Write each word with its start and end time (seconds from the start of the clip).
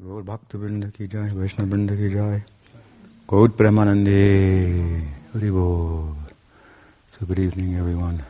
गौर 0.00 0.22
भक्त 0.22 0.54
वृंद 0.56 0.84
की 0.96 1.06
वैष्णव 1.06 1.66
वृंद 1.70 1.90
की 1.96 2.08
गौर 3.28 3.48
प्रेमानंदे 3.58 4.20
हरि 5.34 5.50
बोल 5.50 6.22
good 7.26 7.38
evening 7.38 7.74
everyone. 7.76 8.24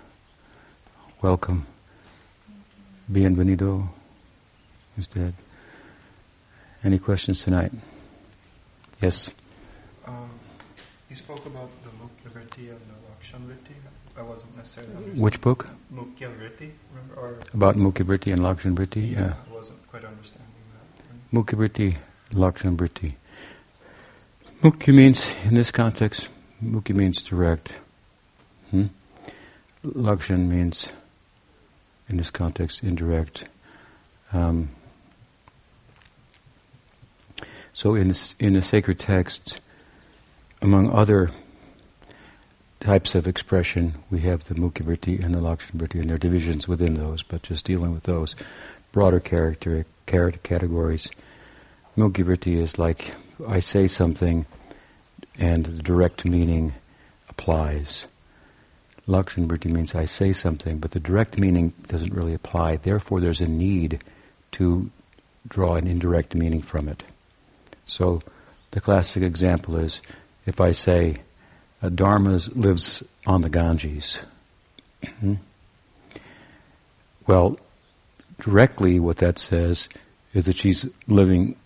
Welcome. 1.23 1.61
Bienvenido 3.09 3.89
instead. 4.97 5.35
Any 6.85 6.99
questions 6.99 7.45
tonight? 7.45 7.73
Yes. 9.01 9.31
Um, 10.07 10.31
you 11.09 11.17
spoke 11.17 11.47
about 11.47 11.71
the 11.85 11.93
Mukhya 12.01 12.73
and 12.73 12.87
the 12.91 12.99
Lakshan 13.07 13.43
I 14.19 14.23
wasn't 14.23 14.57
necessarily. 14.57 15.11
Which 15.27 15.41
book? 15.41 15.69
About 17.55 17.77
Mukhya 17.77 18.33
and 18.33 18.43
Lakshan 18.51 18.75
yeah. 19.13 19.35
Mukhya 21.33 21.57
Vritti, 21.57 21.97
Vritti. 22.77 23.15
Means, 24.93 25.35
in 25.45 25.55
this 25.55 25.71
context, 25.71 26.29
Mukhi 26.63 26.95
means 26.95 27.23
direct. 27.23 27.77
Hmm? 28.71 28.87
Lakshan 29.85 30.49
means, 30.49 30.93
in 32.09 32.19
this 32.19 32.31
context, 32.31 32.83
indirect. 32.83 33.47
Um, 34.33 34.71
so 37.73 37.95
in 37.95 38.09
this, 38.09 38.35
in 38.39 38.53
the 38.53 38.63
sacred 38.63 38.99
text, 38.99 39.61
among 40.61 40.91
other 40.93 41.31
types 42.79 43.15
of 43.15 43.27
expression, 43.27 43.95
we 44.11 44.21
have 44.21 44.45
the 44.45 44.55
Vritti 44.85 45.25
and 45.25 45.35
the 45.35 45.41
Lakshan 45.41 46.01
and 46.01 46.11
there 46.11 46.17
are 46.17 46.19
divisions 46.19 46.69
within 46.69 46.95
those, 46.95 47.23
but 47.23 47.43
just 47.43 47.65
dealing 47.65 47.93
with 47.93 48.03
those 48.03 48.37
broader 48.93 49.19
character, 49.19 49.87
character 50.07 50.41
categories. 50.43 51.09
Mukhya 51.97 52.25
Vritti 52.25 52.57
is 52.57 52.79
like 52.79 53.15
I 53.47 53.61
say 53.61 53.87
something 53.87 54.47
and 55.39 55.65
the 55.67 55.83
direct 55.83 56.25
meaning 56.25 56.75
applies. 57.29 58.07
Lakshanavritti 59.09 59.71
means 59.71 59.95
I 59.95 60.05
say 60.05 60.33
something, 60.33 60.79
but 60.79 60.93
the 60.93 61.01
direct 61.01 61.39
meaning 61.39 61.73
doesn't 61.89 62.15
really 62.15 62.35
apply. 62.35 62.77
Therefore, 62.77 63.21
there's 63.21 63.41
a 63.41 63.49
need 63.49 64.03
to 64.53 64.91
draw 65.49 65.75
an 65.75 65.87
indirect 65.87 66.35
meaning 66.35 66.63
from 66.63 66.89
it. 66.89 67.03
So, 67.87 68.23
the 68.71 68.81
classic 68.81 69.23
example 69.23 69.77
is 69.77 70.01
if 70.47 70.61
I 70.61 70.73
say, 70.73 71.17
uh, 71.83 71.89
Dharma 71.89 72.41
lives 72.55 73.03
on 73.27 73.43
the 73.43 73.51
Ganges. 73.51 74.21
Hmm? 75.21 75.35
well, 77.27 77.59
directly 78.41 79.01
what 79.01 79.19
that 79.19 79.39
says 79.39 79.89
is 80.35 80.47
that 80.47 80.57
she's 80.57 80.87
living, 81.07 81.57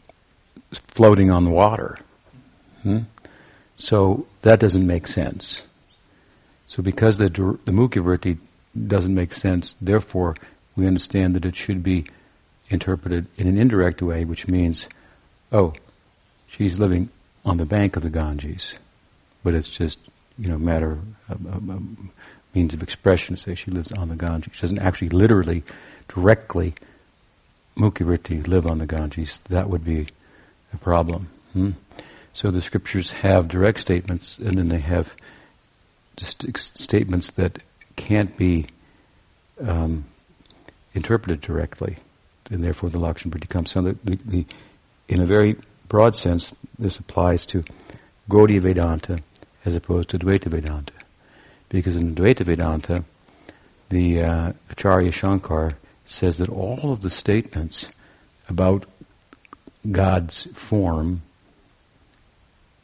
floating 0.73 1.31
on 1.31 1.45
the 1.45 1.51
water. 1.51 1.99
Hmm? 2.83 3.01
So 3.77 4.27
that 4.43 4.61
doesn't 4.61 4.87
make 4.87 5.07
sense. 5.07 5.63
So 6.67 6.83
because 6.83 7.19
the, 7.19 7.29
the 7.29 7.73
Vritti 7.73 8.39
doesn't 8.87 9.15
make 9.15 9.33
sense, 9.33 9.77
therefore 9.81 10.35
we 10.75 10.87
understand 10.87 11.35
that 11.35 11.45
it 11.45 11.57
should 11.57 11.83
be 11.83 12.07
interpreted 12.69 13.27
in 13.37 13.47
an 13.47 13.57
indirect 13.57 14.03
way, 14.03 14.25
which 14.25 14.49
means, 14.49 14.89
oh, 15.53 15.75
she's 16.49 16.79
living 16.79 17.09
on 17.45 17.59
the 17.59 17.65
bank 17.65 17.97
of 17.97 18.03
the 18.03 18.11
Ganges, 18.11 18.75
but 19.45 19.55
it's 19.55 19.69
just 19.69 19.99
you 20.39 20.49
know 20.49 20.59
matter 20.59 20.99
of, 21.29 21.83
means 22.55 22.75
of 22.75 22.83
expression 22.83 23.37
to 23.37 23.41
say 23.41 23.55
she 23.55 23.71
lives 23.71 23.93
on 23.93 24.09
the 24.09 24.17
Ganges. 24.17 24.55
She 24.55 24.63
doesn't 24.63 24.79
actually 24.79 25.11
literally, 25.11 25.63
directly, 26.09 26.75
Mukhya 27.77 28.07
Vritti 28.07 28.47
live 28.47 28.67
on 28.67 28.79
the 28.79 28.87
Ganges. 28.87 29.41
That 29.49 29.69
would 29.71 29.85
be 29.85 30.09
a 30.77 30.85
problem. 30.85 31.29
Hmm? 31.53 31.71
So 32.33 32.51
the 32.51 32.63
scriptures 32.63 33.11
have 33.11 33.49
direct 33.49 33.81
statements, 33.81 34.39
and 34.39 34.59
then 34.59 34.69
they 34.69 34.81
have 34.81 35.15
statements 36.21 37.31
that 37.33 37.59
can't 37.97 38.37
be 38.37 38.67
um, 39.61 40.05
interpreted 40.95 41.41
directly, 41.41 41.97
and 42.51 42.65
therefore 42.65 42.91
the 42.91 42.99
Lakshan 42.99 43.31
Vritti 43.31 43.49
comes. 43.49 43.71
So 43.71 43.83
the, 43.83 43.97
the, 44.05 44.19
the, 44.25 44.47
in 45.09 45.21
a 45.21 45.27
very 45.27 45.57
broad 45.89 46.15
sense, 46.15 46.55
this 46.79 46.99
applies 46.99 47.47
to 47.47 47.65
Gaudiya 48.29 48.61
Vedanta 48.61 49.19
as 49.65 49.75
opposed 49.75 50.11
to 50.11 50.19
Advaita 50.19 50.47
Vedanta. 50.47 50.93
Because 51.69 51.97
in 51.97 52.15
Advaita 52.15 52.45
Vedanta, 52.45 53.05
the 53.89 54.23
uh, 54.23 54.53
Acharya 54.71 55.11
Shankar 55.11 55.73
says 56.05 56.39
that 56.39 56.49
all 56.49 56.93
of 56.93 57.01
the 57.03 57.11
statements 57.11 57.89
about 58.49 58.87
God's 59.93 60.45
form, 60.55 61.23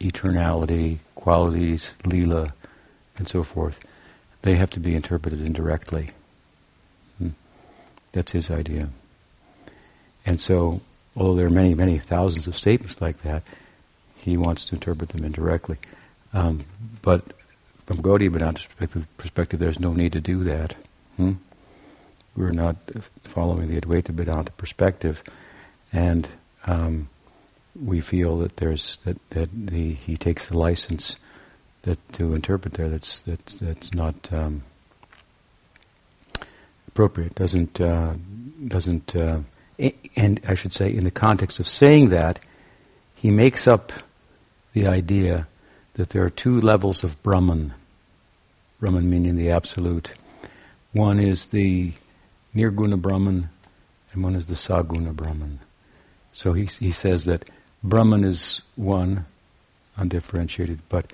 eternality, 0.00 0.98
qualities, 1.14 1.92
lila, 2.04 2.52
and 3.16 3.28
so 3.28 3.42
forth, 3.42 3.80
they 4.42 4.56
have 4.56 4.70
to 4.70 4.80
be 4.80 4.94
interpreted 4.94 5.40
indirectly. 5.40 6.10
Hmm. 7.18 7.30
That's 8.12 8.32
his 8.32 8.50
idea. 8.50 8.90
And 10.26 10.40
so, 10.40 10.80
although 11.16 11.36
there 11.36 11.46
are 11.46 11.50
many, 11.50 11.74
many 11.74 11.98
thousands 11.98 12.46
of 12.46 12.56
statements 12.56 13.00
like 13.00 13.22
that, 13.22 13.42
he 14.16 14.36
wants 14.36 14.64
to 14.66 14.74
interpret 14.76 15.10
them 15.10 15.24
indirectly. 15.24 15.78
Um, 16.32 16.64
but 17.02 17.32
from 17.86 18.02
Gaudiya 18.02 18.30
Vedanta 18.30 18.66
perspective, 18.68 19.08
perspective, 19.16 19.60
there's 19.60 19.80
no 19.80 19.92
need 19.92 20.12
to 20.12 20.20
do 20.20 20.44
that. 20.44 20.76
Hmm? 21.16 21.32
We're 22.36 22.50
not 22.50 22.76
following 23.24 23.68
the 23.68 23.80
Advaita 23.80 24.08
Vedanta 24.08 24.52
perspective, 24.52 25.22
and 25.92 26.28
um, 26.66 27.08
we 27.80 28.00
feel 28.00 28.38
that 28.38 28.56
there's 28.56 28.98
that, 29.04 29.18
that 29.30 29.48
the, 29.52 29.94
he 29.94 30.16
takes 30.16 30.46
the 30.46 30.58
license 30.58 31.16
that 31.82 31.98
to 32.12 32.34
interpret 32.34 32.74
there 32.74 32.88
that's 32.88 33.20
that's 33.20 33.54
that's 33.54 33.94
not 33.94 34.32
um, 34.32 34.62
appropriate. 36.88 37.34
Doesn't 37.34 37.80
uh, 37.80 38.14
doesn't 38.68 39.16
uh, 39.16 39.40
and 40.16 40.40
I 40.46 40.54
should 40.54 40.72
say 40.72 40.92
in 40.92 41.04
the 41.04 41.10
context 41.10 41.58
of 41.58 41.66
saying 41.66 42.10
that, 42.10 42.38
he 43.14 43.30
makes 43.30 43.66
up 43.66 43.92
the 44.72 44.86
idea 44.86 45.46
that 45.94 46.10
there 46.10 46.24
are 46.24 46.30
two 46.30 46.60
levels 46.60 47.04
of 47.04 47.22
Brahman. 47.22 47.74
Brahman 48.80 49.08
meaning 49.08 49.36
the 49.36 49.50
absolute. 49.50 50.12
One 50.92 51.18
is 51.18 51.46
the 51.46 51.92
Nirguna 52.54 53.00
Brahman, 53.00 53.48
and 54.12 54.22
one 54.22 54.36
is 54.36 54.46
the 54.46 54.54
Saguna 54.54 55.14
Brahman. 55.14 55.60
So 56.32 56.52
he 56.52 56.64
he 56.64 56.92
says 56.92 57.24
that 57.24 57.48
Brahman 57.82 58.24
is 58.24 58.62
one, 58.76 59.26
undifferentiated, 59.96 60.80
but 60.88 61.12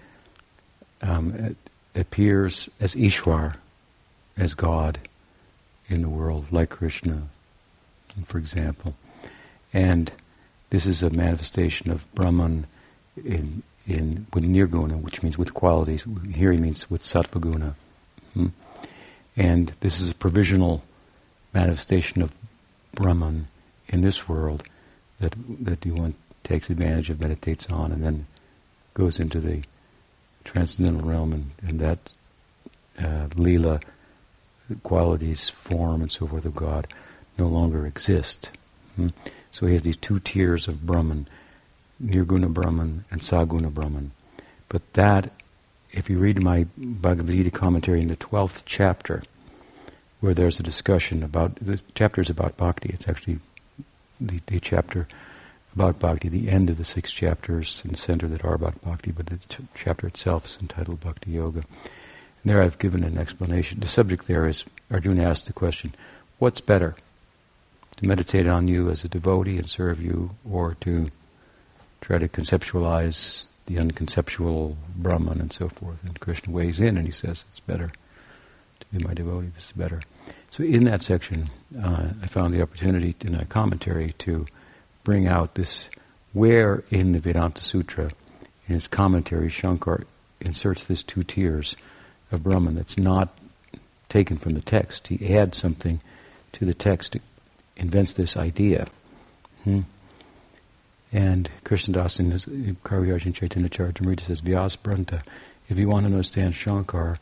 um, 1.03 1.57
appears 1.95 2.69
as 2.81 2.95
Ishwar, 2.95 3.57
as 4.37 4.55
God 4.55 4.99
in 5.89 6.03
the 6.03 6.09
world, 6.09 6.47
like 6.51 6.71
Krishna, 6.71 7.29
for 8.25 8.39
example. 8.39 8.95
And 9.73 10.13
this 10.71 10.87
is 10.87 11.03
a 11.03 11.11
manifestation 11.11 11.91
of 11.91 12.13
Brahman 12.15 12.67
in 13.17 13.63
in 13.87 14.27
with 14.35 14.45
nirguna, 14.45 15.01
which 15.01 15.23
means 15.23 15.39
with 15.39 15.55
qualities. 15.55 16.05
Here 16.33 16.53
he 16.53 16.59
means 16.59 16.91
with 16.91 17.03
sattva 17.03 17.41
guna. 17.41 17.75
Hmm? 18.35 18.49
And 19.37 19.73
this 19.81 20.01
is 20.01 20.11
a 20.11 20.15
provisional 20.15 20.83
manifestation 21.55 22.21
of 22.21 22.35
Brahman 22.95 23.49
in 23.89 24.03
this 24.03 24.29
world 24.29 24.63
that 25.21 25.35
that 25.61 25.85
one 25.87 26.15
takes 26.45 26.71
advantage 26.71 27.11
of, 27.11 27.21
meditates 27.21 27.67
on, 27.67 27.93
and 27.93 28.03
then 28.03 28.27
goes 28.95 29.21
into 29.21 29.41
the 29.41 29.63
transcendental 30.45 31.09
realm, 31.09 31.33
and, 31.33 31.51
and 31.63 31.81
that 31.81 31.99
uh, 33.03 33.29
lila 33.37 33.81
qualities, 34.83 35.49
form, 35.49 36.03
and 36.03 36.11
so 36.11 36.27
forth 36.27 36.45
of 36.45 36.55
God 36.55 36.87
no 37.39 37.47
longer 37.47 37.87
exist. 37.87 38.51
Hmm? 38.97 39.09
So 39.53 39.67
he 39.67 39.73
has 39.73 39.83
these 39.83 39.97
two 39.97 40.21
tiers 40.21 40.69
of 40.69 40.87
Brahman 40.87 41.29
Nirguna 42.03 42.53
Brahman 42.53 43.05
and 43.11 43.21
Saguna 43.21 43.73
Brahman. 43.73 44.13
But 44.69 44.93
that, 44.95 45.33
if 45.91 46.09
you 46.09 46.19
read 46.19 46.43
my 46.43 46.67
Bhagavad 46.77 47.35
Gita 47.35 47.51
commentary 47.51 48.01
in 48.03 48.09
the 48.09 48.17
12th 48.17 48.63
chapter, 48.67 49.23
where 50.21 50.35
there's 50.35 50.61
a 50.61 50.63
discussion 50.63 51.23
about, 51.23 51.57
the 51.57 51.83
chapter 51.95 52.21
is 52.21 52.31
about 52.31 52.57
bhakti, 52.57 52.91
it's 52.91 53.09
actually 53.09 53.39
the, 54.21 54.41
the 54.47 54.61
chapter 54.61 55.07
about 55.75 55.99
bhakti, 55.99 56.29
the 56.29 56.49
end 56.49 56.71
of 56.71 56.79
the 56.79 56.85
six 56.85 57.13
chapters 57.13 57.83
and 57.85 57.97
center 57.97 58.27
that 58.29 58.45
are 58.45 58.55
about 58.55 58.83
bhakti, 58.83 59.13
but 59.13 59.27
the 59.27 59.37
ch- 59.37 59.61
chapter 59.75 60.07
itself 60.07 60.47
is 60.47 60.59
entitled 60.61 61.01
Bhakti 61.01 61.33
Yoga. 61.33 61.61
And 61.61 62.45
there 62.45 62.63
I've 62.63 62.79
given 62.79 63.05
an 63.05 63.19
explanation. 63.19 63.81
The 63.81 63.87
subject 63.87 64.27
there 64.27 64.47
is, 64.47 64.65
Arjuna 64.91 65.23
asked 65.23 65.47
the 65.47 65.53
question, 65.53 65.95
what's 66.39 66.61
better? 66.61 66.97
To 67.99 68.07
meditate 68.07 68.47
on 68.47 68.69
you 68.69 68.91
as 68.91 69.05
a 69.05 69.09
devotee 69.09 69.59
and 69.59 69.69
serve 69.69 70.01
you, 70.01 70.31
or 70.49 70.77
to 70.81 71.11
try 72.01 72.19
to 72.19 72.29
conceptualize 72.29 73.45
the 73.67 73.77
unconceptual 73.77 74.77
Brahman 74.97 75.41
and 75.41 75.53
so 75.53 75.69
forth. 75.69 76.03
And 76.05 76.19
Krishna 76.19 76.53
weighs 76.53 76.81
in 76.81 76.97
and 76.97 77.07
he 77.07 77.13
says, 77.13 77.45
it's 77.51 77.61
better 77.61 77.93
to 78.81 78.87
be 78.93 79.05
my 79.05 79.15
devotee, 79.15 79.49
this 79.55 79.67
is 79.67 79.73
better. 79.73 80.01
So 80.51 80.65
in 80.65 80.85
that 80.85 81.03
section, 81.03 81.51
uh, 81.81 82.09
I 82.23 82.27
found 82.27 82.55
the 82.55 82.63
opportunity 82.63 83.15
in 83.21 83.35
a 83.35 83.45
commentary 83.45 84.15
to 84.19 84.47
bring 85.05 85.27
out 85.27 85.55
this 85.55 85.89
where 86.33 86.85
in 86.91 87.13
the 87.13 87.21
Vedanta 87.21 87.63
Sutra, 87.63 88.11
in 88.67 88.77
its 88.77 88.89
commentary, 88.89 89.49
Shankar 89.49 90.05
inserts 90.41 90.87
this 90.87 91.03
two 91.03 91.25
tiers 91.25 91.77
of 92.31 92.43
Brahman 92.43 92.75
that's 92.75 92.99
not 92.99 93.37
taken 94.09 94.37
from 94.37 94.55
the 94.55 94.61
text. 94.61 95.09
He 95.09 95.37
adds 95.37 95.59
something 95.59 96.01
to 96.53 96.65
the 96.65 96.75
text, 96.75 97.17
invents 97.77 98.15
this 98.15 98.37
idea. 98.37 98.89
Hmm? 99.65 99.81
And 101.13 101.49
Krishnadas 101.65 102.21
in 102.21 102.31
his 102.31 102.45
Kaviraj 102.45 103.35
Chaitanya 103.35 103.69
Charitamrita 103.69 104.27
says, 104.27 104.43
Vyas 104.43 104.77
bhranta, 104.77 105.23
if 105.69 105.79
you 105.79 105.89
want 105.89 106.07
to 106.07 106.13
understand 106.13 106.55
Shankar, 106.55 107.19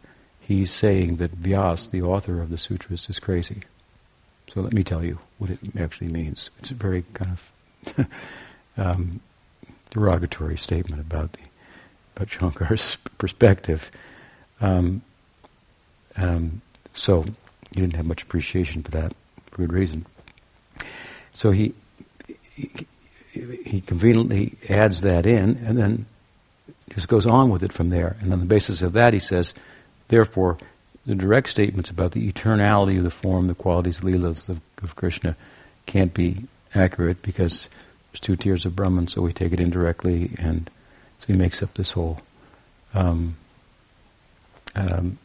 he's 0.47 0.71
saying 0.71 1.17
that 1.17 1.41
Vyas, 1.41 1.91
the 1.91 2.03
author 2.03 2.41
of 2.41 2.51
the 2.51 2.59
sutras, 2.59 3.11
is 3.11 3.19
crazy. 3.19 3.63
So 4.49 4.61
let 4.61 4.73
me 4.73 4.85
tell 4.85 5.05
you 5.05 5.19
what 5.39 5.51
it 5.51 5.59
actually 5.79 6.09
means. 6.09 6.51
It's 6.61 6.71
a 6.71 6.75
very 6.75 7.05
kind 7.15 7.33
of 7.33 8.07
um, 8.77 9.21
derogatory 9.91 10.57
statement 10.57 11.01
about 11.01 11.33
the 11.33 11.41
about 12.15 12.29
Shankar's 12.29 12.97
perspective. 13.19 13.91
Um, 14.61 15.03
um, 16.17 16.63
so 16.95 17.23
he 17.75 17.81
didn't 17.81 17.97
have 17.97 18.07
much 18.07 18.23
appreciation 18.23 18.83
for 18.83 18.91
that, 18.93 19.13
for 19.51 19.59
good 19.59 19.73
reason. 19.73 20.07
So 21.35 21.51
he, 21.51 21.75
he, 22.55 22.71
he 23.67 23.81
conveniently 23.83 24.57
adds 24.71 25.03
that 25.03 25.27
in, 25.27 25.61
and 25.67 25.77
then 25.77 26.07
just 26.95 27.09
goes 27.09 27.27
on 27.27 27.51
with 27.51 27.63
it 27.63 27.73
from 27.73 27.91
there. 27.91 28.17
And 28.21 28.33
on 28.33 28.41
the 28.41 28.47
basis 28.47 28.81
of 28.81 28.95
that, 28.95 29.13
he 29.13 29.19
says, 29.19 29.53
therefore, 30.09 30.59
the 31.05 31.15
direct 31.15 31.49
statements 31.49 31.91
about 31.91 32.13
the 32.13 32.31
eternality 32.31 32.99
of 32.99 33.05
the 33.05 33.11
form, 33.11 33.47
the 33.47 33.55
qualities, 33.55 34.01
leelas 34.01 34.49
of, 34.49 34.61
of 34.83 34.97
Krishna, 34.97 35.37
can't 35.87 36.13
be 36.13 36.45
accurate 36.75 37.23
because 37.23 37.69
there's 38.11 38.21
two 38.21 38.37
tiers 38.37 38.67
of 38.67 38.75
Brahman, 38.75 39.09
so 39.09 39.23
we 39.23 39.33
take 39.33 39.53
it 39.53 39.61
indirectly, 39.61 40.33
and 40.39 40.71
so 41.21 41.27
he 41.29 41.35
makes 41.35 41.63
up 41.63 41.75
this 41.75 41.93
whole. 41.93 42.21
Um, 42.95 43.37
um, 44.75 45.19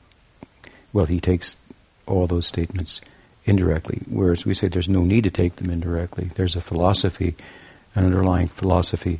well, 0.93 1.05
he 1.05 1.19
takes 1.19 1.57
all 2.05 2.27
those 2.27 2.45
statements 2.45 3.01
indirectly, 3.45 4.01
whereas 4.09 4.45
we 4.45 4.53
say 4.53 4.67
there's 4.67 4.89
no 4.89 5.03
need 5.03 5.23
to 5.23 5.31
take 5.31 5.55
them 5.55 5.69
indirectly. 5.69 6.29
There's 6.35 6.55
a 6.55 6.61
philosophy, 6.61 7.35
an 7.95 8.05
underlying 8.05 8.47
philosophy 8.47 9.19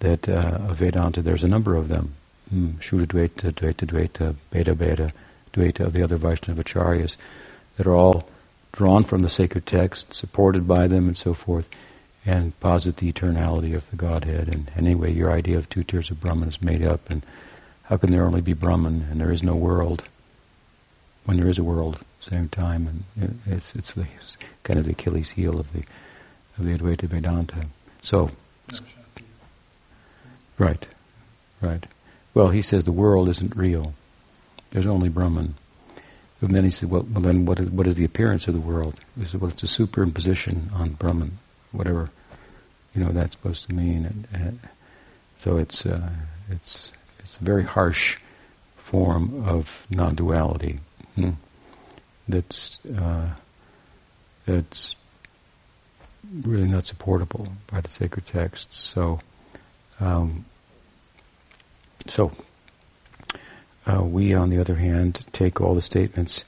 that 0.00 0.28
uh, 0.28 0.58
of 0.68 0.76
Vedanta. 0.76 1.20
There's 1.22 1.44
a 1.44 1.48
number 1.48 1.76
of 1.76 1.88
them: 1.88 2.14
mm, 2.52 2.74
Shuddha 2.78 3.06
Dvaita, 3.06 3.52
Dvaita 3.52 3.86
Dvaita, 3.86 4.34
Bheda 4.52 4.74
Bheda, 4.74 5.12
Dvaita 5.52 5.86
of 5.86 5.92
the 5.92 6.02
other 6.02 6.16
Vaishnava 6.16 6.64
acharyas, 6.64 7.16
that 7.76 7.86
are 7.86 7.94
all 7.94 8.28
drawn 8.72 9.04
from 9.04 9.22
the 9.22 9.28
sacred 9.28 9.66
text, 9.66 10.12
supported 10.12 10.66
by 10.66 10.86
them, 10.86 11.06
and 11.06 11.16
so 11.16 11.34
forth 11.34 11.68
and 12.28 12.58
posit 12.60 12.98
the 12.98 13.10
eternality 13.10 13.74
of 13.74 13.88
the 13.90 13.96
Godhead. 13.96 14.48
And 14.48 14.70
anyway, 14.76 15.12
your 15.12 15.32
idea 15.32 15.56
of 15.56 15.68
two 15.68 15.82
tiers 15.82 16.10
of 16.10 16.20
Brahman 16.20 16.48
is 16.48 16.60
made 16.60 16.82
up. 16.82 17.08
And 17.08 17.24
how 17.84 17.96
can 17.96 18.12
there 18.12 18.26
only 18.26 18.42
be 18.42 18.52
Brahman 18.52 19.08
and 19.10 19.18
there 19.20 19.32
is 19.32 19.42
no 19.42 19.56
world 19.56 20.04
when 21.24 21.38
there 21.38 21.48
is 21.48 21.58
a 21.58 21.64
world 21.64 21.94
at 21.94 22.00
the 22.24 22.30
same 22.30 22.48
time? 22.50 23.04
And 23.16 23.40
it's 23.46 23.74
it's 23.74 23.94
the 23.94 24.06
kind 24.62 24.78
of 24.78 24.84
the 24.84 24.92
Achilles 24.92 25.30
heel 25.30 25.58
of 25.58 25.72
the 25.72 25.84
of 26.58 26.66
the 26.66 26.76
Advaita 26.76 27.08
Vedanta. 27.08 27.66
So, 28.02 28.30
right, 30.58 30.86
right. 31.62 31.86
Well, 32.38 32.50
he 32.50 32.62
says 32.62 32.84
the 32.84 32.92
world 32.92 33.28
isn't 33.28 33.56
real. 33.56 33.94
There's 34.70 34.86
only 34.86 35.08
Brahman. 35.08 35.56
And 36.40 36.54
then 36.54 36.62
he 36.62 36.70
said, 36.70 36.88
well, 36.88 37.04
well 37.12 37.20
then 37.20 37.44
what 37.44 37.58
is, 37.58 37.68
what 37.68 37.88
is 37.88 37.96
the 37.96 38.04
appearance 38.04 38.46
of 38.46 38.54
the 38.54 38.60
world? 38.60 39.00
He 39.18 39.24
said, 39.24 39.40
well, 39.40 39.50
it's 39.50 39.64
a 39.64 39.66
superimposition 39.66 40.72
on 40.72 40.90
Brahman, 40.90 41.40
whatever 41.72 42.10
you 42.94 43.02
know 43.02 43.10
that's 43.10 43.32
supposed 43.32 43.66
to 43.66 43.74
mean. 43.74 44.06
And, 44.06 44.28
and 44.32 44.60
so 45.36 45.56
it's 45.56 45.84
uh, 45.84 46.10
it's 46.48 46.92
it's 47.18 47.36
a 47.40 47.44
very 47.44 47.64
harsh 47.64 48.18
form 48.76 49.42
of 49.44 49.88
non-duality 49.90 50.78
hmm? 51.16 51.30
that's 52.28 52.78
uh, 52.96 53.30
that's 54.46 54.94
really 56.42 56.68
not 56.68 56.86
supportable 56.86 57.48
by 57.66 57.80
the 57.80 57.90
sacred 57.90 58.26
texts. 58.26 58.78
So 58.78 59.18
um, 59.98 60.44
so 62.08 62.32
uh, 63.86 64.02
we, 64.02 64.34
on 64.34 64.50
the 64.50 64.58
other 64.58 64.76
hand, 64.76 65.24
take 65.32 65.60
all 65.60 65.74
the 65.74 65.82
statements 65.82 66.44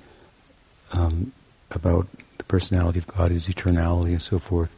um, 0.93 1.33
about 1.71 2.07
the 2.39 2.45
personality 2.45 2.99
of 2.99 3.07
God, 3.07 3.31
His 3.31 3.49
eternality, 3.49 4.11
and 4.11 4.23
so 4.23 4.39
forth, 4.39 4.75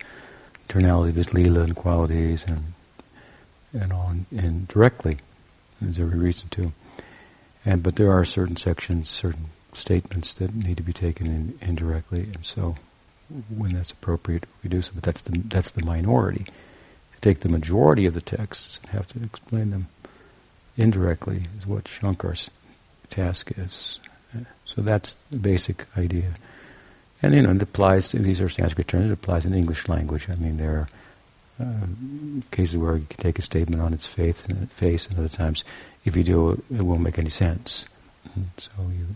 eternality 0.68 1.10
of 1.10 1.16
his 1.16 1.34
lila 1.34 1.60
and 1.62 1.76
qualities 1.76 2.44
and 2.46 2.72
and 3.72 3.92
on 3.92 4.26
and 4.30 4.68
directly. 4.68 5.18
There's 5.80 5.98
every 5.98 6.18
reason 6.18 6.48
to. 6.50 6.72
And 7.64 7.82
but 7.82 7.96
there 7.96 8.12
are 8.12 8.24
certain 8.24 8.56
sections, 8.56 9.08
certain 9.08 9.46
statements 9.72 10.34
that 10.34 10.54
need 10.54 10.76
to 10.76 10.82
be 10.82 10.92
taken 10.92 11.26
in, 11.26 11.58
indirectly, 11.66 12.30
and 12.34 12.44
so 12.44 12.76
when 13.48 13.72
that's 13.72 13.92
appropriate, 13.92 14.46
we 14.62 14.68
do 14.68 14.82
so. 14.82 14.92
But 14.94 15.04
that's 15.04 15.22
the 15.22 15.38
that's 15.46 15.70
the 15.70 15.84
minority. 15.84 16.46
Take 17.20 17.40
the 17.40 17.48
majority 17.48 18.04
of 18.06 18.14
the 18.14 18.20
texts 18.20 18.80
and 18.82 18.90
have 18.90 19.06
to 19.08 19.22
explain 19.22 19.70
them 19.70 19.88
indirectly 20.76 21.46
is 21.58 21.66
what 21.66 21.84
Shankar's 21.84 22.50
task 23.10 23.52
is. 23.56 24.00
So 24.64 24.80
that's 24.80 25.16
the 25.30 25.38
basic 25.38 25.86
idea. 25.98 26.32
And 27.22 27.34
you 27.34 27.42
know, 27.42 27.50
it 27.50 27.62
applies. 27.62 28.12
These 28.12 28.40
are 28.40 28.48
Sanskrit 28.48 28.88
terms. 28.88 29.10
It 29.10 29.12
applies 29.12 29.44
in 29.44 29.54
English 29.54 29.86
language. 29.86 30.28
I 30.30 30.34
mean, 30.34 30.56
there 30.56 30.70
are 30.70 30.88
uh, 31.60 31.86
cases 32.50 32.78
where 32.78 32.96
you 32.96 33.06
can 33.06 33.18
take 33.18 33.38
a 33.38 33.42
statement 33.42 33.82
on 33.82 33.92
its 33.92 34.06
face 34.06 34.42
and 34.48 34.70
face, 34.72 35.06
and 35.06 35.18
other 35.18 35.28
times, 35.28 35.62
if 36.04 36.16
you 36.16 36.24
do, 36.24 36.62
it 36.74 36.82
won't 36.82 37.02
make 37.02 37.18
any 37.18 37.30
sense. 37.30 37.84
And 38.34 38.50
so 38.56 38.70
you, 38.90 39.06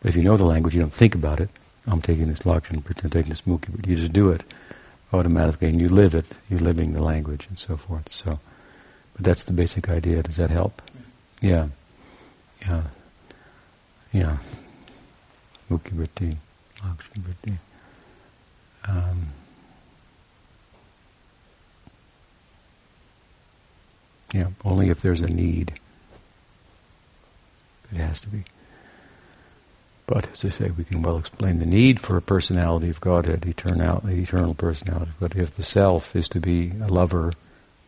but 0.00 0.08
if 0.08 0.16
you 0.16 0.22
know 0.22 0.36
the 0.36 0.44
language, 0.44 0.74
you 0.74 0.80
don't 0.80 0.92
think 0.92 1.14
about 1.14 1.38
it. 1.38 1.50
I'm 1.86 2.02
taking 2.02 2.28
this 2.28 2.40
Lakshan, 2.40 2.76
I'm 2.76 3.10
taking 3.10 3.30
this 3.30 3.42
Mukhi, 3.42 3.68
but 3.76 3.86
you 3.86 3.96
just 3.96 4.12
do 4.12 4.30
it 4.30 4.42
automatically, 5.12 5.68
and 5.68 5.80
you 5.80 5.88
live 5.88 6.14
it. 6.14 6.26
You're 6.48 6.60
living 6.60 6.94
the 6.94 7.02
language, 7.02 7.46
and 7.48 7.58
so 7.58 7.76
forth. 7.76 8.10
So, 8.12 8.40
but 9.14 9.24
that's 9.24 9.44
the 9.44 9.52
basic 9.52 9.90
idea. 9.90 10.22
Does 10.22 10.36
that 10.36 10.50
help? 10.50 10.80
Yeah, 11.42 11.68
yeah, 12.60 12.82
yeah. 14.12 14.36
Mukhi 15.68 15.90
Vritti. 15.90 16.36
Um, 18.84 19.28
yeah, 24.32 24.46
only 24.64 24.88
if 24.88 25.02
there's 25.02 25.20
a 25.20 25.26
need. 25.26 25.72
It 27.92 27.96
has 27.98 28.20
to 28.20 28.28
be. 28.28 28.44
But 30.06 30.30
as 30.32 30.44
I 30.44 30.48
say, 30.48 30.70
we 30.70 30.84
can 30.84 31.02
well 31.02 31.18
explain 31.18 31.58
the 31.58 31.66
need 31.66 31.98
for 31.98 32.16
a 32.16 32.22
personality 32.22 32.88
of 32.88 33.00
Godhead, 33.00 33.44
eternal, 33.46 34.00
the 34.04 34.12
eternal 34.12 34.54
personality. 34.54 35.12
But 35.18 35.34
if 35.34 35.54
the 35.54 35.62
self 35.64 36.14
is 36.14 36.28
to 36.30 36.40
be 36.40 36.70
a 36.80 36.86
lover, 36.88 37.32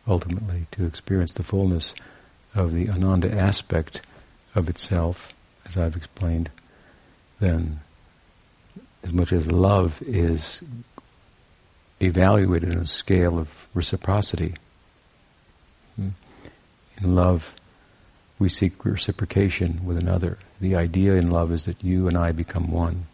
ultimately, 0.07 0.67
to 0.71 0.85
experience 0.85 1.33
the 1.33 1.43
fullness 1.43 1.95
of 2.55 2.73
the 2.73 2.89
ananda 2.89 3.31
aspect 3.31 4.01
of 4.55 4.69
itself, 4.69 5.33
as 5.65 5.77
I've 5.77 5.95
explained, 5.95 6.49
then 7.39 7.81
as 9.03 9.13
much 9.13 9.31
as 9.31 9.51
love 9.51 10.01
is 10.01 10.63
evaluated 12.01 12.71
on 12.71 12.77
a 12.77 12.85
scale 12.85 13.37
of 13.37 13.67
reciprocity. 13.73 14.55
Hmm? 15.95 16.09
In 17.01 17.15
love, 17.15 17.55
we 18.39 18.49
seek 18.49 18.83
reciprocation 18.83 19.81
with 19.85 19.97
another. 19.97 20.37
The 20.59 20.75
idea 20.75 21.13
in 21.13 21.29
love 21.29 21.51
is 21.51 21.65
that 21.65 21.83
you 21.83 22.07
and 22.07 22.17
I 22.17 22.31
become 22.31 22.71
one. 22.71 23.05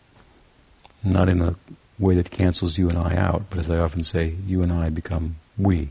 Not 1.04 1.30
in 1.30 1.42
a 1.42 1.56
way 2.00 2.16
that 2.16 2.32
cancels 2.32 2.78
you 2.78 2.90
and 2.90 2.98
I 2.98 3.16
out, 3.16 3.44
but 3.50 3.60
as 3.60 3.70
I 3.70 3.78
often 3.78 4.04
say, 4.04 4.36
you 4.46 4.64
and 4.64 4.72
I 4.72 4.90
become 4.90 5.36
we. 5.58 5.90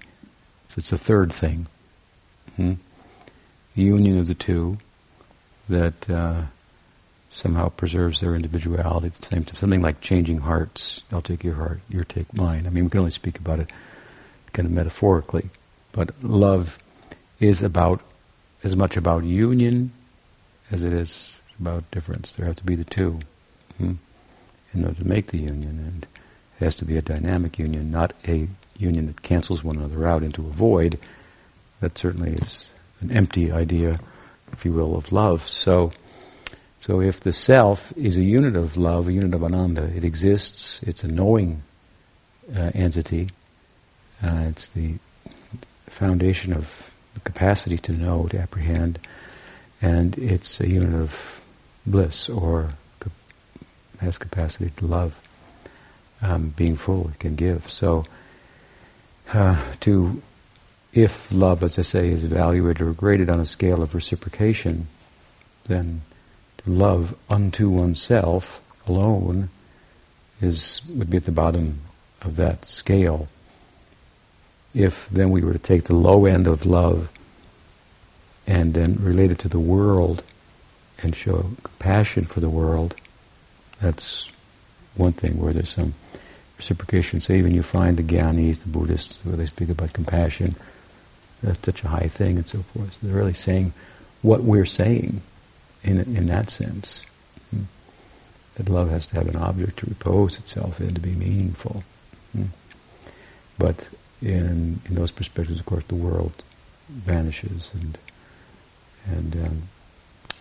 So 0.69 0.77
it's 0.79 0.93
a 0.93 0.99
third 0.99 1.33
thing. 1.33 1.67
Hmm? 2.57 2.75
Union 3.81 4.19
of 4.19 4.27
the 4.27 4.35
two 4.35 4.79
that 5.69 6.11
uh, 6.11 6.43
somehow 7.31 7.69
preserves 7.69 8.21
their 8.21 8.35
individuality 8.35 9.07
at 9.07 9.15
the 9.15 9.27
same 9.27 9.45
time. 9.45 9.57
Something 9.57 9.83
like 9.83 10.01
changing 10.01 10.39
hearts. 10.39 11.03
I'll 11.13 11.23
take 11.23 11.45
your 11.45 11.55
heart, 11.55 11.81
you 11.89 12.05
take 12.05 12.35
mine. 12.35 12.67
I 12.67 12.71
mean, 12.71 12.85
we 12.85 12.91
can 12.91 13.01
only 13.01 13.13
speak 13.13 13.39
about 13.39 13.61
it 13.61 13.71
kind 14.53 14.67
of 14.67 14.73
metaphorically, 14.73 15.49
but 15.93 16.11
love 16.23 16.79
is 17.39 17.63
about 17.63 18.01
as 18.63 18.77
much 18.77 18.97
about 18.97 19.25
union 19.25 19.93
as 20.71 20.85
it 20.85 20.93
is 20.93 21.37
about 21.59 21.91
difference. 21.91 22.33
There 22.33 22.47
have 22.47 22.57
to 22.57 22.65
be 22.65 22.75
the 22.75 22.85
two 22.85 23.21
hmm, 23.79 23.95
in 24.75 24.85
order 24.85 24.99
to 24.99 25.07
make 25.07 25.29
the 25.29 25.39
union, 25.39 25.79
and 25.87 26.03
it 26.05 26.65
has 26.65 26.77
to 26.77 26.85
be 26.85 26.97
a 26.97 27.03
dynamic 27.03 27.59
union, 27.59 27.91
not 27.91 28.13
a 28.27 28.49
union 28.77 29.07
that 29.07 29.23
cancels 29.23 29.63
one 29.63 29.77
another 29.77 30.07
out 30.07 30.23
into 30.23 30.47
a 30.47 30.51
void. 30.51 30.99
That 31.81 31.97
certainly 31.97 32.33
is 32.33 32.69
an 33.01 33.11
empty 33.11 33.51
idea, 33.51 34.01
if 34.53 34.65
you 34.65 34.73
will, 34.73 34.97
of 34.97 35.13
love. 35.13 35.43
So 35.43 35.93
so 36.81 37.03
if 37.03 37.21
the 37.21 37.33
self 37.33 37.93
is 37.95 38.17
a 38.17 38.23
unit 38.23 38.57
of 38.57 38.79
love, 38.79 39.07
a 39.07 39.13
unit 39.13 39.35
of 39.35 39.45
ananda, 39.45 39.85
it 39.95 40.03
exists, 40.03 40.83
it's 40.83 41.05
a 41.05 41.09
knowing 41.09 41.63
uh, 42.57 42.71
entity, 42.75 43.29
uh, 44.23 44.47
it's 44.49 44.69
the 44.69 44.95
foundation 45.89 46.55
of 46.55 46.91
the 47.13 47.21
capacity 47.21 47.77
to 47.77 47.93
know, 47.93 48.29
to 48.29 48.39
apprehend, 48.39 48.99
and 49.83 50.17
it's 50.17 50.59
a 50.59 50.69
unit 50.69 50.95
of 50.95 51.43
bliss 51.87 52.31
or 52.31 52.73
has 54.01 54.17
capacity 54.17 54.71
to 54.79 54.87
love, 54.87 55.21
um, 56.23 56.55
being 56.57 56.77
full, 56.77 57.09
it 57.09 57.19
can 57.19 57.35
give. 57.35 57.71
So, 57.71 58.07
uh, 59.35 59.63
to 59.81 60.23
if 60.93 61.31
love, 61.31 61.63
as 61.63 61.79
I 61.79 61.83
say, 61.83 62.09
is 62.09 62.25
evaluated 62.25 62.83
or 62.83 62.93
graded 62.93 63.31
on 63.31 63.41
a 63.41 63.47
scale 63.47 63.83
of 63.83 63.95
reciprocation, 63.95 64.87
then 65.67 66.03
love 66.67 67.17
unto 67.29 67.71
oneself 67.71 68.61
alone 68.87 69.49
is 70.41 70.81
would 70.89 71.11
be 71.11 71.17
at 71.17 71.25
the 71.25 71.33
bottom 71.33 71.81
of 72.23 72.37
that 72.37 72.67
scale. 72.67 73.29
If 74.75 75.09
then 75.09 75.31
we 75.31 75.43
were 75.43 75.53
to 75.53 75.59
take 75.59 75.85
the 75.85 75.95
low 75.95 76.27
end 76.27 76.47
of 76.47 76.67
love 76.67 77.11
and 78.47 78.75
then 78.75 78.97
relate 79.01 79.31
it 79.31 79.39
to 79.41 79.49
the 79.49 79.59
world 79.59 80.23
and 81.03 81.15
show 81.15 81.53
compassion 81.63 82.25
for 82.25 82.41
the 82.41 82.51
world, 82.51 82.95
that's 83.81 84.31
one 84.95 85.13
thing 85.13 85.41
where 85.41 85.53
there's 85.53 85.71
some 85.71 85.95
reciprocation. 86.57 87.21
So 87.21 87.33
even 87.33 87.55
you 87.55 87.63
find 87.63 87.97
the 87.97 88.03
Gyanis, 88.03 88.63
the 88.63 88.69
Buddhists, 88.69 89.19
where 89.25 89.37
they 89.37 89.47
speak 89.47 89.71
about 89.71 89.93
compassion, 89.93 90.57
that's 91.43 91.65
such 91.65 91.85
a 91.85 91.89
high 91.89 92.09
thing 92.09 92.37
and 92.37 92.49
so 92.49 92.63
forth. 92.63 92.93
So 92.93 92.99
they're 93.03 93.17
really 93.17 93.35
saying 93.35 93.73
what 94.23 94.43
we're 94.43 94.67
saying 94.67 95.23
in, 95.83 95.99
in 95.99 96.27
that 96.27 96.51
sense. 96.51 97.05
Hmm. 97.51 97.63
That 98.57 98.69
love 98.69 98.91
has 98.91 99.07
to 99.07 99.15
have 99.15 99.29
an 99.29 99.37
object 99.37 99.79
to 99.79 99.87
repose 99.87 100.39
itself 100.39 100.81
in, 100.81 100.95
to 100.95 101.01
be 101.01 101.13
meaningful. 101.13 101.85
Hmm. 102.33 102.45
But 103.59 103.89
in, 104.21 104.81
in 104.85 104.95
those 104.95 105.13
perspectives, 105.13 105.61
of 105.61 105.67
course, 105.67 105.85
the 105.85 105.95
world 105.95 106.33
vanishes 106.89 107.71
and 107.73 107.99
and 109.07 109.37
um, 109.37 109.63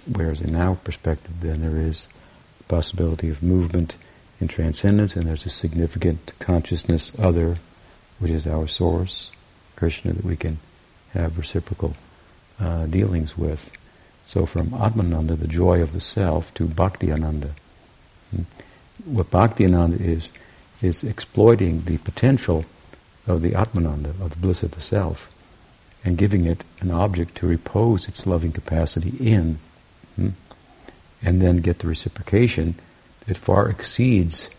whereas 0.05 0.41
in 0.41 0.55
our 0.55 0.75
perspective, 0.75 1.39
then 1.41 1.61
there 1.61 1.77
is 1.77 2.07
a 2.59 2.63
possibility 2.63 3.29
of 3.29 3.41
movement 3.41 3.95
in 4.41 4.47
transcendence, 4.47 5.15
and 5.15 5.27
there's 5.27 5.45
a 5.45 5.49
significant 5.49 6.33
consciousness 6.39 7.11
other, 7.19 7.57
which 8.19 8.31
is 8.31 8.47
our 8.47 8.67
source, 8.67 9.31
Krishna, 9.75 10.13
that 10.13 10.25
we 10.25 10.35
can 10.35 10.59
have 11.13 11.37
reciprocal 11.37 11.95
uh, 12.59 12.85
dealings 12.85 13.37
with. 13.37 13.71
So 14.25 14.45
from 14.45 14.69
Atmananda, 14.71 15.39
the 15.39 15.47
joy 15.47 15.81
of 15.81 15.93
the 15.93 16.01
self, 16.01 16.53
to 16.55 16.65
Bhakti 16.65 17.11
Ananda. 17.11 17.51
Hmm. 18.31 18.43
What 19.05 19.31
Bhakti 19.31 19.65
Ananda 19.65 19.97
is, 20.03 20.31
is 20.81 21.03
exploiting 21.03 21.85
the 21.85 21.97
potential 21.97 22.65
of 23.25 23.41
the 23.41 23.51
Atmananda, 23.51 24.09
of 24.21 24.31
the 24.31 24.37
bliss 24.37 24.61
of 24.61 24.71
the 24.71 24.81
self, 24.81 25.31
and 26.03 26.17
giving 26.17 26.45
it 26.45 26.63
an 26.79 26.91
object 26.91 27.35
to 27.35 27.47
repose 27.47 28.07
its 28.07 28.27
loving 28.27 28.51
capacity 28.51 29.13
in, 29.19 29.59
hmm, 30.15 30.29
and 31.23 31.41
then 31.41 31.57
get 31.57 31.79
the 31.79 31.87
reciprocation 31.87 32.75
that 33.25 33.37
far 33.37 33.67
exceeds 33.67 34.49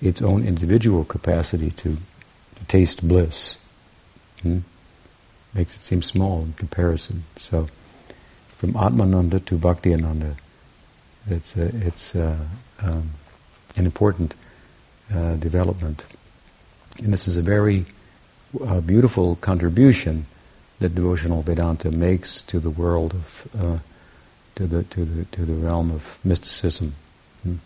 its 0.00 0.22
own 0.22 0.46
individual 0.46 1.04
capacity 1.04 1.70
to, 1.70 1.96
to 2.54 2.64
taste 2.66 3.06
bliss. 3.06 3.56
Makes 5.56 5.76
it 5.76 5.84
seem 5.84 6.02
small 6.02 6.42
in 6.42 6.52
comparison. 6.52 7.24
So, 7.36 7.68
from 8.58 8.74
Atmananda 8.74 9.42
to 9.46 9.56
Bhakti 9.56 9.94
Ananda, 9.94 10.36
it's, 11.30 11.56
a, 11.56 11.74
it's 11.86 12.14
a, 12.14 12.46
um, 12.80 13.12
an 13.74 13.86
important 13.86 14.34
uh, 15.10 15.36
development. 15.36 16.04
And 16.98 17.10
this 17.10 17.26
is 17.26 17.38
a 17.38 17.42
very 17.42 17.86
uh, 18.62 18.80
beautiful 18.82 19.36
contribution 19.36 20.26
that 20.78 20.94
devotional 20.94 21.40
Vedanta 21.40 21.90
makes 21.90 22.42
to 22.42 22.60
the 22.60 22.70
world 22.70 23.14
of, 23.14 23.48
uh, 23.58 23.78
to 24.56 24.66
the 24.66 24.82
to 24.84 25.06
the 25.06 25.24
to 25.24 25.46
the 25.46 25.54
realm 25.54 25.90
of 25.90 26.18
mysticism. 26.22 26.94
Hmm? 27.42 27.56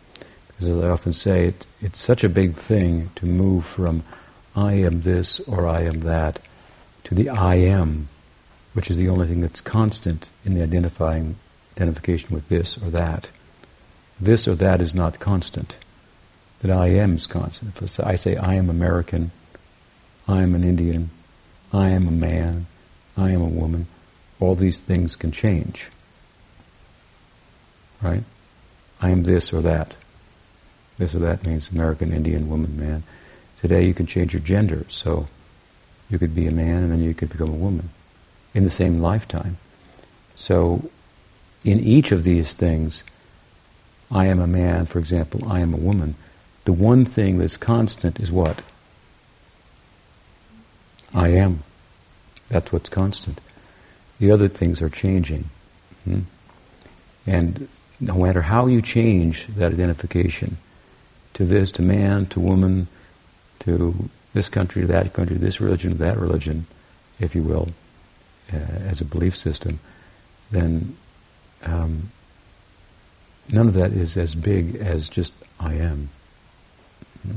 Because 0.46 0.68
as 0.68 0.84
I 0.84 0.88
often 0.88 1.12
say, 1.12 1.46
it, 1.46 1.66
it's 1.80 1.98
such 1.98 2.22
a 2.22 2.28
big 2.28 2.54
thing 2.54 3.10
to 3.16 3.26
move 3.26 3.66
from 3.66 4.04
I 4.54 4.74
am 4.74 5.02
this 5.02 5.40
or 5.40 5.66
I 5.66 5.82
am 5.82 6.00
that 6.00 6.38
to 7.10 7.16
the 7.16 7.28
I 7.28 7.56
am, 7.56 8.08
which 8.72 8.88
is 8.88 8.96
the 8.96 9.08
only 9.08 9.26
thing 9.26 9.40
that's 9.40 9.60
constant 9.60 10.30
in 10.44 10.54
the 10.54 10.62
identifying 10.62 11.34
identification 11.76 12.32
with 12.32 12.48
this 12.48 12.78
or 12.78 12.88
that. 12.90 13.28
This 14.20 14.46
or 14.46 14.54
that 14.54 14.80
is 14.80 14.94
not 14.94 15.18
constant. 15.18 15.76
That 16.62 16.70
I 16.70 16.88
am 16.88 17.16
is 17.16 17.26
constant. 17.26 17.76
If 17.82 17.98
I 17.98 18.14
say 18.14 18.36
I 18.36 18.54
am 18.54 18.70
American, 18.70 19.32
I 20.28 20.42
am 20.42 20.54
an 20.54 20.62
Indian, 20.62 21.10
I 21.72 21.88
am 21.90 22.06
a 22.06 22.12
man, 22.12 22.66
I 23.16 23.32
am 23.32 23.42
a 23.42 23.46
woman, 23.46 23.88
all 24.38 24.54
these 24.54 24.78
things 24.78 25.16
can 25.16 25.32
change. 25.32 25.90
Right? 28.00 28.22
I 29.00 29.10
am 29.10 29.24
this 29.24 29.52
or 29.52 29.62
that. 29.62 29.96
This 30.98 31.12
or 31.12 31.18
that 31.18 31.44
means 31.44 31.70
American, 31.70 32.12
Indian, 32.12 32.48
woman, 32.48 32.78
man. 32.78 33.02
Today 33.60 33.84
you 33.84 33.94
can 33.94 34.06
change 34.06 34.32
your 34.32 34.42
gender, 34.42 34.86
so 34.88 35.26
you 36.10 36.18
could 36.18 36.34
be 36.34 36.46
a 36.46 36.52
man 36.52 36.82
and 36.82 36.92
then 36.92 37.02
you 37.02 37.14
could 37.14 37.30
become 37.30 37.48
a 37.48 37.52
woman 37.52 37.90
in 38.52 38.64
the 38.64 38.70
same 38.70 39.00
lifetime. 39.00 39.56
So 40.34 40.90
in 41.64 41.80
each 41.80 42.12
of 42.12 42.24
these 42.24 42.52
things, 42.52 43.02
I 44.10 44.26
am 44.26 44.40
a 44.40 44.46
man, 44.46 44.86
for 44.86 44.98
example, 44.98 45.50
I 45.50 45.60
am 45.60 45.72
a 45.72 45.78
woman, 45.78 46.16
the 46.64 46.72
one 46.72 47.04
thing 47.04 47.38
that's 47.38 47.56
constant 47.56 48.20
is 48.20 48.30
what? 48.30 48.62
I 51.14 51.28
am. 51.28 51.62
That's 52.48 52.72
what's 52.72 52.88
constant. 52.88 53.40
The 54.18 54.30
other 54.30 54.48
things 54.48 54.82
are 54.82 54.90
changing. 54.90 55.48
Hmm? 56.04 56.20
And 57.26 57.68
no 58.00 58.14
matter 58.14 58.42
how 58.42 58.66
you 58.66 58.82
change 58.82 59.46
that 59.48 59.72
identification 59.72 60.56
to 61.34 61.44
this, 61.44 61.70
to 61.72 61.82
man, 61.82 62.26
to 62.26 62.40
woman, 62.40 62.88
to 63.60 64.08
this 64.32 64.48
country, 64.48 64.84
that 64.84 65.12
country, 65.12 65.36
this 65.36 65.60
religion, 65.60 65.98
that 65.98 66.18
religion, 66.18 66.66
if 67.18 67.34
you 67.34 67.42
will, 67.42 67.70
uh, 68.52 68.56
as 68.56 69.00
a 69.00 69.04
belief 69.04 69.36
system, 69.36 69.80
then 70.50 70.96
um, 71.62 72.10
none 73.50 73.68
of 73.68 73.74
that 73.74 73.92
is 73.92 74.16
as 74.16 74.34
big 74.34 74.76
as 74.76 75.08
just 75.08 75.32
I 75.58 75.74
am. 75.74 76.10
Hmm? 77.22 77.34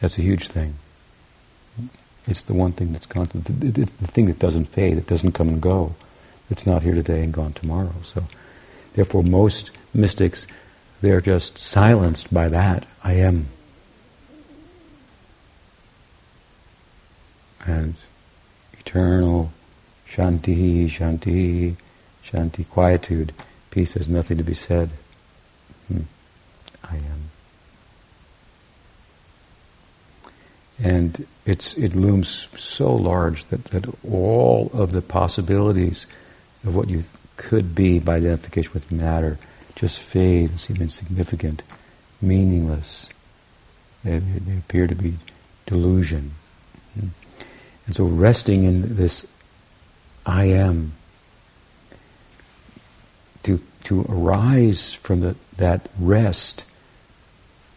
That's 0.00 0.18
a 0.18 0.22
huge 0.22 0.48
thing. 0.48 0.74
It's 2.26 2.42
the 2.42 2.54
one 2.54 2.72
thing 2.72 2.92
that's 2.92 3.06
constant. 3.06 3.44
The 3.44 3.86
thing 3.86 4.26
that 4.26 4.38
doesn't 4.38 4.66
fade, 4.66 4.96
it 4.96 5.06
doesn't 5.06 5.32
come 5.32 5.48
and 5.48 5.60
go. 5.60 5.94
It's 6.50 6.66
not 6.66 6.82
here 6.82 6.94
today 6.94 7.22
and 7.22 7.32
gone 7.32 7.52
tomorrow. 7.52 7.94
So, 8.04 8.24
therefore, 8.94 9.22
most 9.22 9.70
mystics, 9.94 10.46
they're 11.00 11.20
just 11.20 11.58
silenced 11.58 12.32
by 12.32 12.48
that. 12.48 12.86
I 13.02 13.14
am. 13.14 13.48
And 17.64 17.94
eternal 18.78 19.52
shanti, 20.08 20.86
shanti, 20.86 21.76
shanti, 22.24 22.68
quietude, 22.68 23.32
peace, 23.70 23.94
there's 23.94 24.08
nothing 24.08 24.38
to 24.38 24.44
be 24.44 24.54
said. 24.54 24.90
Hmm. 25.88 26.02
I 26.84 26.96
am. 26.96 27.30
And 30.82 31.26
it's, 31.46 31.74
it 31.74 31.94
looms 31.94 32.48
so 32.56 32.94
large 32.94 33.44
that, 33.46 33.66
that 33.66 33.84
all 34.04 34.70
of 34.72 34.90
the 34.90 35.02
possibilities 35.02 36.06
of 36.64 36.74
what 36.74 36.88
you 36.88 37.04
could 37.36 37.74
be 37.74 37.98
by 37.98 38.16
identification 38.16 38.72
with 38.72 38.90
matter 38.90 39.38
just 39.74 40.00
fade 40.00 40.50
and 40.50 40.60
seem 40.60 40.76
insignificant, 40.76 41.62
meaningless. 42.20 43.08
They, 44.04 44.18
they 44.18 44.58
appear 44.58 44.86
to 44.86 44.94
be 44.94 45.14
delusion. 45.66 46.32
And 47.86 47.96
so 47.96 48.04
resting 48.04 48.64
in 48.64 48.96
this 48.96 49.26
I 50.24 50.44
am, 50.44 50.92
to, 53.42 53.60
to 53.84 54.06
arise 54.08 54.94
from 54.94 55.20
the, 55.20 55.36
that 55.56 55.88
rest 55.98 56.64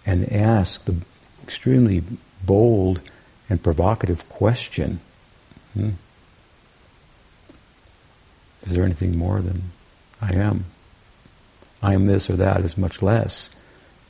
and 0.05 0.31
ask 0.31 0.85
the 0.85 0.95
extremely 1.43 2.03
bold 2.43 3.01
and 3.49 3.61
provocative 3.61 4.27
question. 4.29 4.99
Hmm. 5.73 5.91
Is 8.63 8.73
there 8.73 8.83
anything 8.83 9.17
more 9.17 9.41
than 9.41 9.71
I 10.21 10.33
am? 10.33 10.65
I 11.81 11.93
am 11.93 12.07
this 12.07 12.29
or 12.29 12.35
that 12.35 12.61
is 12.61 12.77
much 12.77 13.01
less, 13.01 13.49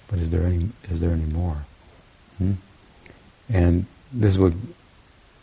but 0.08 0.20
is 0.20 0.30
there 0.30 0.44
any 0.44 0.70
is 0.90 1.02
there 1.02 1.12
any 1.12 1.26
more? 1.26 1.66
Hmm? 2.38 2.54
And 3.50 3.86
this 4.14 4.34
is 4.34 4.40
what 4.40 4.54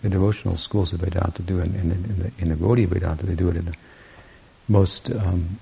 the 0.02 0.08
devotional 0.08 0.56
schools 0.56 0.92
of 0.92 1.00
Vedanta 1.00 1.42
do, 1.42 1.60
and 1.60 1.74
in, 1.74 1.92
in, 1.92 2.04
in, 2.04 2.18
the, 2.18 2.32
in 2.38 2.48
the 2.48 2.54
Gaudiya 2.56 2.88
Vedanta 2.88 3.24
they 3.24 3.34
do 3.34 3.48
it 3.48 3.56
in 3.56 3.64
the 3.64 3.74
most 4.68 5.10
um, 5.10 5.60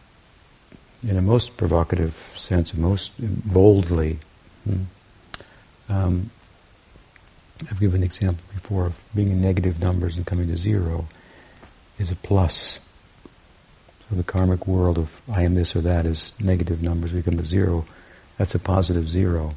in 1.06 1.16
a 1.16 1.22
most 1.22 1.56
provocative 1.56 2.14
sense, 2.36 2.74
most 2.74 3.12
boldly. 3.18 4.18
Hmm? 4.64 4.82
Um, 5.88 6.30
I've 7.70 7.80
given 7.80 8.00
the 8.00 8.06
example 8.06 8.44
before 8.54 8.86
of 8.86 9.02
being 9.14 9.30
in 9.30 9.40
negative 9.40 9.80
numbers 9.80 10.16
and 10.16 10.26
coming 10.26 10.48
to 10.48 10.56
zero 10.56 11.06
is 11.98 12.10
a 12.10 12.16
plus. 12.16 12.80
So 14.08 14.16
the 14.16 14.22
karmic 14.22 14.66
world 14.66 14.98
of 14.98 15.20
I 15.30 15.42
am 15.42 15.54
this 15.54 15.76
or 15.76 15.80
that 15.82 16.06
is 16.06 16.32
negative 16.40 16.82
numbers, 16.82 17.12
we 17.12 17.22
come 17.22 17.36
to 17.36 17.44
zero, 17.44 17.86
that's 18.38 18.54
a 18.54 18.58
positive 18.58 19.08
zero. 19.08 19.56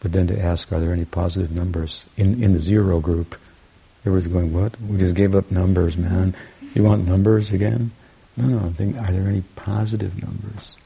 But 0.00 0.12
then 0.12 0.26
to 0.26 0.40
ask, 0.40 0.72
are 0.72 0.80
there 0.80 0.92
any 0.92 1.04
positive 1.04 1.52
numbers 1.52 2.04
in, 2.16 2.42
in 2.42 2.54
the 2.54 2.60
zero 2.60 3.00
group? 3.00 3.36
Everyone's 4.04 4.26
going, 4.26 4.52
what? 4.52 4.80
We 4.80 4.98
just 4.98 5.14
gave 5.14 5.34
up 5.34 5.50
numbers, 5.50 5.96
man. 5.96 6.34
You 6.74 6.82
want 6.82 7.06
numbers 7.06 7.52
again? 7.52 7.92
No, 8.36 8.46
no, 8.46 8.58
I'm 8.58 8.74
thinking, 8.74 8.98
are 8.98 9.12
there 9.12 9.28
any 9.28 9.42
positive 9.56 10.20
numbers? 10.20 10.76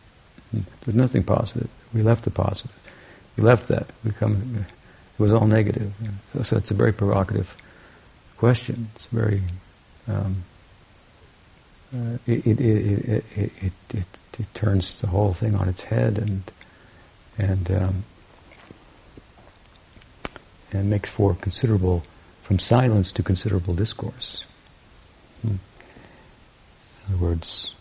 Hmm. 0.50 0.60
There's 0.84 0.96
nothing 0.96 1.22
positive. 1.22 1.68
We 1.94 2.02
left 2.02 2.24
the 2.24 2.30
positive. 2.30 2.76
We 3.36 3.42
left 3.44 3.68
that. 3.68 3.86
We 4.04 4.10
come, 4.12 4.66
it 5.18 5.22
was 5.22 5.32
all 5.32 5.46
negative. 5.46 5.92
So, 6.32 6.42
so 6.42 6.56
it's 6.56 6.70
a 6.70 6.74
very 6.74 6.92
provocative 6.92 7.56
question. 8.36 8.88
It's 8.94 9.06
very, 9.06 9.42
um, 10.08 10.44
uh, 11.94 12.18
it, 12.26 12.46
it, 12.46 12.60
it, 12.60 13.24
it, 13.36 13.52
it, 13.62 13.72
it, 14.38 14.54
turns 14.54 15.00
the 15.00 15.06
whole 15.06 15.32
thing 15.32 15.54
on 15.54 15.68
its 15.68 15.82
head 15.82 16.18
and, 16.18 16.42
and, 17.38 17.70
um, 17.70 18.04
and 20.72 20.90
makes 20.90 21.08
for 21.08 21.34
considerable, 21.34 22.02
from 22.46 22.60
silence 22.60 23.10
to 23.10 23.24
considerable 23.24 23.74
discourse. 23.74 24.44
Hmm. 25.42 25.56
In 27.08 27.14
other 27.14 27.16
words, 27.16 27.74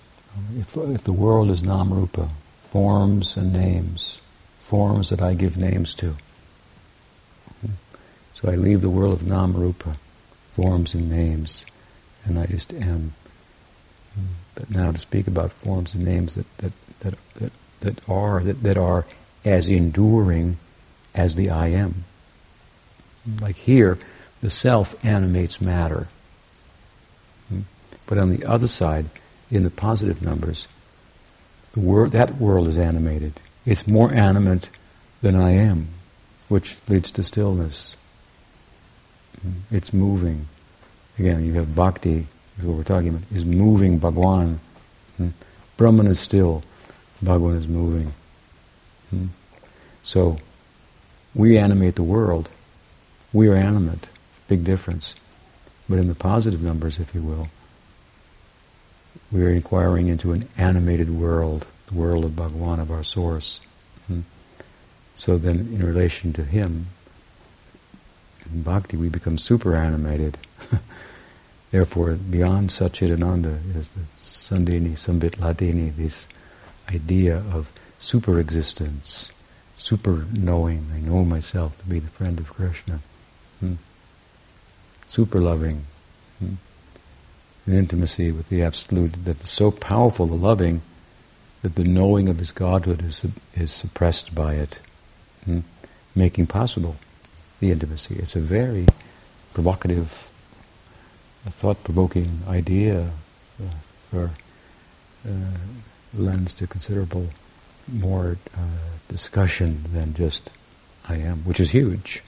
if, 0.58 0.76
if 0.76 1.04
the 1.04 1.14
world 1.14 1.52
is 1.52 1.62
namrupa, 1.62 2.32
forms 2.72 3.38
and 3.38 3.54
names, 3.54 4.20
forms 4.62 5.12
that 5.12 5.22
I 5.22 5.36
give 5.36 5.56
names 5.56 5.94
to, 5.94 6.16
so 8.34 8.50
I 8.50 8.56
leave 8.56 8.82
the 8.82 8.90
world 8.90 9.14
of 9.14 9.20
Namarupa, 9.20 9.98
forms 10.52 10.96
and 10.96 11.12
names, 11.12 11.64
and 12.26 12.40
I 12.40 12.48
just 12.48 12.74
am. 12.74 13.14
But 14.56 14.72
now 14.72 14.92
to 14.92 14.98
speak 14.98 15.28
about 15.28 15.52
forms 15.52 15.94
and 15.94 16.04
names 16.04 16.34
that, 16.34 16.58
that, 16.58 16.74
that, 17.00 17.14
that, 17.36 17.52
that 17.82 18.10
are 18.10 18.42
that, 18.42 18.64
that 18.64 18.78
are 18.78 19.06
as 19.46 19.70
enduring 19.70 20.58
as 21.14 21.36
the 21.36 21.52
I 21.52 21.68
am. 21.68 22.04
Like 23.40 23.58
here, 23.58 24.00
the 24.42 24.50
self 24.50 25.04
animates 25.04 25.62
matter. 25.62 26.08
But 28.08 28.18
on 28.18 28.30
the 28.30 28.46
other 28.46 28.68
side, 28.68 29.10
in 29.50 29.64
the 29.64 29.70
positive 29.70 30.22
numbers, 30.22 30.68
the 31.74 31.80
wor- 31.80 32.10
that 32.10 32.38
world 32.38 32.68
is 32.68 32.78
animated. 32.78 33.42
It's 33.66 33.88
more 33.88 34.14
animate 34.14 34.70
than 35.22 35.36
I 35.36 35.52
am, 35.52 35.90
which 36.48 36.78
leads 36.88 37.12
to 37.12 37.24
stillness. 37.24 37.96
It's 39.72 39.94
moving. 39.94 40.48
Again, 41.18 41.46
you 41.46 41.54
have 41.54 41.76
bhakti, 41.76 42.28
is 42.60 42.66
what 42.66 42.78
we're 42.78 42.84
talking 42.84 43.10
about, 43.10 43.24
is 43.34 43.46
moving 43.46 44.00
Bhagwan. 44.00 44.60
Hmm? 45.18 45.30
Brahman 45.78 46.08
is 46.08 46.20
still, 46.20 46.64
Bhagwan 47.22 47.56
is 47.56 47.68
moving. 47.68 48.14
Hmm? 49.10 49.28
So, 50.04 50.38
we 51.34 51.58
animate 51.58 51.96
the 51.96 52.04
world. 52.04 52.50
We 53.34 53.48
are 53.48 53.56
animate. 53.56 54.08
Big 54.48 54.64
difference. 54.64 55.16
But 55.88 56.00
in 56.00 56.08
the 56.08 56.16
positive 56.16 56.62
numbers, 56.62 57.00
if 57.00 57.14
you 57.14 57.22
will, 57.22 57.50
we 59.32 59.44
are 59.44 59.50
inquiring 59.50 60.08
into 60.08 60.32
an 60.32 60.48
animated 60.58 61.10
world, 61.10 61.68
the 61.88 61.96
world 61.96 62.26
of 62.26 62.36
Bhagwan, 62.36 62.80
of 62.80 62.92
our 62.92 63.04
source. 63.04 63.60
Hmm? 64.08 64.22
So 65.16 65.38
then, 65.38 65.60
in 65.60 65.86
relation 65.86 66.34
to 66.34 66.44
Him, 66.44 66.88
in 68.52 68.62
bhakti 68.62 68.98
we 68.98 69.10
become 69.10 69.38
super 69.38 69.76
animated. 69.76 70.38
Therefore, 71.72 72.14
beyond 72.14 72.70
Satchidananda 72.70 73.76
is 73.76 73.90
the 73.90 74.02
Sandhini, 74.22 74.98
Sambit 74.98 75.38
Hladini, 75.38 75.96
this 75.96 76.28
idea 76.90 77.38
of 77.52 77.72
super 78.00 78.40
existence, 78.40 79.32
super 79.78 80.26
knowing. 80.32 80.92
I 80.94 81.00
know 81.00 81.26
myself 81.26 81.78
to 81.80 81.86
be 81.86 82.00
the 82.00 82.08
friend 82.08 82.40
of 82.40 82.54
Krishna. 82.54 83.00
Hmm. 83.60 83.74
Super 85.08 85.40
loving. 85.40 85.86
Hmm. 86.40 86.56
The 87.66 87.78
intimacy 87.78 88.32
with 88.32 88.50
the 88.50 88.64
Absolute 88.64 89.26
that 89.26 89.42
is 89.42 89.50
so 89.50 89.72
powerful, 89.72 90.28
the 90.28 90.36
loving, 90.36 90.82
that 91.62 91.76
the 91.76 91.84
knowing 91.84 92.30
of 92.30 92.40
his 92.40 92.52
Godhood 92.52 93.04
is, 93.04 93.26
is 93.56 93.72
suppressed 93.72 94.36
by 94.36 94.56
it, 94.56 94.80
hmm. 95.46 95.60
making 96.14 96.48
possible 96.48 96.96
the 97.60 97.72
intimacy. 97.72 98.16
It's 98.16 98.36
a 98.36 98.40
very 98.40 98.88
provocative, 99.54 100.30
thought-provoking 101.48 102.42
idea 102.48 103.12
uh, 103.62 103.70
for 104.12 104.32
uh, 105.28 105.32
lends 106.14 106.54
to 106.54 106.68
considerable 106.68 107.28
more 107.88 108.38
uh, 108.56 108.60
discussion 109.08 109.84
than 109.94 110.14
just 110.14 110.50
I 111.08 111.16
am, 111.16 111.40
which 111.40 111.60
is 111.60 111.72
huge 111.72 112.24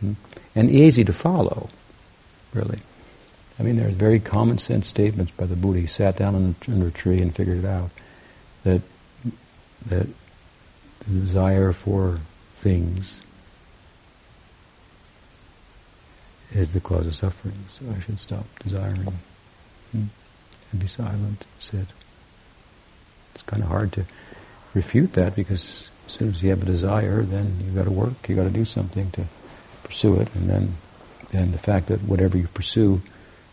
hmm? 0.00 0.12
and 0.54 0.70
easy 0.70 1.04
to 1.04 1.12
follow, 1.12 1.68
really. 2.52 2.80
I 3.58 3.62
mean, 3.62 3.76
there's 3.76 3.96
very 3.96 4.20
common 4.20 4.58
sense 4.58 4.86
statements 4.86 5.32
by 5.32 5.46
the 5.46 5.56
Buddha. 5.56 5.80
He 5.80 5.86
sat 5.86 6.16
down 6.16 6.54
under 6.68 6.86
a 6.86 6.90
tree 6.90 7.20
and 7.20 7.34
figured 7.34 7.58
it 7.58 7.64
out 7.64 7.90
that 8.64 8.82
that 9.86 10.06
the 11.00 11.20
desire 11.20 11.72
for 11.72 12.20
things 12.54 13.20
is 16.52 16.72
the 16.72 16.80
cause 16.80 17.06
of 17.06 17.14
suffering. 17.14 17.64
So 17.70 17.84
I 17.94 18.00
should 18.00 18.18
stop 18.18 18.46
desiring 18.60 19.18
hmm, 19.92 20.04
and 20.72 20.80
be 20.80 20.86
silent, 20.86 21.44
sit. 21.58 21.86
It's 23.34 23.42
kind 23.42 23.62
of 23.62 23.68
hard 23.68 23.92
to 23.92 24.04
refute 24.74 25.14
that 25.14 25.36
because 25.36 25.88
as 26.06 26.12
soon 26.12 26.30
as 26.30 26.42
you 26.42 26.50
have 26.50 26.62
a 26.62 26.66
desire, 26.66 27.22
then 27.22 27.58
you've 27.62 27.74
got 27.74 27.84
to 27.84 27.90
work, 27.90 28.28
you've 28.28 28.38
got 28.38 28.44
to 28.44 28.50
do 28.50 28.64
something 28.64 29.10
to 29.12 29.24
pursue 29.84 30.20
it, 30.20 30.34
and 30.34 30.48
then, 30.48 30.74
then 31.28 31.52
the 31.52 31.58
fact 31.58 31.86
that 31.88 32.02
whatever 32.02 32.38
you 32.38 32.48
pursue, 32.48 33.00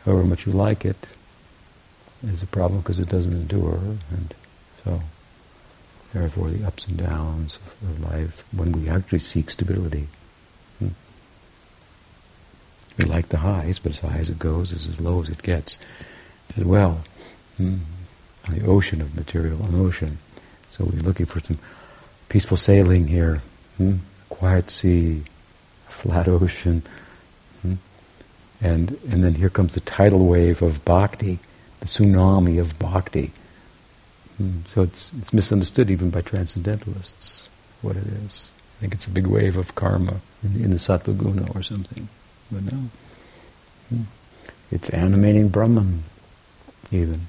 however 0.05 0.23
much 0.23 0.45
you 0.45 0.51
like 0.51 0.85
it, 0.85 1.07
is 2.23 2.41
a 2.41 2.47
problem 2.47 2.81
because 2.81 2.99
it 2.99 3.09
doesn't 3.09 3.33
endure, 3.33 3.79
and 4.11 4.33
so 4.83 5.01
therefore 6.13 6.49
the 6.49 6.65
ups 6.65 6.87
and 6.87 6.97
downs 6.97 7.57
of, 7.57 7.89
of 7.89 8.11
life 8.11 8.45
when 8.51 8.71
we 8.71 8.89
actually 8.89 9.19
seek 9.19 9.49
stability. 9.49 10.07
We 12.97 13.05
like 13.05 13.29
the 13.29 13.37
highs, 13.37 13.79
but 13.79 13.91
as 13.91 13.99
high 13.99 14.19
as 14.19 14.29
it 14.29 14.39
goes 14.39 14.71
is 14.71 14.87
as 14.87 15.01
low 15.01 15.21
as 15.21 15.29
it 15.29 15.41
gets 15.41 15.77
as 16.55 16.63
well. 16.63 17.01
Mm. 17.59 17.79
On 18.47 18.55
the 18.55 18.65
ocean 18.65 19.01
of 19.01 19.15
material, 19.15 19.59
ocean. 19.75 20.19
So 20.71 20.85
we're 20.85 21.01
looking 21.01 21.25
for 21.25 21.39
some 21.41 21.57
peaceful 22.29 22.57
sailing 22.57 23.07
here. 23.07 23.41
Mm. 23.79 23.99
Quiet 24.29 24.69
sea, 24.69 25.23
flat 25.89 26.27
ocean. 26.29 26.83
And, 28.65 28.97
and 29.11 29.23
then 29.23 29.35
here 29.35 29.51
comes 29.51 29.75
the 29.75 29.79
tidal 29.79 30.25
wave 30.25 30.63
of 30.63 30.83
bhakti, 30.83 31.37
the 31.81 31.85
tsunami 31.85 32.59
of 32.59 32.79
bhakti. 32.79 33.31
Hmm. 34.37 34.61
So 34.65 34.81
it's, 34.81 35.11
it's 35.19 35.31
misunderstood 35.31 35.91
even 35.91 36.09
by 36.09 36.21
transcendentalists 36.21 37.47
what 37.83 37.95
it 37.95 38.07
is. 38.25 38.49
I 38.77 38.81
think 38.81 38.95
it's 38.95 39.05
a 39.05 39.11
big 39.11 39.27
wave 39.27 39.55
of 39.55 39.75
karma 39.75 40.19
in, 40.43 40.63
in 40.63 40.71
the 40.71 40.77
sattva 40.77 41.15
guna 41.15 41.47
or 41.53 41.61
something. 41.61 42.09
But 42.51 42.63
no. 42.63 42.89
Hmm. 43.89 44.01
It's 44.71 44.89
animating 44.89 45.49
Brahman, 45.49 46.03
even. 46.91 47.27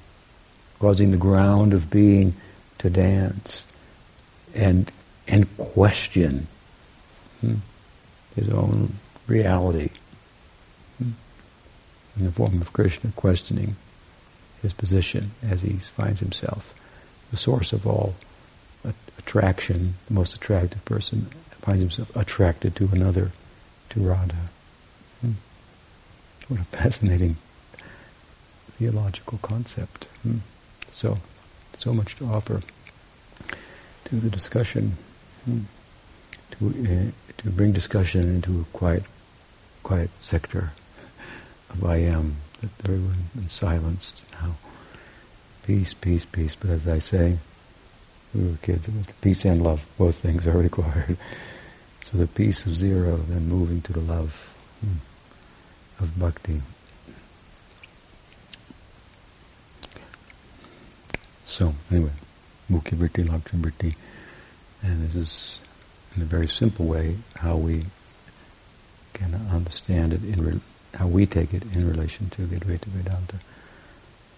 Causing 0.79 1.11
the 1.11 1.17
ground 1.17 1.71
of 1.71 1.91
being 1.91 2.33
to 2.79 2.89
dance 2.89 3.65
and 4.55 4.91
and 5.27 5.55
question 5.57 6.47
hmm, 7.41 7.55
his 8.35 8.49
own 8.49 8.93
reality. 9.27 9.89
In 12.17 12.25
the 12.25 12.31
form 12.31 12.61
of 12.61 12.73
Krishna 12.73 13.11
questioning 13.15 13.75
his 14.61 14.73
position 14.73 15.31
as 15.47 15.61
he 15.61 15.73
finds 15.73 16.19
himself 16.19 16.73
the 17.31 17.37
source 17.37 17.73
of 17.73 17.85
all 17.85 18.15
attraction, 19.17 19.95
the 20.07 20.13
most 20.13 20.33
attractive 20.33 20.83
person 20.85 21.27
finds 21.59 21.81
himself 21.81 22.15
attracted 22.15 22.75
to 22.77 22.89
another, 22.93 23.31
to 23.89 23.99
Radha. 23.99 24.35
Hmm. 25.21 25.31
What 26.47 26.61
a 26.61 26.63
fascinating 26.63 27.35
theological 28.77 29.37
concept. 29.41 30.05
Hmm. 30.23 30.37
So, 30.91 31.19
so 31.77 31.93
much 31.93 32.15
to 32.15 32.25
offer 32.25 32.61
to 34.05 34.15
the 34.15 34.29
discussion, 34.29 34.97
hmm. 35.43 35.63
to 36.51 37.11
uh, 37.11 37.41
to 37.41 37.49
bring 37.49 37.73
discussion 37.73 38.21
into 38.21 38.61
a 38.61 38.77
quiet, 38.77 39.03
quiet 39.83 40.09
sector 40.19 40.71
of 41.69 41.83
I 41.85 41.97
am 41.97 42.37
that 42.61 42.69
everyone 42.83 43.29
is 43.45 43.53
silenced 43.53 44.25
now. 44.41 44.55
Peace, 45.63 45.93
peace, 45.93 46.25
peace. 46.25 46.55
But 46.55 46.69
as 46.71 46.87
I 46.87 46.99
say, 46.99 47.37
we 48.33 48.47
were 48.47 48.57
kids, 48.57 48.87
it 48.87 48.95
was 48.95 49.07
peace 49.21 49.45
and 49.45 49.63
love. 49.63 49.85
Both 49.97 50.17
things 50.19 50.47
are 50.47 50.57
required. 50.57 51.17
So 52.01 52.17
the 52.17 52.27
peace 52.27 52.65
of 52.65 52.73
zero, 52.73 53.17
then 53.27 53.47
moving 53.49 53.81
to 53.81 53.93
the 53.93 53.99
love 53.99 54.55
hmm, 54.81 56.03
of 56.03 56.17
bhakti. 56.17 56.61
So, 61.47 61.73
anyway, 61.89 62.11
Mukhi 62.69 62.95
Vritti, 62.95 63.27
Lakshana 63.27 63.63
Vritti, 63.63 63.95
and 64.83 65.03
this 65.03 65.15
is, 65.15 65.59
in 66.15 66.21
a 66.21 66.25
very 66.25 66.47
simple 66.47 66.85
way, 66.85 67.17
how 67.37 67.55
we 67.55 67.85
can 69.13 69.33
understand 69.51 70.13
it, 70.13 70.23
in 70.23 70.45
re- 70.45 70.59
how 70.97 71.07
we 71.07 71.25
take 71.25 71.53
it 71.53 71.63
in 71.73 71.87
relation 71.87 72.29
to 72.31 72.45
the 72.45 72.57
Advaita 72.57 72.85
Vedanta. 72.85 73.37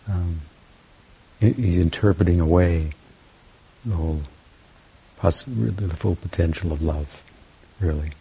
Um, 0.08 0.42
he's 1.40 1.78
interpreting 1.78 2.40
away 2.40 2.92
the 3.86 3.96
whole, 3.96 4.22
poss- 5.18 5.44
the 5.44 5.88
full 5.96 6.16
potential 6.16 6.74
of 6.74 6.82
love, 6.82 7.24
really. 7.80 8.12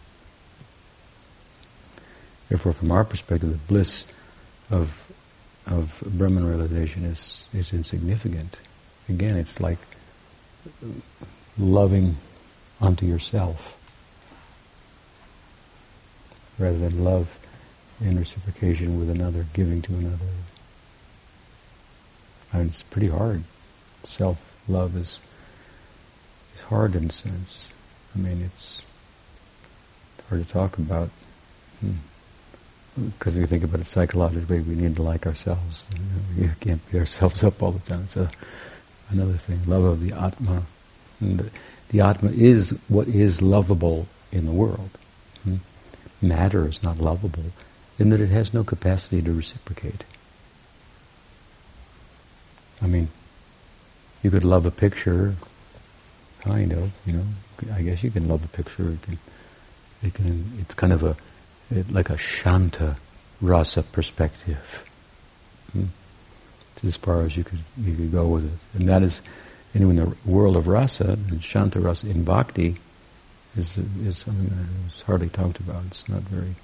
Therefore, 2.47 2.73
from 2.73 2.91
our 2.91 3.03
perspective, 3.03 3.49
the 3.51 3.57
bliss 3.57 4.05
of 4.71 5.05
of 5.67 6.01
Brahman 6.07 6.45
realization 6.47 7.05
is 7.05 7.45
is 7.53 7.73
insignificant. 7.73 8.57
Again, 9.07 9.35
it's 9.35 9.59
like 9.59 9.77
loving 11.57 12.17
unto 12.81 13.05
yourself 13.05 13.75
rather 16.57 16.77
than 16.77 17.03
love 17.03 17.37
in 18.01 18.17
reciprocation 18.17 18.99
with 18.99 19.09
another, 19.09 19.45
giving 19.53 19.81
to 19.83 19.93
another. 19.93 20.25
Mean, 22.53 22.67
it's 22.67 22.83
pretty 22.83 23.09
hard. 23.09 23.43
Self-love 24.03 24.95
is 24.95 25.19
is 26.55 26.61
hard 26.61 26.95
in 26.95 27.05
a 27.05 27.11
sense. 27.11 27.67
I 28.15 28.19
mean, 28.19 28.41
it's 28.41 28.81
hard 30.29 30.45
to 30.45 30.51
talk 30.51 30.77
about. 30.77 31.09
Hmm 31.79 31.97
because 33.05 33.35
we 33.37 33.45
think 33.45 33.63
about 33.63 33.79
it 33.79 33.87
psychologically, 33.87 34.61
we 34.61 34.75
need 34.75 34.95
to 34.95 35.01
like 35.01 35.25
ourselves. 35.25 35.85
You, 36.35 36.47
know, 36.47 36.53
can't 36.59 36.91
beat 36.91 36.99
ourselves 36.99 37.43
up 37.43 37.61
all 37.61 37.71
the 37.71 37.79
time. 37.79 38.03
It's 38.05 38.17
a, 38.17 38.29
another 39.09 39.33
thing. 39.33 39.61
Love 39.65 39.83
of 39.83 40.01
the 40.01 40.13
Atma. 40.13 40.63
The, 41.21 41.49
the, 41.89 42.01
Atma 42.01 42.31
is 42.31 42.77
what 42.87 43.07
is 43.07 43.41
lovable 43.41 44.07
in 44.31 44.45
the 44.45 44.51
world. 44.51 44.89
Hmm? 45.43 45.57
Matter 46.21 46.67
is 46.67 46.83
not 46.83 46.99
lovable 46.99 47.45
in 47.99 48.09
that 48.09 48.21
it 48.21 48.29
has 48.29 48.53
no 48.53 48.63
capacity 48.63 49.21
to 49.21 49.33
reciprocate. 49.33 50.05
I 52.81 52.87
mean, 52.87 53.09
you 54.23 54.31
could 54.31 54.45
love 54.45 54.65
a 54.65 54.71
picture, 54.71 55.35
kind 56.39 56.71
of, 56.71 56.91
you 57.05 57.13
know. 57.13 57.23
I 57.73 57.81
guess 57.81 58.03
you 58.03 58.09
can 58.09 58.29
love 58.29 58.43
a 58.45 58.47
picture. 58.47 58.91
It 58.91 59.01
can, 59.01 59.19
it 60.01 60.13
can, 60.13 60.51
it's 60.59 60.73
kind 60.73 60.93
of 60.93 61.03
a 61.03 61.17
it, 61.69 61.91
like 61.91 62.09
a 62.09 62.17
shanta 62.17 62.95
rasa 63.41 63.83
perspective. 63.83 64.85
Hmm? 65.73 65.85
It's 66.73 66.85
as 66.85 66.95
far 66.95 67.23
as 67.23 67.35
you 67.35 67.43
could 67.43 67.59
you 67.77 67.95
could 67.95 68.11
go 68.13 68.27
with 68.27 68.45
it, 68.45 68.79
and 68.79 68.87
that 68.87 69.03
is, 69.03 69.21
know, 69.81 69.89
in 69.89 69.97
the 69.97 70.15
world 70.25 70.55
of 70.55 70.67
rasa 70.67 71.17
and 71.29 71.43
shanta 71.43 71.81
rasa 71.81 72.09
in 72.09 72.23
bhakti 72.23 72.77
is 73.57 73.77
is 73.77 74.19
something 74.19 74.47
that 74.47 74.93
is 74.95 75.01
hardly 75.01 75.27
talked 75.27 75.59
about. 75.59 75.83
It's 75.87 76.07
not 76.07 76.21
very 76.21 76.55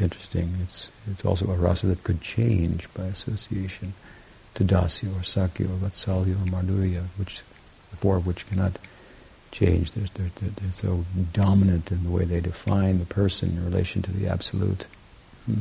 interesting. 0.00 0.58
It's 0.62 0.90
it's 1.10 1.24
also 1.24 1.50
a 1.50 1.56
rasa 1.56 1.86
that 1.86 2.04
could 2.04 2.20
change 2.20 2.92
by 2.94 3.04
association 3.04 3.94
to 4.54 4.64
dasya 4.64 5.08
or 5.08 5.22
sakhya 5.22 5.66
or 5.66 5.88
vatsalya 5.88 6.34
or 6.34 6.50
madhurya, 6.50 7.04
which 7.16 7.42
the 7.90 7.96
four 7.96 8.16
of 8.16 8.26
which 8.26 8.46
cannot 8.46 8.78
change. 9.50 9.92
They're, 9.92 10.08
they're, 10.14 10.50
they're, 10.56 10.72
so 10.72 11.04
dominant 11.32 11.90
in 11.92 12.04
the 12.04 12.10
way 12.10 12.24
they 12.24 12.40
define 12.40 12.98
the 12.98 13.04
person 13.04 13.50
in 13.50 13.64
relation 13.64 14.02
to 14.02 14.12
the 14.12 14.26
absolute. 14.26 14.86
Hmm. 15.46 15.60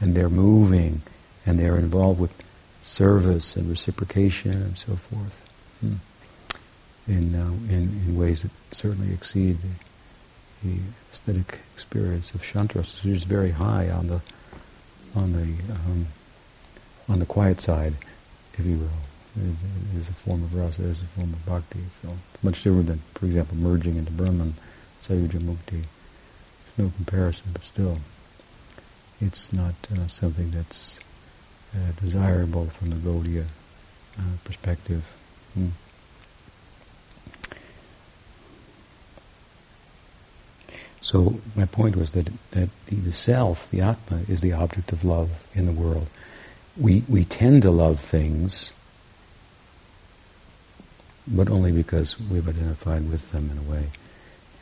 And 0.00 0.14
they're 0.14 0.28
moving, 0.28 1.02
and 1.46 1.58
they're 1.58 1.78
involved 1.78 2.20
with 2.20 2.34
service 2.82 3.56
and 3.56 3.70
reciprocation 3.70 4.52
and 4.52 4.76
so 4.76 4.96
forth. 4.96 5.48
Hmm. 5.80 5.94
In, 7.08 7.34
uh, 7.34 7.46
in, 7.72 8.02
in 8.06 8.16
ways 8.16 8.42
that 8.42 8.50
certainly 8.70 9.12
exceed 9.12 9.58
the, 9.62 9.68
the 10.62 10.78
aesthetic 11.12 11.58
experience 11.74 12.34
of 12.34 12.42
Shantras, 12.42 13.04
is 13.04 13.24
very 13.24 13.50
high 13.50 13.90
on 13.90 14.06
the 14.08 14.20
on 15.14 15.32
the 15.32 15.72
um, 15.74 16.06
on 17.08 17.18
the 17.18 17.26
quiet 17.26 17.60
side, 17.60 17.94
if 18.54 18.64
you 18.64 18.78
will 18.78 18.88
is, 19.40 19.56
is 20.02 20.08
a 20.08 20.12
form 20.12 20.42
of 20.42 20.54
rasa, 20.54 20.82
is 20.82 21.02
a 21.02 21.06
form 21.06 21.32
of 21.32 21.46
bhakti. 21.46 21.80
So 22.02 22.16
it's 22.34 22.44
much 22.44 22.62
different 22.62 22.86
than, 22.86 23.02
for 23.14 23.26
example, 23.26 23.56
merging 23.56 23.96
into 23.96 24.12
Brahman, 24.12 24.54
Sayujya 25.02 25.40
Mukti. 25.40 25.84
There's 25.84 26.78
no 26.78 26.92
comparison, 26.96 27.50
but 27.52 27.62
still, 27.62 27.98
it's 29.20 29.52
not 29.52 29.74
uh, 29.92 30.08
something 30.08 30.50
that's 30.50 30.98
uh, 31.74 31.92
desirable 32.00 32.66
from 32.66 32.90
the 32.90 32.96
Gaudiya 32.96 33.44
uh, 34.18 34.22
perspective. 34.44 35.10
Hmm. 35.54 35.68
So 41.02 41.40
my 41.54 41.66
point 41.66 41.96
was 41.96 42.12
that 42.12 42.28
that 42.52 42.68
the, 42.86 42.96
the, 42.96 43.12
self, 43.12 43.70
the 43.70 43.80
atma, 43.80 44.20
is 44.28 44.40
the 44.40 44.52
object 44.52 44.92
of 44.92 45.04
love 45.04 45.30
in 45.54 45.66
the 45.66 45.72
world. 45.72 46.08
We 46.76 47.04
we 47.08 47.24
tend 47.24 47.62
to 47.62 47.70
love 47.70 48.00
things 48.00 48.72
but 51.26 51.48
only 51.48 51.72
because 51.72 52.18
we've 52.20 52.48
identified 52.48 53.08
with 53.10 53.30
them 53.30 53.50
in 53.50 53.58
a 53.58 53.70
way. 53.70 53.90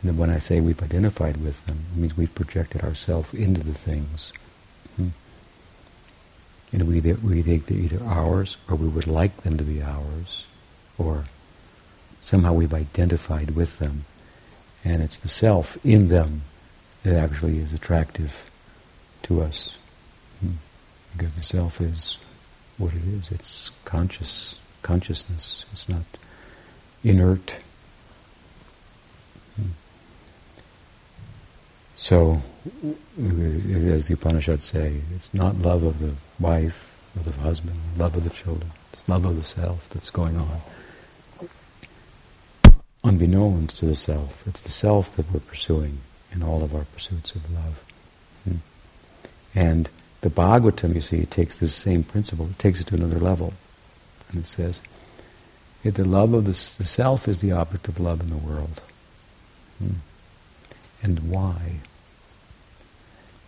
And 0.02 0.16
when 0.18 0.30
I 0.30 0.38
say 0.38 0.60
we've 0.60 0.82
identified 0.82 1.38
with 1.38 1.64
them, 1.66 1.84
it 1.92 1.98
means 1.98 2.16
we've 2.16 2.34
projected 2.34 2.82
ourselves 2.82 3.32
into 3.34 3.62
the 3.62 3.74
things. 3.74 4.32
Hmm. 4.96 5.08
And 6.72 6.86
we, 6.86 7.00
we 7.00 7.42
think 7.42 7.66
they're 7.66 7.78
either 7.78 8.02
ours, 8.04 8.56
or 8.68 8.76
we 8.76 8.88
would 8.88 9.06
like 9.06 9.38
them 9.38 9.58
to 9.58 9.64
be 9.64 9.82
ours, 9.82 10.46
or 10.96 11.24
somehow 12.22 12.52
we've 12.52 12.72
identified 12.72 13.50
with 13.52 13.78
them. 13.78 14.04
And 14.84 15.02
it's 15.02 15.18
the 15.18 15.28
self 15.28 15.76
in 15.84 16.08
them 16.08 16.42
that 17.02 17.14
actually 17.14 17.58
is 17.58 17.72
attractive 17.72 18.50
to 19.22 19.42
us. 19.42 19.76
Hmm. 20.40 20.52
Because 21.12 21.34
the 21.34 21.42
self 21.42 21.80
is 21.80 22.18
what 22.78 22.94
it 22.94 23.02
is. 23.04 23.30
It's 23.30 23.70
conscious 23.84 24.58
consciousness. 24.82 25.66
It's 25.72 25.88
not 25.88 26.04
inert. 27.04 27.56
So, 31.96 32.40
as 33.18 34.08
the 34.08 34.14
Upanishads 34.14 34.64
say, 34.64 35.02
it's 35.14 35.34
not 35.34 35.58
love 35.58 35.82
of 35.82 35.98
the 35.98 36.14
wife 36.38 36.94
or 37.14 37.22
the 37.22 37.38
husband, 37.38 37.78
love 37.98 38.16
of 38.16 38.24
the 38.24 38.30
children. 38.30 38.70
It's 38.94 39.06
love 39.06 39.26
of 39.26 39.36
the 39.36 39.44
self 39.44 39.86
that's 39.90 40.08
going 40.08 40.38
on. 40.38 40.62
Unbeknownst 43.02 43.78
to 43.78 43.86
the 43.86 43.96
self. 43.96 44.46
It's 44.46 44.62
the 44.62 44.70
self 44.70 45.16
that 45.16 45.32
we're 45.32 45.40
pursuing 45.40 46.00
in 46.32 46.42
all 46.42 46.62
of 46.62 46.74
our 46.74 46.84
pursuits 46.84 47.34
of 47.34 47.50
love. 47.50 47.82
Hmm. 48.44 48.56
And 49.54 49.88
the 50.20 50.30
Bhagavatam, 50.30 50.94
you 50.94 51.00
see, 51.00 51.24
takes 51.24 51.58
this 51.58 51.74
same 51.74 52.04
principle, 52.04 52.46
it 52.50 52.58
takes 52.58 52.80
it 52.80 52.88
to 52.88 52.94
another 52.94 53.18
level. 53.18 53.54
And 54.30 54.44
it 54.44 54.46
says, 54.46 54.82
the 55.82 56.04
love 56.04 56.34
of 56.34 56.44
the, 56.44 56.50
the, 56.50 56.86
self 56.86 57.26
is 57.26 57.40
the 57.40 57.52
object 57.52 57.88
of 57.88 57.98
love 57.98 58.20
in 58.20 58.28
the 58.28 58.36
world. 58.36 58.82
Hmm. 59.78 59.94
And 61.02 61.30
why? 61.30 61.80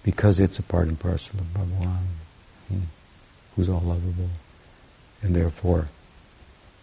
Because 0.03 0.41
it's 0.41 0.59
a 0.59 0.63
part 0.63 0.89
and 0.89 0.99
parcel 0.99 1.39
of 1.39 1.47
Bhagawan, 1.53 2.07
hmm, 2.69 2.81
who's 3.55 3.69
all 3.69 3.83
lovable. 3.83 4.31
And 5.21 5.37
therefore, 5.37 5.89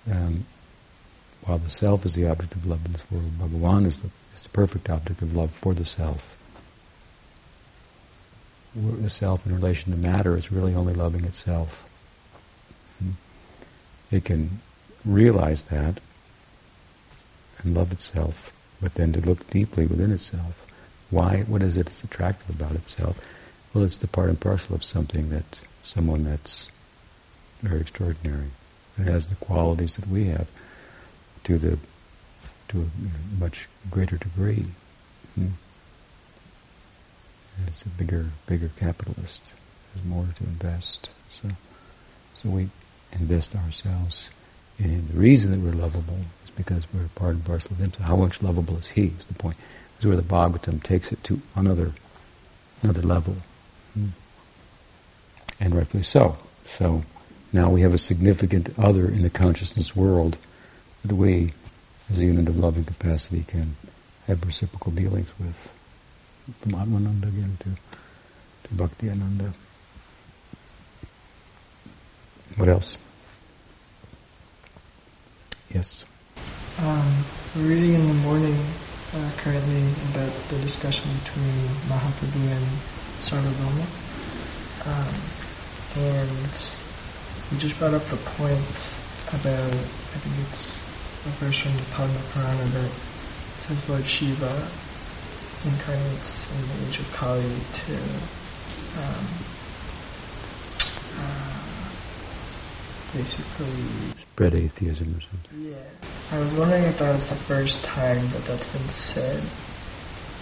um, 0.09 0.45
while 1.49 1.57
the 1.57 1.67
self 1.67 2.05
is 2.05 2.13
the 2.13 2.27
object 2.27 2.53
of 2.53 2.67
love 2.67 2.85
in 2.85 2.93
this 2.93 3.09
world, 3.09 3.31
Bhagavan 3.39 3.87
is 3.87 4.01
the, 4.01 4.11
is 4.35 4.43
the 4.43 4.49
perfect 4.49 4.87
object 4.87 5.23
of 5.23 5.35
love 5.35 5.49
for 5.49 5.73
the 5.73 5.83
self. 5.83 6.37
The 8.75 9.09
self 9.09 9.47
in 9.47 9.55
relation 9.55 9.91
to 9.91 9.97
matter 9.97 10.37
is 10.37 10.51
really 10.51 10.75
only 10.75 10.93
loving 10.93 11.25
itself. 11.25 11.89
Hmm. 12.99 13.13
It 14.11 14.25
can 14.25 14.61
realize 15.03 15.63
that 15.65 15.99
and 17.63 17.73
love 17.73 17.91
itself, 17.91 18.53
but 18.79 18.93
then 18.93 19.11
to 19.13 19.19
look 19.19 19.49
deeply 19.49 19.87
within 19.87 20.11
itself. 20.11 20.67
Why? 21.09 21.39
What 21.47 21.63
is 21.63 21.77
it 21.77 21.87
that's 21.87 22.03
attractive 22.03 22.47
about 22.55 22.75
itself? 22.75 23.19
Well, 23.73 23.83
it's 23.83 23.97
the 23.97 24.07
part 24.07 24.29
and 24.29 24.39
parcel 24.39 24.75
of 24.75 24.83
something 24.83 25.31
that 25.31 25.57
someone 25.81 26.25
that's 26.25 26.69
very 27.63 27.81
extraordinary. 27.81 28.51
It 28.99 29.05
has 29.05 29.27
the 29.27 29.35
qualities 29.35 29.95
that 29.95 30.07
we 30.07 30.25
have 30.25 30.47
to 31.49 31.57
the 31.57 31.79
to 32.67 32.81
a 32.81 33.39
much 33.39 33.67
greater 33.89 34.17
degree. 34.17 34.65
Hmm. 35.33 35.47
It's 37.67 37.81
a 37.81 37.89
bigger, 37.89 38.27
bigger 38.45 38.69
capitalist. 38.79 39.41
There's 39.93 40.05
more 40.05 40.27
to 40.37 40.43
invest. 40.43 41.09
So, 41.31 41.49
so 42.35 42.49
we 42.49 42.69
invest 43.11 43.55
ourselves 43.55 44.29
and 44.77 45.09
the 45.09 45.17
reason 45.17 45.51
that 45.51 45.59
we're 45.59 45.73
lovable 45.73 46.19
is 46.45 46.51
because 46.51 46.85
we're 46.93 47.07
part 47.15 47.35
and 47.35 47.43
parcel 47.43 47.71
of 47.71 47.79
Him. 47.79 47.91
So 47.93 48.03
how 48.03 48.15
much 48.15 48.41
lovable 48.41 48.77
is 48.77 48.89
He 48.89 49.07
is 49.19 49.25
the 49.25 49.33
point. 49.33 49.57
This 49.97 50.01
is 50.01 50.05
where 50.05 50.15
the 50.15 50.23
Bhagavatam 50.23 50.81
takes 50.83 51.11
it 51.11 51.23
to 51.25 51.41
another 51.55 51.91
another 52.81 53.01
level. 53.01 53.35
Hmm. 53.93 54.09
And 55.59 55.75
rightfully 55.75 56.03
so. 56.03 56.37
So 56.65 57.03
now 57.51 57.69
we 57.69 57.81
have 57.81 57.93
a 57.93 57.97
significant 57.97 58.69
other 58.77 59.07
in 59.07 59.23
the 59.23 59.29
consciousness 59.29 59.95
world 59.95 60.37
that 61.05 61.15
we, 61.15 61.53
as 62.11 62.19
a 62.19 62.25
unit 62.25 62.47
of 62.49 62.57
loving 62.57 62.83
capacity, 62.83 63.43
can 63.47 63.75
have 64.27 64.45
reciprocal 64.45 64.91
dealings 64.91 65.31
with. 65.39 65.71
From 66.61 66.71
Atmananda 66.73 67.27
again 67.27 67.57
to, 67.59 67.69
to 68.67 68.75
Bhakti 68.75 69.09
Ananda. 69.09 69.53
What 72.55 72.69
else? 72.69 72.97
Yes. 75.73 76.05
Um, 76.79 77.23
we're 77.55 77.69
reading 77.69 77.93
in 77.93 78.07
the 78.07 78.13
morning 78.15 78.57
uh, 79.13 79.31
currently 79.37 79.83
about 80.11 80.33
the 80.49 80.57
discussion 80.59 81.09
between 81.23 81.69
Mahaprabhu 81.87 82.49
and 82.49 82.65
Sarvabhauma. 83.21 83.85
Um, 84.87 85.13
and 85.97 87.51
we 87.51 87.57
just 87.57 87.77
brought 87.77 87.93
up 87.93 88.03
the 88.05 88.17
point 88.37 88.97
about, 89.33 89.69
I 89.69 90.17
think 90.21 90.47
it's 90.47 90.88
a 91.25 91.29
verse 91.43 91.59
from 91.59 91.75
the 91.75 91.83
Padma 91.91 92.21
Purana 92.31 92.63
that 92.63 92.91
says 93.59 93.89
Lord 93.89 94.05
Shiva 94.05 94.67
incarnates 95.65 96.47
in 96.55 96.67
the 96.67 96.87
age 96.87 96.99
of 96.99 97.11
Kali 97.11 97.43
to 97.43 97.93
um, 99.03 99.25
uh, 101.19 101.59
basically 103.11 104.15
spread 104.21 104.55
atheism 104.55 105.15
or 105.15 105.21
something. 105.21 105.73
Yeah. 105.73 105.75
I 106.31 106.39
was 106.39 106.51
wondering 106.53 106.83
if 106.83 106.99
that 106.99 107.13
was 107.13 107.27
the 107.27 107.35
first 107.35 107.83
time 107.83 108.21
that 108.29 108.45
that's 108.45 108.71
been 108.71 108.87
said. 108.87 109.43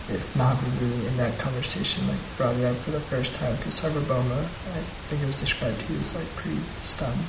If 0.10 0.36
Mahaprabhu 0.38 1.08
in 1.08 1.18
that 1.18 1.38
conversation 1.38 2.08
like 2.08 2.20
brought 2.38 2.56
it 2.56 2.64
up 2.64 2.78
for 2.78 2.92
the 2.92 3.00
first 3.00 3.36
time, 3.36 3.56
because 3.58 3.82
Sarvabhauma, 3.82 4.40
I 4.40 4.82
think 5.10 5.22
it 5.22 5.26
was 5.26 5.36
described 5.36 5.82
he 5.82 5.98
was 5.98 6.16
like 6.16 6.28
pretty 6.36 6.62
stunned. 6.84 7.26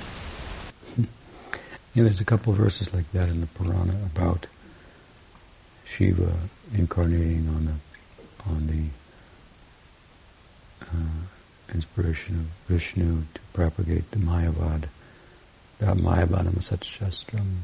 Yeah, 1.99 2.05
there's 2.05 2.21
a 2.21 2.25
couple 2.25 2.53
verses 2.53 2.95
like 2.95 3.11
that 3.11 3.29
in 3.29 3.41
the 3.41 3.49
Purana 3.49 3.93
about 4.15 4.47
Shiva 5.85 6.33
incarnating 6.73 7.49
on 7.49 7.65
the 7.65 8.49
on 8.49 8.67
the 8.69 8.85
uh, 10.87 11.75
inspiration 11.75 12.37
of 12.37 12.47
Vishnu 12.73 13.25
to 13.35 13.41
propagate 13.53 14.09
the 14.13 14.19
Mayavad. 14.19 14.85
That 15.81 15.97
Mayavadam 15.97 16.53
Asatshastram. 16.53 17.63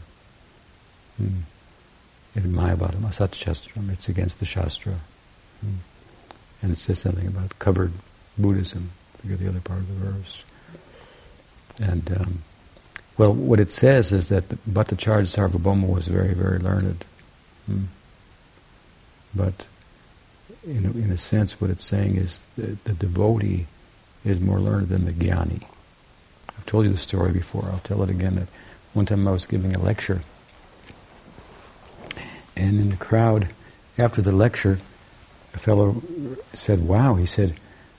Hmm. 1.17 1.43
Mayavadam 2.35 3.93
it's 3.93 4.09
against 4.09 4.41
the 4.41 4.47
Shastra. 4.47 4.95
Hmm. 5.61 5.77
And 6.61 6.73
it 6.73 6.79
says 6.79 6.99
something 6.99 7.29
about 7.29 7.57
covered 7.61 7.93
Buddhism. 8.37 8.91
Forget 9.21 9.39
the 9.39 9.49
other 9.49 9.61
part 9.61 9.79
of 9.79 9.87
the 9.87 10.11
verse. 10.11 10.43
And 11.79 12.11
um, 12.21 12.43
well, 13.17 13.33
what 13.33 13.61
it 13.61 13.71
says 13.71 14.13
is 14.13 14.29
that 14.29 14.49
Bhattacharya 14.69 15.27
Sarvabhauma 15.27 15.89
was 15.89 16.07
very, 16.07 16.35
very 16.35 16.59
learned. 16.59 17.05
Hmm. 17.67 17.85
But 19.35 19.67
in 20.65 20.85
in 21.03 21.11
a 21.11 21.17
sense, 21.17 21.61
what 21.61 21.71
it's 21.71 21.85
saying 21.85 22.17
is 22.17 22.45
that 22.57 22.85
the 22.85 22.95
devotee 22.95 23.67
is 24.25 24.41
more 24.41 24.59
learned 24.59 24.89
than 24.89 25.05
the 25.05 25.13
jnani. 25.13 25.63
I've 26.57 26.67
told 26.67 26.87
you 26.87 26.93
the 26.93 26.99
story 26.99 27.33
before. 27.33 27.69
I'll 27.71 27.81
tell 27.81 28.03
it 28.03 28.11
again. 28.11 28.37
That 28.37 28.49
one 28.93 29.07
time 29.07 29.27
I 29.29 29.33
was 29.33 29.47
giving 29.47 29.75
a 29.75 29.79
lecture, 29.79 30.23
and 32.57 32.81
in 32.81 32.91
the 32.91 32.97
crowd, 32.97 33.49
after 33.99 34.23
the 34.23 34.33
lecture, 34.33 34.79
a 35.53 35.59
fellow 35.59 36.03
said, 36.53 36.87
"Wow," 36.87 37.15
he 37.15 37.27
said, 37.27 37.55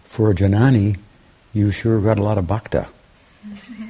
"for 0.05 0.31
a 0.31 0.35
jnani, 0.35 0.97
you 1.53 1.71
sure 1.71 2.01
got 2.01 2.17
a 2.17 2.23
lot 2.23 2.37
of 2.37 2.47
bhakta." 2.47 2.87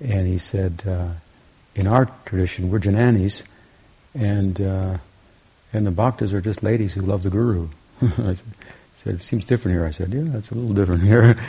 And 0.00 0.26
he 0.26 0.38
said, 0.38 0.82
uh, 0.86 1.10
in 1.74 1.86
our 1.86 2.10
tradition, 2.24 2.70
we're 2.70 2.80
Jnanis, 2.80 3.42
and 4.14 4.60
uh, 4.60 4.98
and 5.72 5.86
the 5.86 5.90
bhaktas 5.90 6.32
are 6.32 6.40
just 6.40 6.62
ladies 6.62 6.94
who 6.94 7.02
love 7.02 7.22
the 7.22 7.30
guru. 7.30 7.68
I 8.02 8.34
said, 8.96 9.14
it 9.14 9.20
seems 9.20 9.44
different 9.44 9.76
here. 9.76 9.86
I 9.86 9.90
said, 9.90 10.12
yeah, 10.12 10.36
it's 10.36 10.50
a 10.50 10.54
little 10.54 10.74
different 10.74 11.02
here. 11.02 11.36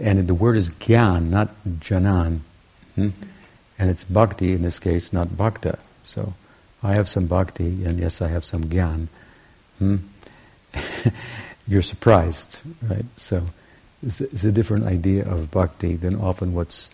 And 0.00 0.26
the 0.26 0.34
word 0.34 0.56
is 0.56 0.70
gyan, 0.70 1.28
not 1.28 1.50
janan. 1.78 2.40
Hmm? 2.94 3.10
And 3.78 3.90
it's 3.90 4.02
bhakti 4.02 4.54
in 4.54 4.62
this 4.62 4.78
case, 4.78 5.12
not 5.12 5.36
bhakta. 5.36 5.78
So 6.04 6.32
I 6.82 6.94
have 6.94 7.06
some 7.06 7.26
bhakti, 7.26 7.84
and 7.84 7.98
yes, 7.98 8.22
I 8.22 8.28
have 8.28 8.42
some 8.42 8.64
gyan. 8.64 9.08
Hmm? 9.78 9.96
You're 11.68 11.82
surprised, 11.82 12.60
right? 12.80 13.04
So 13.18 13.44
it's, 14.02 14.22
it's 14.22 14.44
a 14.44 14.50
different 14.50 14.86
idea 14.86 15.28
of 15.28 15.50
bhakti 15.50 15.96
than 15.96 16.16
often 16.18 16.54
what's 16.54 16.88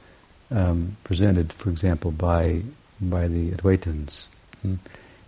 um, 0.51 0.97
presented, 1.05 1.53
for 1.53 1.71
example, 1.71 2.11
by 2.11 2.63
by 3.01 3.29
the 3.29 3.51
Advaitins. 3.51 4.27
Hmm? 4.63 4.75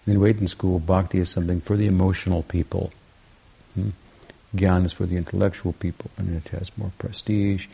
In 0.06 0.14
the 0.14 0.20
Advaitin 0.20 0.48
school, 0.48 0.78
bhakti 0.78 1.18
is 1.18 1.28
something 1.28 1.60
for 1.60 1.76
the 1.76 1.86
emotional 1.86 2.42
people. 2.42 2.92
Hmm? 3.74 3.90
Gyan 4.56 4.86
is 4.86 4.92
for 4.92 5.04
the 5.04 5.16
intellectual 5.16 5.74
people, 5.74 6.10
and 6.16 6.34
it 6.34 6.48
has 6.48 6.76
more 6.78 6.92
prestige. 6.98 7.66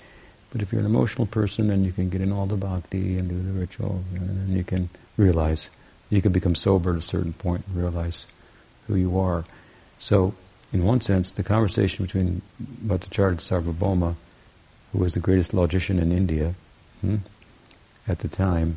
But 0.51 0.63
if 0.63 0.73
you're 0.73 0.81
an 0.81 0.87
emotional 0.87 1.27
person, 1.27 1.69
then 1.69 1.85
you 1.85 1.93
can 1.93 2.11
get 2.11 2.21
in 2.21 2.33
all 2.33 2.47
the 2.47 2.57
bhakti 2.57 3.19
and 3.19 3.29
do 3.29 3.41
the 3.41 3.59
ritual, 3.59 4.05
and 4.15 4.29
then 4.29 4.57
you 4.57 4.65
can 4.65 4.89
realize, 5.17 5.71
you 6.11 6.23
can 6.23 6.33
become 6.33 6.55
sober 6.55 6.93
at 6.93 6.99
a 6.99 7.03
certain 7.03 7.33
point 7.33 7.65
and 7.67 7.77
realize 7.77 8.27
who 8.87 8.97
you 8.97 9.19
are. 9.19 9.45
So, 9.99 10.35
in 10.73 10.85
one 10.85 11.01
sense, 11.01 11.31
the 11.33 11.43
conversation 11.43 12.05
between 12.05 12.43
Bhattacharya 12.85 13.37
Sarvabhauma, 13.37 14.17
who 14.93 14.99
was 14.99 15.15
the 15.15 15.21
greatest 15.21 15.55
logician 15.55 15.99
in 15.99 16.13
India, 16.13 16.55
hmm, 17.01 17.17
at 18.07 18.21
the 18.21 18.29
time, 18.29 18.77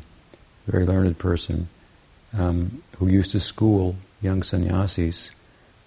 a 0.66 0.70
very 0.70 0.86
learned 0.86 1.18
person, 1.18 1.68
um, 2.36 2.82
who 2.98 3.08
used 3.08 3.30
to 3.32 3.40
school 3.40 3.96
young 4.20 4.42
sannyasis 4.42 5.30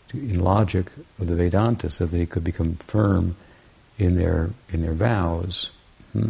to, 0.10 0.18
in 0.18 0.40
logic 0.40 0.88
of 1.20 1.28
the 1.28 1.36
Vedanta 1.36 1.90
so 1.90 2.06
that 2.06 2.16
they 2.16 2.26
could 2.26 2.44
become 2.44 2.76
firm 2.76 3.36
in 3.98 4.16
their 4.16 4.50
in 4.70 4.82
their 4.82 4.94
vows. 4.94 5.72
Hmm? 6.14 6.30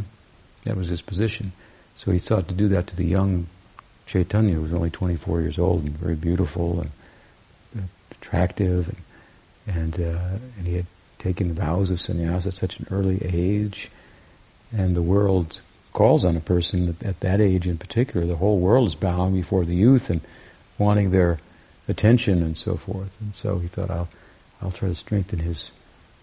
That 0.64 0.78
was 0.78 0.90
his 0.90 1.02
position. 1.02 1.54
So 1.96 2.12
he 2.12 2.20
sought 2.20 2.48
to 2.48 2.54
do 2.54 2.68
that 2.70 2.88
to 2.88 2.96
the 2.96 3.06
young 3.06 3.48
Chaitanya, 4.06 4.56
who 4.56 4.62
was 4.62 4.74
only 4.74 4.90
24 4.90 5.42
years 5.42 5.58
old 5.58 5.84
and 5.84 5.98
very 5.98 6.16
beautiful 6.16 6.82
and 6.82 7.90
attractive, 8.12 8.90
and 8.90 8.98
and, 9.68 10.00
uh, 10.00 10.38
and 10.58 10.68
he 10.68 10.76
had 10.76 10.86
taken 11.20 11.54
vows 11.54 11.92
of 11.92 12.02
sannyasa 12.02 12.50
at 12.50 12.56
such 12.56 12.80
an 12.80 12.88
early 12.90 13.24
age, 13.24 13.90
and 14.76 14.96
the 14.96 15.02
world 15.02 15.62
calls 15.94 16.24
on 16.24 16.36
a 16.36 16.42
person 16.42 16.96
at 17.04 17.20
that 17.20 17.42
age 17.42 17.68
in 17.68 17.78
particular. 17.78 18.26
The 18.26 18.38
whole 18.38 18.60
world 18.60 18.88
is 18.88 18.96
bowing 18.96 19.34
before 19.34 19.66
the 19.66 19.76
youth 19.76 20.10
and 20.10 20.22
wanting 20.78 21.12
their 21.12 21.40
attention 21.88 22.42
and 22.42 22.58
so 22.58 22.76
forth. 22.76 23.18
And 23.20 23.36
so 23.36 23.60
he 23.60 23.68
thought, 23.68 23.92
I'll, 23.92 24.10
I'll 24.62 24.72
try 24.72 24.90
to 24.90 24.96
strengthen 24.96 25.40
his 25.40 25.72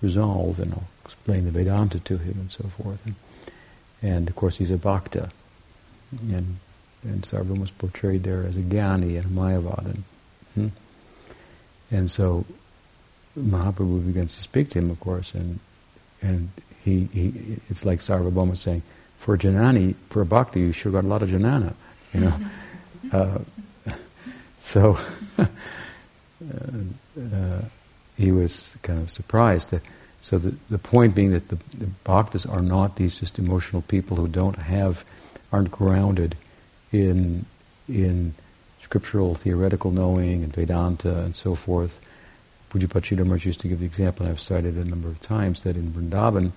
resolve 0.00 0.58
and 0.60 0.72
I'll 0.72 0.88
explain 1.04 1.44
the 1.44 1.50
Vedanta 1.50 2.00
to 2.00 2.18
him 2.18 2.38
and 2.40 2.50
so 2.50 2.64
forth. 2.64 3.04
And, 3.04 3.14
and 4.02 4.28
of 4.28 4.36
course, 4.36 4.56
he's 4.58 4.70
a 4.70 4.78
bhakta. 4.78 5.30
And, 6.30 6.58
and 7.02 7.22
Sarvam 7.22 7.60
was 7.60 7.70
portrayed 7.70 8.22
there 8.22 8.44
as 8.44 8.56
a 8.56 8.60
jnani 8.60 9.16
and 9.16 9.26
a 9.26 9.28
mayavadan. 9.28 10.02
Hmm? 10.54 10.68
And 11.90 12.10
so 12.10 12.44
Mahaprabhu 13.38 14.06
begins 14.06 14.34
to 14.36 14.42
speak 14.42 14.70
to 14.70 14.78
him, 14.78 14.90
of 14.90 15.00
course, 15.00 15.34
and 15.34 15.60
and 16.20 16.50
he, 16.84 17.04
he 17.12 17.58
it's 17.70 17.84
like 17.84 18.00
Sarvabhauma 18.00 18.56
saying, 18.56 18.82
for 19.18 19.34
a 19.34 19.38
janani, 19.38 19.94
for 20.08 20.22
a 20.22 20.26
bhakti, 20.26 20.60
you 20.60 20.72
sure 20.72 20.92
got 20.92 21.04
a 21.04 21.08
lot 21.08 21.22
of 21.22 21.28
janana, 21.28 21.74
you 22.14 22.20
know. 22.20 22.34
uh, 23.12 23.38
so 24.58 24.98
uh, 25.38 25.46
uh, 27.20 27.62
he 28.16 28.32
was 28.32 28.76
kind 28.82 29.00
of 29.00 29.10
surprised. 29.10 29.70
That, 29.70 29.82
so 30.20 30.38
the, 30.38 30.54
the 30.70 30.78
point 30.78 31.14
being 31.14 31.30
that 31.32 31.48
the, 31.48 31.56
the 31.76 31.90
bhaktas 32.04 32.50
are 32.50 32.62
not 32.62 32.96
these 32.96 33.18
just 33.18 33.38
emotional 33.38 33.82
people 33.82 34.16
who 34.16 34.28
don't 34.28 34.62
have, 34.62 35.04
aren't 35.52 35.70
grounded 35.70 36.36
in 36.92 37.44
in 37.88 38.34
scriptural 38.80 39.34
theoretical 39.34 39.90
knowing 39.90 40.42
and 40.42 40.52
Vedanta 40.52 41.20
and 41.20 41.34
so 41.34 41.54
forth. 41.54 42.00
Pujapachita 42.70 43.24
Maharaj 43.24 43.46
used 43.46 43.60
to 43.60 43.68
give 43.68 43.80
the 43.80 43.86
example, 43.86 44.26
and 44.26 44.32
I've 44.32 44.40
cited 44.40 44.76
it 44.76 44.86
a 44.86 44.88
number 44.88 45.08
of 45.08 45.20
times, 45.22 45.62
that 45.62 45.76
in 45.76 45.90
Vrindavan 45.90 46.52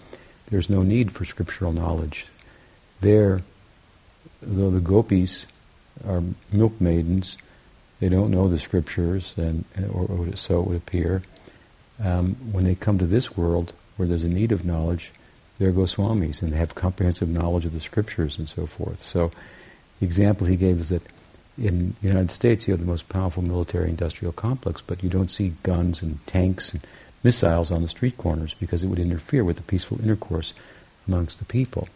there's 0.50 0.70
no 0.70 0.84
need 0.84 1.12
for 1.12 1.24
scriptural 1.24 1.72
knowledge 1.72 2.28
there, 3.02 3.42
though 4.42 4.70
the 4.70 4.80
gopis 4.80 5.46
are 6.08 6.24
milk 6.52 6.80
maidens, 6.80 7.38
they 8.00 8.10
don't 8.10 8.32
know 8.32 8.48
the 8.48 8.60
scriptures, 8.60 9.34
and 9.38 9.64
or, 9.94 10.08
or 10.08 10.36
so 10.36 10.62
it 10.62 10.68
would 10.68 10.78
appear. 10.78 11.22
Um, 12.04 12.36
when 12.52 12.64
they 12.64 12.74
come 12.74 12.98
to 12.98 13.06
this 13.06 13.38
world 13.38 13.74
where 13.98 14.08
there's 14.08 14.24
a 14.24 14.30
need 14.30 14.52
of 14.52 14.66
knowledge, 14.66 15.12
they're 15.60 15.72
Goswamis 15.72 16.42
and 16.42 16.52
they 16.52 16.58
have 16.58 16.74
comprehensive 16.74 17.30
knowledge 17.30 17.66
of 17.66 17.74
the 17.74 17.80
scriptures 17.80 18.40
and 18.40 18.50
so 18.50 18.66
forth. 18.66 19.00
So, 19.00 19.32
the 20.00 20.08
example 20.08 20.48
he 20.48 20.56
gave 20.56 20.80
is 20.80 20.90
that 20.90 21.04
in 21.58 21.96
the 22.02 22.08
United 22.08 22.32
States 22.32 22.68
you 22.68 22.74
have 22.74 22.80
the 22.80 22.88
most 22.88 23.08
powerful 23.10 23.44
military 23.44 23.90
industrial 23.90 24.32
complex, 24.32 24.82
but 24.82 25.04
you 25.04 25.10
don't 25.10 25.30
see 25.30 25.54
guns 25.62 26.02
and 26.02 26.26
tanks 26.26 26.74
and 26.74 26.82
missiles 27.24 27.70
on 27.70 27.84
the 27.84 27.88
street 27.88 28.18
corners 28.18 28.56
because 28.56 28.82
it 28.82 28.88
would 28.88 28.98
interfere 28.98 29.44
with 29.44 29.58
the 29.58 29.64
peaceful 29.64 30.02
intercourse 30.02 30.54
amongst 31.08 31.38
the 31.38 31.46
people. 31.46 31.88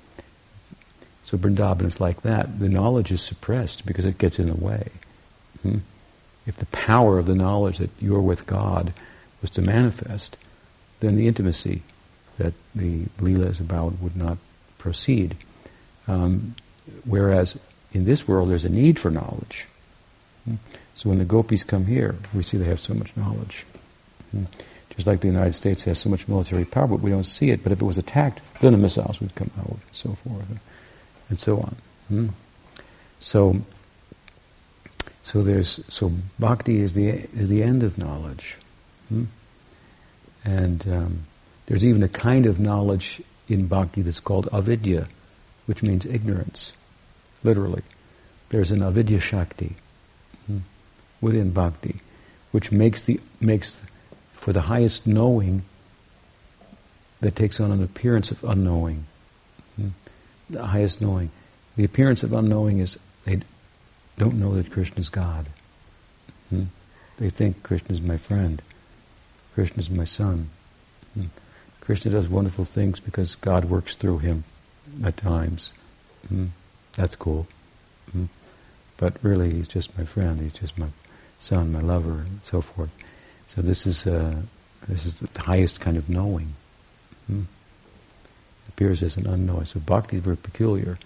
So 1.25 1.37
Vrindavan 1.37 1.85
is 1.85 1.99
like 1.99 2.21
that. 2.21 2.59
The 2.59 2.69
knowledge 2.69 3.11
is 3.11 3.21
suppressed 3.21 3.85
because 3.85 4.05
it 4.05 4.19
gets 4.19 4.39
in 4.39 4.47
the 4.47 4.55
way. 4.55 4.89
Hmm? 5.63 5.79
If 6.45 6.57
the 6.57 6.67
power 6.67 7.17
of 7.17 7.25
the 7.25 7.35
knowledge 7.35 7.79
that 7.79 7.89
you're 7.99 8.21
with 8.21 8.45
God 8.45 8.93
was 9.41 9.49
to 9.51 9.61
manifest, 9.61 10.37
then 10.99 11.15
the 11.15 11.27
intimacy 11.27 11.81
that 12.37 12.53
the 12.75 13.05
Leela 13.19 13.49
is 13.49 13.59
about 13.59 13.99
would 13.99 14.15
not 14.15 14.37
proceed. 14.77 15.35
Um, 16.07 16.55
whereas 17.03 17.57
in 17.91 18.05
this 18.05 18.27
world 18.27 18.51
there's 18.51 18.65
a 18.65 18.69
need 18.69 18.99
for 18.99 19.09
knowledge. 19.09 19.67
Hmm? 20.45 20.55
So 20.95 21.09
when 21.09 21.17
the 21.17 21.25
gopis 21.25 21.63
come 21.63 21.87
here, 21.87 22.15
we 22.35 22.43
see 22.43 22.57
they 22.57 22.65
have 22.65 22.79
so 22.79 22.93
much 22.93 23.17
knowledge. 23.17 23.65
Hmm? 24.29 24.43
Just 24.91 25.07
like 25.07 25.21
the 25.21 25.27
United 25.27 25.53
States 25.53 25.83
has 25.83 25.99
so 25.99 26.09
much 26.09 26.27
military 26.27 26.65
power, 26.65 26.87
but 26.87 27.01
we 27.01 27.09
don't 27.09 27.25
see 27.25 27.49
it. 27.49 27.63
But 27.63 27.71
if 27.71 27.81
it 27.81 27.85
was 27.85 27.97
attacked, 27.97 28.39
then 28.61 28.71
the 28.73 28.77
missiles 28.77 29.19
would 29.19 29.33
come 29.33 29.49
out, 29.57 29.71
and 29.71 29.81
so 29.91 30.15
forth, 30.23 30.45
and 31.29 31.39
so 31.39 31.57
on. 31.57 31.75
Hmm? 32.07 32.27
So, 33.19 33.61
so 35.23 35.41
there's 35.41 35.79
so 35.89 36.11
bhakti 36.39 36.81
is 36.81 36.93
the 36.93 37.07
is 37.07 37.49
the 37.49 37.63
end 37.63 37.83
of 37.83 37.97
knowledge, 37.97 38.57
hmm? 39.09 39.25
and 40.43 40.87
um, 40.87 41.25
there's 41.65 41.85
even 41.85 42.03
a 42.03 42.07
kind 42.07 42.45
of 42.45 42.59
knowledge 42.59 43.21
in 43.47 43.67
bhakti 43.67 44.01
that's 44.01 44.19
called 44.19 44.47
avidya, 44.53 45.07
which 45.65 45.81
means 45.81 46.05
ignorance, 46.05 46.73
literally. 47.43 47.81
There's 48.49 48.71
an 48.71 48.83
avidya 48.83 49.19
shakti 49.19 49.75
hmm, 50.45 50.59
within 51.21 51.51
bhakti, 51.51 52.01
which 52.51 52.71
makes 52.71 53.01
the 53.01 53.19
makes 53.39 53.81
for 54.33 54.53
the 54.53 54.61
highest 54.61 55.07
knowing 55.07 55.63
that 57.21 57.35
takes 57.35 57.59
on 57.59 57.71
an 57.71 57.81
appearance 57.81 58.29
of 58.29 58.43
unknowing. 58.43 59.05
Hmm, 60.47 60.53
the 60.53 60.65
highest 60.65 61.01
knowing. 61.01 61.31
The 61.75 61.83
appearance 61.83 62.23
of 62.23 62.33
unknowing 62.33 62.79
is 62.79 62.97
they 63.25 63.41
don't 64.17 64.39
know 64.39 64.55
that 64.55 64.71
Krishna 64.71 65.01
is 65.01 65.09
God. 65.09 65.47
Hmm. 66.49 66.65
They 67.17 67.29
think 67.29 67.63
Krishna 67.63 67.93
is 67.93 68.01
my 68.01 68.17
friend. 68.17 68.61
Krishna 69.53 69.79
is 69.79 69.89
my 69.89 70.05
son. 70.05 70.49
Hmm. 71.13 71.25
Krishna 71.85 72.11
does 72.11 72.27
wonderful 72.27 72.65
things 72.65 72.99
because 72.99 73.35
God 73.35 73.65
works 73.65 73.95
through 73.95 74.17
him 74.17 74.43
at 75.03 75.17
times. 75.17 75.71
Mm, 76.33 76.49
that's 76.93 77.15
cool. 77.15 77.47
Mm. 78.15 78.29
But 78.97 79.17
really, 79.21 79.51
he's 79.53 79.67
just 79.67 79.95
my 79.95 80.03
friend. 80.03 80.39
He's 80.41 80.53
just 80.53 80.79
my 80.79 80.87
son, 81.39 81.71
my 81.71 81.81
lover, 81.81 82.25
and 82.25 82.39
so 82.43 82.61
forth. 82.61 82.91
So 83.49 83.61
this 83.61 83.85
is 83.85 84.07
uh, 84.07 84.41
this 84.87 85.05
is 85.05 85.19
the 85.19 85.41
highest 85.41 85.79
kind 85.79 85.95
of 85.95 86.09
knowing. 86.09 86.55
Appears 88.75 89.03
as 89.03 89.17
an 89.17 89.25
unknowing. 89.25 89.65
So 89.65 89.79
bhakti 89.79 90.17
is 90.17 90.23
very 90.23 90.37
peculiar. 90.37 90.99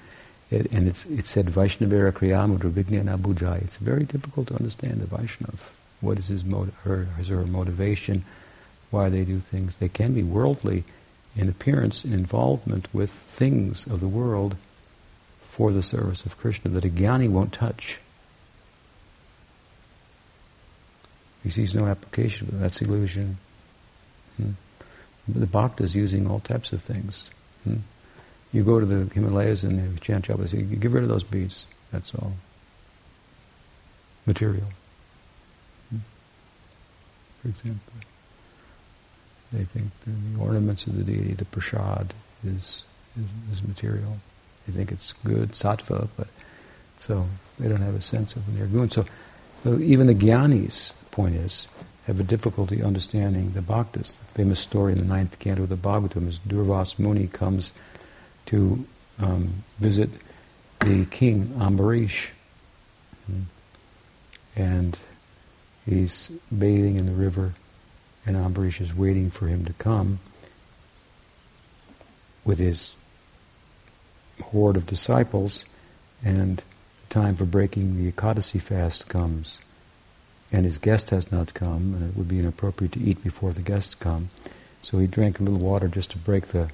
It, 0.49 0.71
and 0.71 0.87
it's, 0.87 1.05
it 1.05 1.27
said 1.27 1.45
Vaishnavera 1.45 2.11
Kriyamudra 2.11 2.71
Vijnana 2.71 3.17
Bhujai. 3.17 3.61
It's 3.61 3.77
very 3.77 4.03
difficult 4.03 4.47
to 4.47 4.55
understand 4.55 4.99
the 4.99 5.05
Vaishnav. 5.05 5.71
What 6.01 6.17
is 6.17 6.27
his, 6.27 6.43
motive, 6.43 6.75
her, 6.83 7.05
his 7.17 7.27
her 7.27 7.45
motivation? 7.45 8.25
why 8.89 9.09
they 9.09 9.23
do 9.23 9.39
things. 9.39 9.77
They 9.77 9.89
can 9.89 10.13
be 10.13 10.23
worldly 10.23 10.83
in 11.35 11.49
appearance, 11.49 12.03
in 12.03 12.13
involvement 12.13 12.87
with 12.93 13.11
things 13.11 13.85
of 13.87 13.99
the 13.99 14.07
world 14.07 14.55
for 15.43 15.71
the 15.71 15.83
service 15.83 16.25
of 16.25 16.37
Krishna 16.37 16.71
that 16.71 16.85
a 16.85 16.89
jnani 16.89 17.29
won't 17.29 17.53
touch. 17.53 17.99
He 21.43 21.49
sees 21.49 21.73
no 21.73 21.85
application, 21.85 22.47
but 22.49 22.59
that's 22.59 22.81
illusion. 22.81 23.37
Hmm. 24.37 24.51
The 25.27 25.47
bhakta 25.47 25.83
is 25.83 25.95
using 25.95 26.29
all 26.29 26.39
types 26.39 26.73
of 26.73 26.81
things. 26.81 27.29
Hmm. 27.63 27.77
You 28.51 28.63
go 28.63 28.79
to 28.79 28.85
the 28.85 29.13
Himalayas 29.13 29.63
and 29.63 29.79
they 29.79 29.99
chant 29.99 30.27
japa, 30.27 30.51
you 30.51 30.63
give 30.63 30.93
rid 30.93 31.03
of 31.03 31.09
those 31.09 31.23
beads. 31.23 31.65
That's 31.91 32.13
all. 32.15 32.33
Material. 34.25 34.67
Hmm. 35.89 35.97
For 37.41 37.47
example. 37.49 37.93
They 39.51 39.63
think 39.63 39.87
the 40.05 40.39
ornaments 40.39 40.85
of 40.85 40.95
the 40.95 41.03
deity, 41.03 41.33
the 41.33 41.45
prasad, 41.45 42.13
is, 42.45 42.83
is, 43.17 43.57
is 43.57 43.67
material. 43.67 44.17
They 44.67 44.73
think 44.73 44.91
it's 44.91 45.13
good, 45.23 45.53
sattva, 45.53 46.07
but 46.15 46.27
so 46.97 47.25
they 47.57 47.67
don't 47.67 47.81
have 47.81 47.95
a 47.95 48.01
sense 48.01 48.35
of 48.35 48.43
nirguna. 48.43 48.93
So, 48.93 49.05
so 49.63 49.79
even 49.79 50.07
the 50.07 50.13
jnanis, 50.13 50.93
the 50.99 51.05
point 51.05 51.35
is, 51.35 51.67
have 52.09 52.19
a 52.19 52.23
difficulty 52.23 52.83
understanding 52.83 53.51
the 53.53 53.61
bhaktas. 53.61 54.17
The 54.17 54.33
famous 54.33 54.59
story 54.59 54.93
in 54.93 54.99
the 54.99 55.05
ninth 55.05 55.39
canto 55.39 55.63
of 55.63 55.69
the 55.69 55.75
Bhagavatam 55.77 56.27
is 56.27 56.39
Durvas 56.39 56.97
Muni 56.99 57.27
comes 57.27 57.71
to 58.47 58.85
um, 59.19 59.63
visit 59.77 60.09
the 60.79 61.05
king 61.05 61.47
Ambarish. 61.57 62.29
Hmm. 63.25 63.41
And 64.55 64.99
he's 65.85 66.31
bathing 66.55 66.95
in 66.97 67.05
the 67.05 67.11
river 67.11 67.53
and 68.25 68.35
Ambarish 68.35 68.81
is 68.81 68.93
waiting 68.93 69.29
for 69.29 69.47
him 69.47 69.65
to 69.65 69.73
come 69.73 70.19
with 72.43 72.59
his 72.59 72.93
horde 74.41 74.77
of 74.77 74.85
disciples, 74.85 75.65
and 76.23 76.57
the 76.57 77.13
time 77.13 77.35
for 77.35 77.45
breaking 77.45 77.97
the 77.97 78.11
Ekadasi 78.11 78.61
fast 78.61 79.07
comes, 79.07 79.59
and 80.51 80.65
his 80.65 80.77
guest 80.77 81.09
has 81.11 81.31
not 81.31 81.53
come, 81.53 81.93
and 81.93 82.09
it 82.09 82.17
would 82.17 82.27
be 82.27 82.39
inappropriate 82.39 82.93
to 82.93 82.99
eat 82.99 83.23
before 83.23 83.53
the 83.53 83.61
guests 83.61 83.95
come. 83.95 84.29
So 84.81 84.97
he 84.97 85.07
drank 85.07 85.39
a 85.39 85.43
little 85.43 85.59
water 85.59 85.87
just 85.87 86.11
to 86.11 86.17
break 86.17 86.47
the 86.47 86.69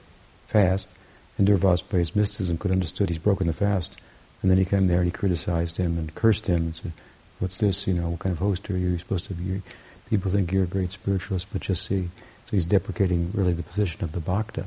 fast, 0.48 0.90
and 1.38 1.48
Durvas, 1.48 1.82
by 1.82 1.98
his 1.98 2.16
mysticism, 2.16 2.58
could 2.58 2.72
understood 2.72 3.10
he's 3.10 3.20
broken 3.20 3.48
the 3.48 3.54
fast. 3.54 3.98
And 4.42 4.52
then 4.52 4.58
he 4.58 4.66
came 4.66 4.88
there 4.88 5.00
and 5.00 5.06
he 5.06 5.12
criticized 5.12 5.78
him 5.78 5.98
and 5.98 6.14
cursed 6.14 6.48
him 6.48 6.58
and 6.58 6.76
said, 6.76 6.94
"What's 7.40 7.58
this? 7.58 7.88
You 7.88 7.96
know, 7.96 8.10
what 8.10 8.20
kind 8.20 8.32
of 8.32 8.40
host 8.40 8.70
are 8.70 8.78
you? 8.78 8.90
You're 8.90 9.00
supposed 9.00 9.26
to 9.26 9.34
be 9.34 9.62
people 10.10 10.32
think 10.32 10.52
you're 10.52 10.64
a 10.64 10.68
great 10.68 10.92
spiritualist, 10.92 11.48
but 11.52 11.62
just 11.62 11.86
see. 11.86 12.10
So 12.46 12.52
he's 12.52 12.66
deprecating 12.66 13.32
really 13.34 13.54
the 13.54 13.64
position 13.64 14.04
of 14.04 14.12
the 14.12 14.20
bhakta. 14.20 14.66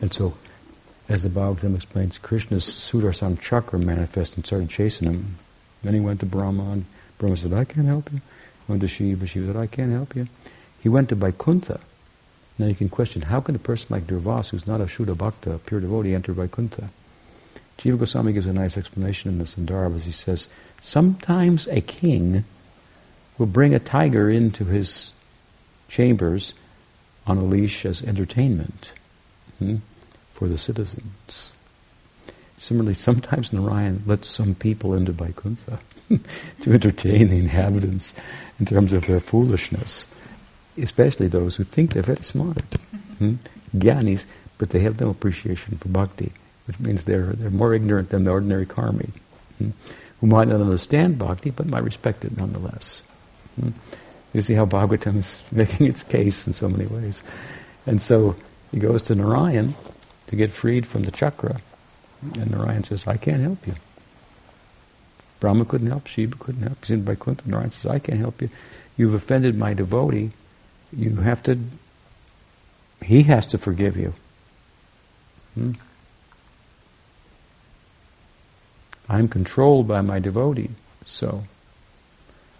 And 0.00 0.12
so, 0.12 0.34
as 1.08 1.22
the 1.22 1.28
Bhagavatam 1.28 1.76
explains, 1.76 2.18
Krishna's 2.18 2.64
Sudarshan 2.64 3.40
chakra 3.40 3.78
manifested 3.78 4.38
and 4.38 4.46
started 4.46 4.68
chasing 4.68 5.08
him. 5.08 5.38
Then 5.82 5.94
he 5.94 6.00
went 6.00 6.20
to 6.20 6.26
Brahma, 6.26 6.70
and 6.70 6.84
Brahma 7.18 7.36
said, 7.36 7.52
I 7.52 7.64
can't 7.64 7.86
help 7.86 8.12
you. 8.12 8.20
Went 8.68 8.80
to 8.82 8.88
Shiva, 8.88 9.26
Shiva 9.26 9.52
said, 9.52 9.56
I 9.56 9.66
can't 9.66 9.92
help 9.92 10.14
you. 10.14 10.28
He 10.80 10.88
went 10.88 11.08
to 11.08 11.14
Vaikuntha. 11.14 11.80
Now 12.58 12.66
you 12.66 12.74
can 12.74 12.88
question, 12.88 13.22
how 13.22 13.40
can 13.40 13.54
a 13.54 13.58
person 13.58 13.88
like 13.90 14.06
Durvas, 14.06 14.50
who's 14.50 14.66
not 14.66 14.80
a 14.80 14.84
Shuddha 14.84 15.16
Bhakta, 15.16 15.52
a 15.52 15.58
pure 15.58 15.80
devotee, 15.80 16.14
enter 16.14 16.32
Vaikuntha? 16.32 16.90
Jiva 17.78 17.98
Goswami 17.98 18.32
gives 18.32 18.46
a 18.46 18.52
nice 18.52 18.76
explanation 18.76 19.30
in 19.30 19.38
the 19.38 19.44
Sandarbhas. 19.44 20.02
He 20.02 20.12
says, 20.12 20.48
sometimes 20.80 21.68
a 21.68 21.80
king 21.80 22.44
will 23.38 23.46
bring 23.46 23.74
a 23.74 23.78
tiger 23.78 24.28
into 24.28 24.64
his 24.64 25.12
chambers 25.88 26.54
on 27.26 27.38
a 27.38 27.44
leash 27.44 27.86
as 27.86 28.02
entertainment 28.02 28.92
hmm, 29.58 29.76
for 30.32 30.48
the 30.48 30.58
citizens. 30.58 31.52
Similarly, 32.56 32.94
sometimes 32.94 33.52
Narayan 33.52 34.02
lets 34.06 34.26
some 34.28 34.56
people 34.56 34.94
into 34.94 35.12
Vaikuntha 35.12 35.78
to 36.62 36.72
entertain 36.72 37.28
the 37.28 37.38
inhabitants 37.38 38.14
in 38.58 38.66
terms 38.66 38.92
of 38.92 39.06
their 39.06 39.20
foolishness, 39.20 40.06
especially 40.76 41.28
those 41.28 41.56
who 41.56 41.64
think 41.64 41.92
they're 41.92 42.02
very 42.02 42.24
smart. 42.24 42.74
Hmm? 43.18 43.34
Gyanis, 43.76 44.24
but 44.56 44.70
they 44.70 44.80
have 44.80 45.00
no 45.00 45.10
appreciation 45.10 45.76
for 45.78 45.88
bhakti, 45.88 46.32
which 46.66 46.78
means 46.80 47.04
they're, 47.04 47.32
they're 47.32 47.50
more 47.50 47.74
ignorant 47.74 48.10
than 48.10 48.24
the 48.24 48.30
ordinary 48.30 48.66
karmi, 48.66 49.10
hmm? 49.58 49.70
who 50.20 50.26
might 50.26 50.48
not 50.48 50.60
understand 50.60 51.18
bhakti, 51.18 51.50
but 51.50 51.66
might 51.66 51.84
respect 51.84 52.24
it 52.24 52.36
nonetheless. 52.36 53.02
Hmm? 53.60 53.70
You 54.32 54.42
see 54.42 54.54
how 54.54 54.66
Bhagavatam 54.66 55.18
is 55.18 55.42
making 55.52 55.86
its 55.86 56.02
case 56.02 56.46
in 56.46 56.52
so 56.52 56.68
many 56.68 56.86
ways. 56.86 57.22
And 57.86 58.00
so 58.00 58.36
he 58.70 58.78
goes 58.78 59.02
to 59.04 59.14
Narayan 59.14 59.74
to 60.26 60.36
get 60.36 60.50
freed 60.50 60.86
from 60.86 61.04
the 61.04 61.10
chakra. 61.10 61.60
And 62.34 62.50
Narayan 62.50 62.84
says, 62.84 63.06
I 63.06 63.16
can't 63.16 63.42
help 63.42 63.66
you. 63.66 63.74
Brahma 65.40 65.64
couldn't 65.64 65.88
help, 65.88 66.06
Shiva 66.06 66.36
couldn't 66.36 66.62
help. 66.62 66.78
He's 66.80 66.90
in 66.90 67.04
Vaikuntha. 67.04 67.48
Narayan 67.48 67.70
says, 67.70 67.86
I 67.90 67.98
can't 67.98 68.18
help 68.18 68.42
you. 68.42 68.50
You've 68.96 69.14
offended 69.14 69.56
my 69.56 69.74
devotee. 69.74 70.30
You 70.92 71.16
have 71.16 71.42
to, 71.44 71.58
he 73.02 73.22
has 73.24 73.46
to 73.48 73.58
forgive 73.58 73.96
you. 73.96 74.14
Hmm? 75.54 75.72
I'm 79.08 79.28
controlled 79.28 79.88
by 79.88 80.02
my 80.02 80.18
devotee, 80.18 80.70
so 81.06 81.44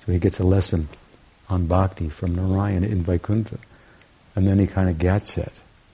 so 0.09 0.13
he 0.13 0.19
gets 0.19 0.41
a 0.41 0.45
lesson 0.45 0.89
on 1.51 1.67
bhakti 1.67 2.09
from 2.09 2.35
Narayan 2.35 2.83
in 2.83 3.03
Vaikuntha. 3.03 3.59
And 4.35 4.49
then 4.49 4.59
he 4.59 4.67
kind 4.67 4.89
of 4.89 4.99
gets 4.99 5.37
it, 5.37 5.53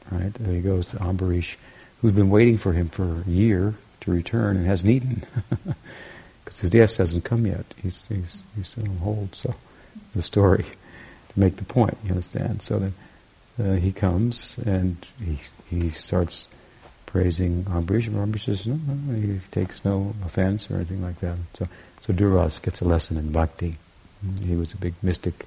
right? 0.09 0.39
And 0.39 0.55
he 0.55 0.61
goes 0.61 0.87
to 0.91 0.99
Ambarish, 0.99 1.57
who's 2.01 2.13
been 2.13 2.31
waiting 2.31 2.57
for 2.57 2.75
him 2.75 2.89
for 2.91 3.23
a 3.23 3.29
year 3.29 3.75
to 4.03 4.11
return 4.13 4.57
and 4.57 4.67
hasn't 4.67 4.91
eaten. 4.91 5.25
Because 6.45 6.61
his 6.61 6.71
guest 6.71 6.99
hasn't 6.99 7.25
come 7.25 7.47
yet. 7.47 7.65
He's, 7.83 8.05
he's, 8.09 8.43
he's 8.55 8.69
still 8.69 8.85
on 8.85 8.97
hold. 8.99 9.35
So 9.35 9.55
the 10.15 10.23
story, 10.23 10.65
to 10.65 11.41
make 11.41 11.57
the 11.57 11.65
point, 11.65 11.97
you 12.05 12.11
understand? 12.11 12.63
So 12.63 12.79
then 12.79 12.95
uh, 13.59 13.77
he 13.77 13.93
comes 13.93 14.57
and 14.65 14.97
he, 15.25 15.39
he 15.71 15.91
starts 15.91 16.49
praising 17.07 17.65
Ambrish. 17.65 18.09
Ambrish 18.09 18.45
says, 18.45 18.67
no, 18.67 18.75
no, 18.75 19.15
he 19.15 19.41
takes 19.51 19.85
no 19.85 20.15
offense 20.25 20.71
or 20.71 20.77
anything 20.77 21.03
like 21.03 21.19
that. 21.21 21.39
So, 21.55 21.69
so 22.01 22.13
Durvas 22.13 22.61
gets 22.61 22.81
a 22.81 22.85
lesson 22.85 23.17
in 23.17 23.33
bhakti. 23.33 23.79
He 24.43 24.57
was 24.57 24.73
a 24.73 24.77
big 24.77 24.95
mystic 25.03 25.47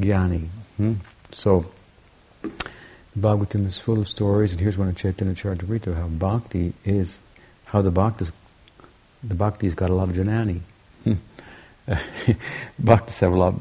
jnani. 0.00 0.48
Hmm? 0.76 0.94
So, 1.32 1.66
Bhagavatam 3.18 3.66
is 3.66 3.78
full 3.78 4.00
of 4.00 4.08
stories, 4.08 4.50
and 4.50 4.60
here's 4.60 4.76
one 4.76 4.88
of 4.88 4.96
Chaitanya 4.96 5.34
Charitamrita, 5.34 5.94
how 5.94 6.08
bhakti 6.08 6.72
is, 6.84 7.18
how 7.66 7.80
the 7.80 7.92
bhaktis, 7.92 8.32
the 9.26 9.34
bhakti's 9.34 9.74
got 9.74 9.90
a 9.90 9.94
lot 9.94 10.08
of 10.08 10.16
jnani. 10.16 10.60
Bhaktis 12.82 13.18
have 13.20 13.32
a 13.32 13.36
lot, 13.36 13.54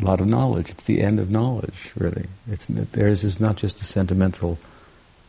a 0.00 0.04
lot 0.04 0.20
of 0.20 0.26
knowledge. 0.26 0.70
It's 0.70 0.84
the 0.84 1.00
end 1.00 1.18
of 1.18 1.30
knowledge, 1.30 1.92
really. 1.96 2.26
It's 2.48 2.66
theirs 2.66 3.24
is 3.24 3.40
not 3.40 3.56
just 3.56 3.80
a 3.80 3.84
sentimental 3.84 4.58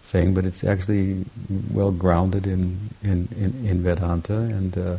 thing, 0.04 0.34
but 0.34 0.46
it's 0.46 0.64
actually 0.64 1.26
well 1.72 1.92
grounded 1.92 2.46
in 2.46 2.92
in, 3.02 3.30
in, 3.36 3.66
in 3.66 3.84
Vedanta 3.84 4.38
and, 4.38 4.78
uh, 4.78 4.98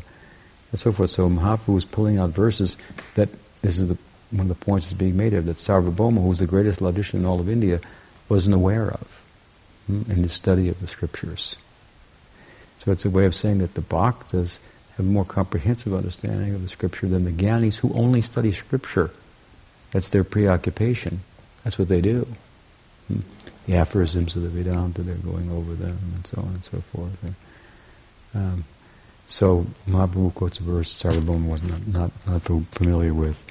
and 0.73 0.81
so 0.81 0.91
forth. 0.93 1.11
So 1.11 1.29
Mahaprabhu 1.29 1.75
was 1.75 1.85
pulling 1.85 2.19
out 2.19 2.31
verses 2.31 2.77
that 3.15 3.29
this 3.63 3.79
is 3.79 3.89
the, 3.89 3.99
one 4.31 4.43
of 4.43 4.49
the 4.49 4.65
points 4.65 4.87
that's 4.87 4.99
being 4.99 5.17
made 5.17 5.33
here 5.33 5.43
that 5.43 5.57
Sarvabhauma, 5.57 6.23
who 6.23 6.29
was 6.29 6.39
the 6.41 6.47
greatest 6.47 6.81
logician 6.81 7.21
in 7.21 7.27
all 7.27 7.41
of 7.41 7.49
India, 7.49 7.81
wasn't 8.29 8.55
aware 8.55 8.91
of 8.91 9.23
hmm, 9.87 10.03
in 10.11 10.23
his 10.23 10.33
study 10.33 10.69
of 10.69 10.81
the 10.81 10.87
scriptures. 10.87 11.57
So 12.81 12.91
it's 12.91 13.05
a 13.05 13.11
way 13.11 13.27
of 13.27 13.35
saying 13.35 13.59
that 13.59 13.75
the 13.75 13.83
bhaktas 13.83 14.59
have 14.97 15.07
a 15.07 15.09
more 15.09 15.27
comprehensive 15.27 15.93
understanding 15.93 16.55
of 16.55 16.63
the 16.63 16.69
scripture 16.69 17.07
than 17.07 17.25
the 17.25 17.31
Gyanis 17.31 17.77
who 17.77 17.93
only 17.93 18.23
study 18.23 18.53
scripture. 18.53 19.11
That's 19.91 20.09
their 20.09 20.25
preoccupation. 20.25 21.21
That's 21.63 21.79
what 21.79 21.89
they 21.89 22.01
do. 22.01 22.27
Hmm. 23.09 23.21
The 23.67 23.77
aphorisms 23.77 24.35
of 24.35 24.43
the 24.43 24.49
Vedanta, 24.49 25.03
they're 25.03 25.15
going 25.17 25.51
over 25.51 25.75
them 25.75 25.99
and 26.15 26.27
so 26.27 26.41
on 26.41 26.49
and 26.49 26.65
so 26.65 26.81
forth. 26.81 27.23
And, 27.23 27.35
um, 28.35 28.65
so 29.27 29.67
Mahaprabhu 29.87 30.35
quotes 30.35 30.59
a 30.59 30.63
verse 30.63 31.03
Sarvabhauma 31.03 31.49
was 31.49 31.63
not, 31.63 31.87
not, 31.87 32.13
not 32.27 32.65
familiar 32.73 33.13
with, 33.13 33.45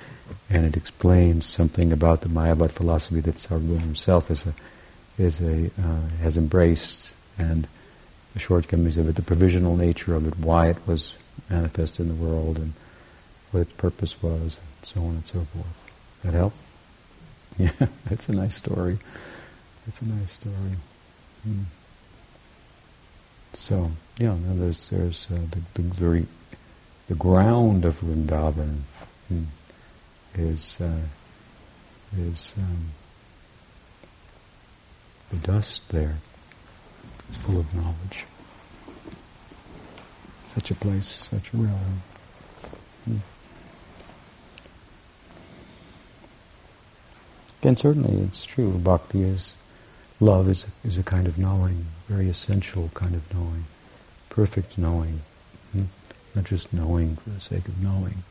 and 0.49 0.65
it 0.65 0.75
explains 0.75 1.45
something 1.45 1.93
about 1.93 2.21
the 2.21 2.30
Mayavad 2.30 2.71
philosophy 2.71 3.21
that 3.21 3.36
Sarvabhauma 3.36 3.82
himself 3.82 4.32
is 4.32 4.45
a, 4.47 4.53
is 5.19 5.39
a, 5.39 5.67
uh, 5.82 6.09
has 6.21 6.36
embraced, 6.36 7.13
and 7.38 7.67
the 8.39 8.45
shortcomings 8.45 8.95
of 8.97 9.09
it, 9.09 9.15
the 9.15 9.21
provisional 9.21 9.75
nature 9.75 10.15
of 10.15 10.25
it, 10.25 10.37
why 10.39 10.69
it 10.69 10.77
was 10.87 11.13
manifest 11.49 11.99
in 11.99 12.07
the 12.07 12.13
world 12.13 12.57
and 12.57 12.73
what 13.51 13.61
its 13.61 13.73
purpose 13.73 14.21
was, 14.21 14.57
and 14.57 14.87
so 14.87 15.01
on 15.01 15.09
and 15.09 15.27
so 15.27 15.45
forth. 15.53 15.91
That 16.23 16.33
help? 16.33 16.53
Yeah, 17.57 17.71
that's 18.05 18.29
a 18.29 18.31
nice 18.31 18.55
story. 18.55 18.99
That's 19.85 20.01
a 20.01 20.05
nice 20.05 20.31
story. 20.31 20.77
Hmm. 21.43 21.63
So, 23.51 23.91
yeah, 24.17 24.37
there's 24.53 24.89
there's 24.89 25.27
uh, 25.29 25.39
the, 25.51 25.61
the 25.73 25.81
very 25.81 26.25
the 27.09 27.15
ground 27.15 27.83
of 27.83 27.99
Vrindavan 27.99 28.83
hmm, 29.27 29.43
is 30.35 30.77
uh, 30.79 31.01
is 32.17 32.53
um, 32.57 32.91
the 35.31 35.37
dust 35.45 35.89
there 35.89 36.19
is 37.32 37.38
full 37.38 37.59
of 37.59 37.73
knowledge 37.73 38.25
such 40.59 40.71
a 40.71 40.75
place, 40.75 41.30
such 41.32 41.53
a 41.53 41.57
realm. 41.57 42.01
Hmm. 43.05 43.17
And 47.61 47.80
certainly 47.80 48.23
it's 48.23 48.45
true, 48.45 48.71
bhakti 48.73 49.21
is, 49.21 49.53
love 50.19 50.49
is, 50.49 50.65
is 50.84 50.97
a 50.97 51.03
kind 51.03 51.27
of 51.27 51.38
knowing, 51.38 51.86
very 52.07 52.30
essential 52.30 52.89
kind 52.93 53.15
of 53.15 53.34
knowing, 53.34 53.65
perfect 54.30 54.77
knowing, 54.77 55.21
hmm? 55.71 55.84
not 56.36 56.45
just 56.45 56.73
knowing 56.73 57.15
for 57.17 57.30
the 57.30 57.39
sake 57.39 57.67
of 57.67 57.82
knowing. 57.82 58.23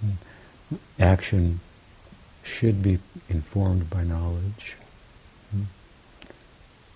Hmm? 0.00 0.76
Action 0.98 1.60
should 2.42 2.82
be 2.82 2.98
informed 3.28 3.90
by 3.90 4.04
knowledge. 4.04 4.76
Hmm? 5.50 5.64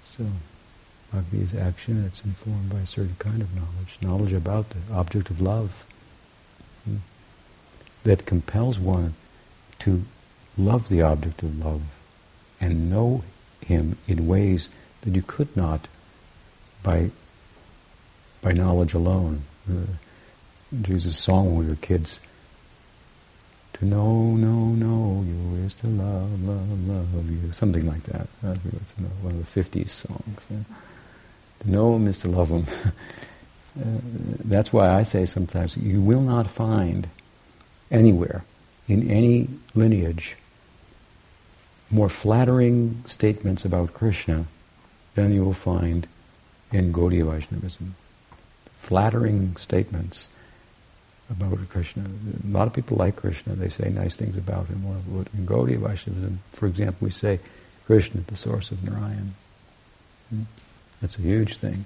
So. 0.05 0.27
Bhakti 1.13 1.43
is 1.43 1.55
action, 1.55 2.05
it's 2.07 2.25
informed 2.25 2.71
by 2.71 2.79
a 2.79 2.87
certain 2.87 3.17
kind 3.19 3.43
of 3.43 3.55
knowledge, 3.55 3.99
knowledge 4.01 4.33
about 4.33 4.67
the 4.71 4.95
object 4.95 5.29
of 5.29 5.41
love 5.41 5.85
hmm, 6.85 6.97
that 8.05 8.25
compels 8.25 8.79
one 8.79 9.15
to 9.81 10.05
love 10.57 10.89
the 10.89 11.03
object 11.03 11.43
of 11.43 11.59
love 11.59 11.83
and 12.61 12.91
know 12.91 13.25
him 13.61 13.99
in 14.07 14.27
ways 14.27 14.69
that 15.03 15.15
you 15.15 15.23
could 15.23 15.55
not 15.57 15.89
by 16.83 17.11
by 18.41 18.53
knowledge 18.53 18.95
alone. 18.95 19.43
Uh, 19.71 20.89
a 20.89 20.99
song 20.99 21.47
when 21.47 21.59
we 21.59 21.67
were 21.67 21.77
kids. 21.77 22.19
To 23.75 23.85
know, 23.85 24.35
know, 24.37 24.67
know 24.67 25.25
you 25.27 25.65
is 25.65 25.75
to 25.75 25.87
love, 25.87 26.43
love, 26.43 26.89
love 26.89 27.31
you. 27.31 27.53
Something 27.53 27.87
like 27.87 28.03
that. 28.05 28.29
It's 28.43 28.95
one 29.23 29.35
of 29.35 29.55
the 29.55 29.61
50s 29.61 29.89
songs. 29.89 30.41
Yeah. 30.51 30.59
To 31.63 31.71
know 31.71 31.95
him 31.97 32.09
is 32.09 32.19
to 32.19 32.29
love 32.29 32.49
him. 32.49 32.67
uh, 32.85 34.01
that's 34.45 34.73
why 34.73 34.91
I 34.91 35.03
say 35.03 35.27
sometimes 35.27 35.77
you 35.77 36.01
will 36.01 36.21
not 36.21 36.51
find 36.51 37.09
anywhere 37.91 38.45
in 38.89 39.09
any 39.11 39.49
lineage 39.75 40.37
more 41.93 42.09
flattering 42.09 43.05
statements 43.07 43.65
about 43.65 43.93
Krishna 43.93 44.47
than 45.15 45.33
you 45.33 45.45
will 45.45 45.53
find 45.53 46.09
in 46.73 46.91
Gaudiya 46.93 47.31
Vaishnavism. 47.31 47.95
Flattering 48.73 49.55
statements 49.57 50.29
about 51.31 51.69
Krishna. 51.69 52.05
A 52.05 52.51
lot 52.51 52.67
of 52.67 52.73
people 52.73 52.97
like 52.97 53.17
Krishna. 53.17 53.55
They 53.55 53.69
say 53.69 53.91
nice 53.91 54.17
things 54.17 54.39
about 54.39 54.67
him. 54.67 54.83
In 55.37 55.47
Gaudiya 55.47 55.79
Vaishnavism, 55.79 56.41
for 56.51 56.67
example, 56.67 57.07
we 57.07 57.11
say 57.11 57.41
Krishna, 57.85 58.23
the 58.23 58.37
source 58.37 58.71
of 58.71 58.83
Narayan. 58.83 59.35
Hmm? 60.31 60.43
That's 61.03 61.19
a 61.19 61.21
huge 61.21 61.59
thing. 61.59 61.85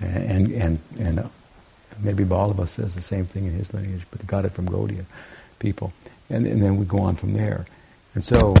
And, 0.00 0.50
and, 0.52 0.80
and 0.98 1.18
uh, 1.20 1.28
maybe 1.98 2.24
Vallabha 2.24 2.68
says 2.68 2.94
the 2.94 3.00
same 3.00 3.26
thing 3.26 3.46
in 3.46 3.52
his 3.52 3.72
lineage, 3.72 4.02
but 4.10 4.20
he 4.20 4.26
got 4.26 4.44
it 4.44 4.52
from 4.52 4.68
Gaudiya 4.68 5.04
people. 5.58 5.92
And, 6.28 6.46
and 6.46 6.62
then 6.62 6.76
we 6.76 6.84
go 6.84 6.98
on 6.98 7.16
from 7.16 7.32
there. 7.32 7.66
And 8.14 8.22
so, 8.22 8.54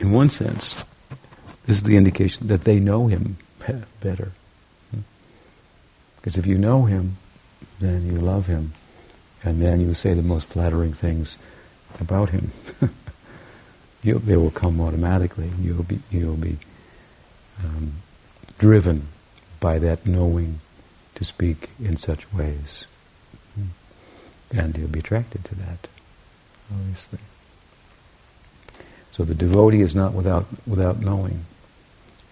in 0.00 0.12
one 0.12 0.28
sense, 0.28 0.84
this 1.64 1.78
is 1.78 1.82
the 1.82 1.96
indication 1.96 2.48
that 2.48 2.64
they 2.64 2.78
know 2.78 3.06
him 3.06 3.38
better. 4.00 4.32
Because 6.16 6.36
if 6.36 6.46
you 6.46 6.58
know 6.58 6.84
him, 6.84 7.16
then 7.80 8.06
you 8.06 8.20
love 8.20 8.46
him, 8.46 8.72
and 9.42 9.62
then 9.62 9.80
you 9.80 9.94
say 9.94 10.14
the 10.14 10.22
most 10.22 10.46
flattering 10.46 10.92
things 10.92 11.38
about 12.00 12.30
him. 12.30 12.50
you, 14.06 14.18
they 14.18 14.36
will 14.36 14.50
come 14.50 14.80
automatically. 14.80 15.50
You'll 15.60 15.82
be 15.82 16.00
you'll 16.10 16.36
be 16.36 16.58
um, 17.62 17.94
driven 18.58 19.08
by 19.60 19.78
that 19.78 20.06
knowing 20.06 20.60
to 21.14 21.24
speak 21.24 21.70
in 21.82 21.96
such 21.96 22.32
ways, 22.32 22.86
hmm. 23.54 23.68
and 24.56 24.76
you'll 24.76 24.88
be 24.88 25.00
attracted 25.00 25.44
to 25.44 25.54
that, 25.56 25.88
obviously. 26.72 27.18
So 29.10 29.24
the 29.24 29.34
devotee 29.34 29.80
is 29.80 29.94
not 29.94 30.12
without 30.12 30.46
without 30.66 31.00
knowing. 31.00 31.44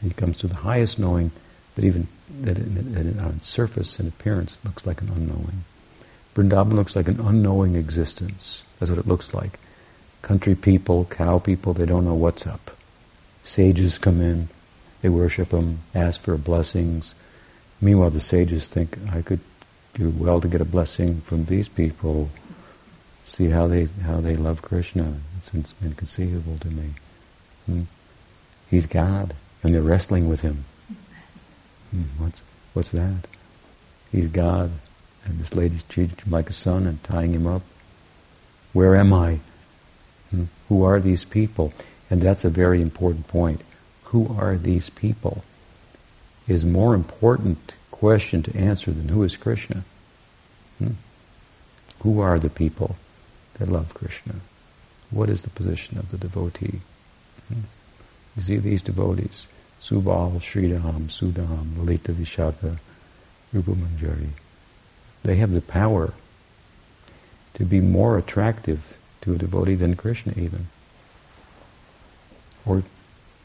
He 0.03 0.11
comes 0.11 0.37
to 0.39 0.47
the 0.47 0.57
highest 0.57 0.99
knowing 0.99 1.31
that 1.75 1.85
even 1.85 2.09
that, 2.43 2.55
that 2.55 3.19
on 3.19 3.41
surface 3.41 3.99
and 3.99 4.09
appearance 4.09 4.59
looks 4.65 4.87
like 4.87 5.01
an 5.01 5.09
unknowing. 5.09 5.65
Vrindavan 6.35 6.75
looks 6.75 6.97
like 6.97 7.09
an 7.09 7.21
unknowing 7.21 7.75
existence. 7.75 8.65
That's 8.79 8.91
what 8.91 8.99
it 8.99 9.07
looks 9.07 9.33
like 9.33 9.59
country 10.25 10.55
people, 10.55 11.05
cow 11.05 11.39
people, 11.39 11.75
they 11.75 11.85
don't 11.85 12.07
know 12.07 12.15
what's 12.15 12.47
up. 12.47 12.71
Sages 13.45 13.99
come 13.99 14.23
in, 14.23 14.49
they 15.03 15.11
worship 15.11 15.51
them, 15.51 15.81
ask 15.95 16.23
for 16.23 16.37
blessings. 16.39 17.15
Meanwhile, 17.79 18.11
the 18.11 18.21
sages 18.21 18.67
think, 18.67 18.99
I 19.13 19.21
could 19.21 19.41
do 19.93 20.09
well 20.09 20.41
to 20.41 20.49
get 20.49 20.63
a 20.63 20.65
blessing 20.65 21.21
from 21.21 21.45
these 21.45 21.69
people. 21.69 22.31
See 23.27 23.51
how 23.51 23.67
they 23.67 23.89
how 24.03 24.21
they 24.21 24.35
love 24.35 24.63
Krishna. 24.63 25.15
It's 25.39 25.73
inconceivable 25.83 26.59
to 26.59 26.69
me. 26.69 26.91
Hmm? 27.67 27.83
He's 28.71 28.87
God, 28.87 29.35
and 29.63 29.75
they're 29.75 29.83
wrestling 29.83 30.29
with 30.29 30.41
him. 30.41 30.65
Hmm, 31.91 32.03
what's 32.19 32.41
what's 32.73 32.91
that? 32.93 33.27
He's 34.11 34.29
God, 34.29 34.73
and 35.25 35.39
this 35.39 35.55
lady's 35.55 35.83
treating 35.85 36.17
him 36.17 36.33
like 36.33 36.49
a 36.49 36.55
son 36.55 36.87
and 36.87 37.03
tying 37.05 37.35
him 37.35 37.47
up. 37.47 37.63
Where 38.73 38.97
am 38.97 39.13
I? 39.13 39.41
Hmm? 40.35 40.45
Who 40.69 40.83
are 40.83 41.01
these 41.01 41.25
people? 41.25 41.73
And 42.11 42.21
that's 42.21 42.45
a 42.45 42.51
very 42.51 42.83
important 42.83 43.29
point. 43.29 43.63
Who 44.05 44.35
are 44.39 44.57
these 44.57 44.91
people? 44.91 45.45
Is 46.49 46.65
more 46.65 46.95
important 46.95 47.73
question 47.91 48.43
to 48.43 48.57
answer 48.57 48.91
than 48.91 49.09
who 49.09 49.23
is 49.23 49.37
Krishna. 49.37 49.85
Hmm? 50.79 50.93
Who 52.03 52.21
are 52.21 52.39
the 52.39 52.51
people? 52.51 52.97
that 53.59 53.69
love 53.69 53.95
Krishna? 53.95 54.37
What 55.11 55.29
is 55.29 55.43
the 55.43 55.51
position 55.51 55.99
of 55.99 56.11
the 56.11 56.19
devotee? 56.19 56.81
Hmm? 57.49 57.61
You 58.37 58.43
see 58.43 58.57
these 58.57 58.83
devotees, 58.83 59.47
Subal, 59.83 60.41
Sridham, 60.41 61.09
Sudam, 61.09 61.79
Lalita 61.79 62.13
Vishakha, 62.13 62.79
Rupamanjari, 63.55 64.31
they 65.23 65.37
have 65.37 65.53
the 65.53 65.61
power 65.61 66.13
to 67.55 67.65
be 67.65 67.81
more 67.81 68.19
attractive 68.19 68.97
to 69.25 69.35
a 69.35 69.39
devotee 69.39 69.75
than 69.75 69.97
Krishna 69.97 70.33
even. 70.37 70.69
Or 72.65 72.83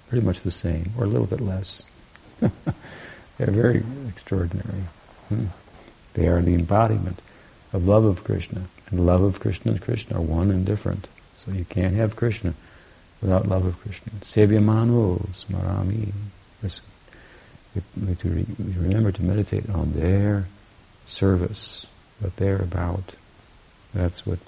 pretty 0.10 0.26
much 0.26 0.42
the 0.42 0.52
same, 0.52 0.92
or 0.98 1.06
a 1.06 1.08
little 1.08 1.28
bit 1.28 1.42
less. 1.42 1.84
They're 2.40 3.52
very 3.52 3.84
extraordinary. 4.08 4.84
Hmm. 5.30 5.46
They 6.14 6.28
are 6.28 6.42
the 6.42 6.54
embodiment 6.54 7.22
of 7.72 7.88
love 7.88 8.06
of 8.06 8.24
Krishna. 8.24 8.64
And 8.90 9.06
love 9.06 9.22
of 9.22 9.40
Krishna 9.40 9.74
and 9.74 9.82
Krishna 9.82 10.18
are 10.18 10.22
one 10.22 10.52
and 10.52 10.66
different. 10.66 11.08
So 11.38 11.52
you 11.52 11.64
can't 11.66 11.96
have 11.96 12.16
Krishna 12.16 12.54
without 13.22 13.48
love 13.48 13.66
of 13.66 13.80
Krishna. 13.82 14.12
Sevyamano 14.22 15.28
smarami. 15.30 16.12
We 17.76 18.74
remember 18.78 19.12
to 19.12 19.24
meditate 19.24 19.70
on 19.70 19.92
their 19.92 20.48
service, 21.06 21.86
what 22.20 22.36
they're 22.38 22.62
about. 22.62 23.14
That's 23.94 24.26
what 24.26 24.40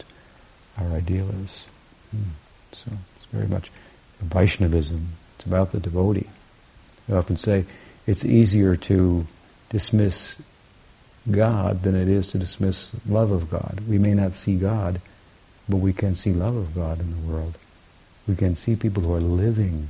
our 0.77 0.87
ideal 0.87 1.29
is. 1.43 1.65
Hmm. 2.11 2.31
So 2.73 2.91
it's 3.15 3.25
very 3.31 3.47
much 3.47 3.71
Vaishnavism. 4.21 5.09
It's 5.35 5.45
about 5.45 5.71
the 5.71 5.79
devotee. 5.79 6.29
I 7.09 7.15
often 7.15 7.37
say 7.37 7.65
it's 8.07 8.23
easier 8.23 8.75
to 8.75 9.27
dismiss 9.69 10.35
God 11.29 11.83
than 11.83 11.95
it 11.95 12.07
is 12.07 12.27
to 12.29 12.39
dismiss 12.39 12.91
love 13.07 13.31
of 13.31 13.49
God. 13.49 13.81
We 13.87 13.97
may 13.97 14.13
not 14.13 14.33
see 14.33 14.55
God, 14.55 15.01
but 15.69 15.77
we 15.77 15.93
can 15.93 16.15
see 16.15 16.33
love 16.33 16.55
of 16.55 16.73
God 16.73 16.99
in 16.99 17.11
the 17.11 17.31
world. 17.31 17.57
We 18.27 18.35
can 18.35 18.55
see 18.55 18.75
people 18.75 19.03
who 19.03 19.13
are 19.13 19.19
living 19.19 19.89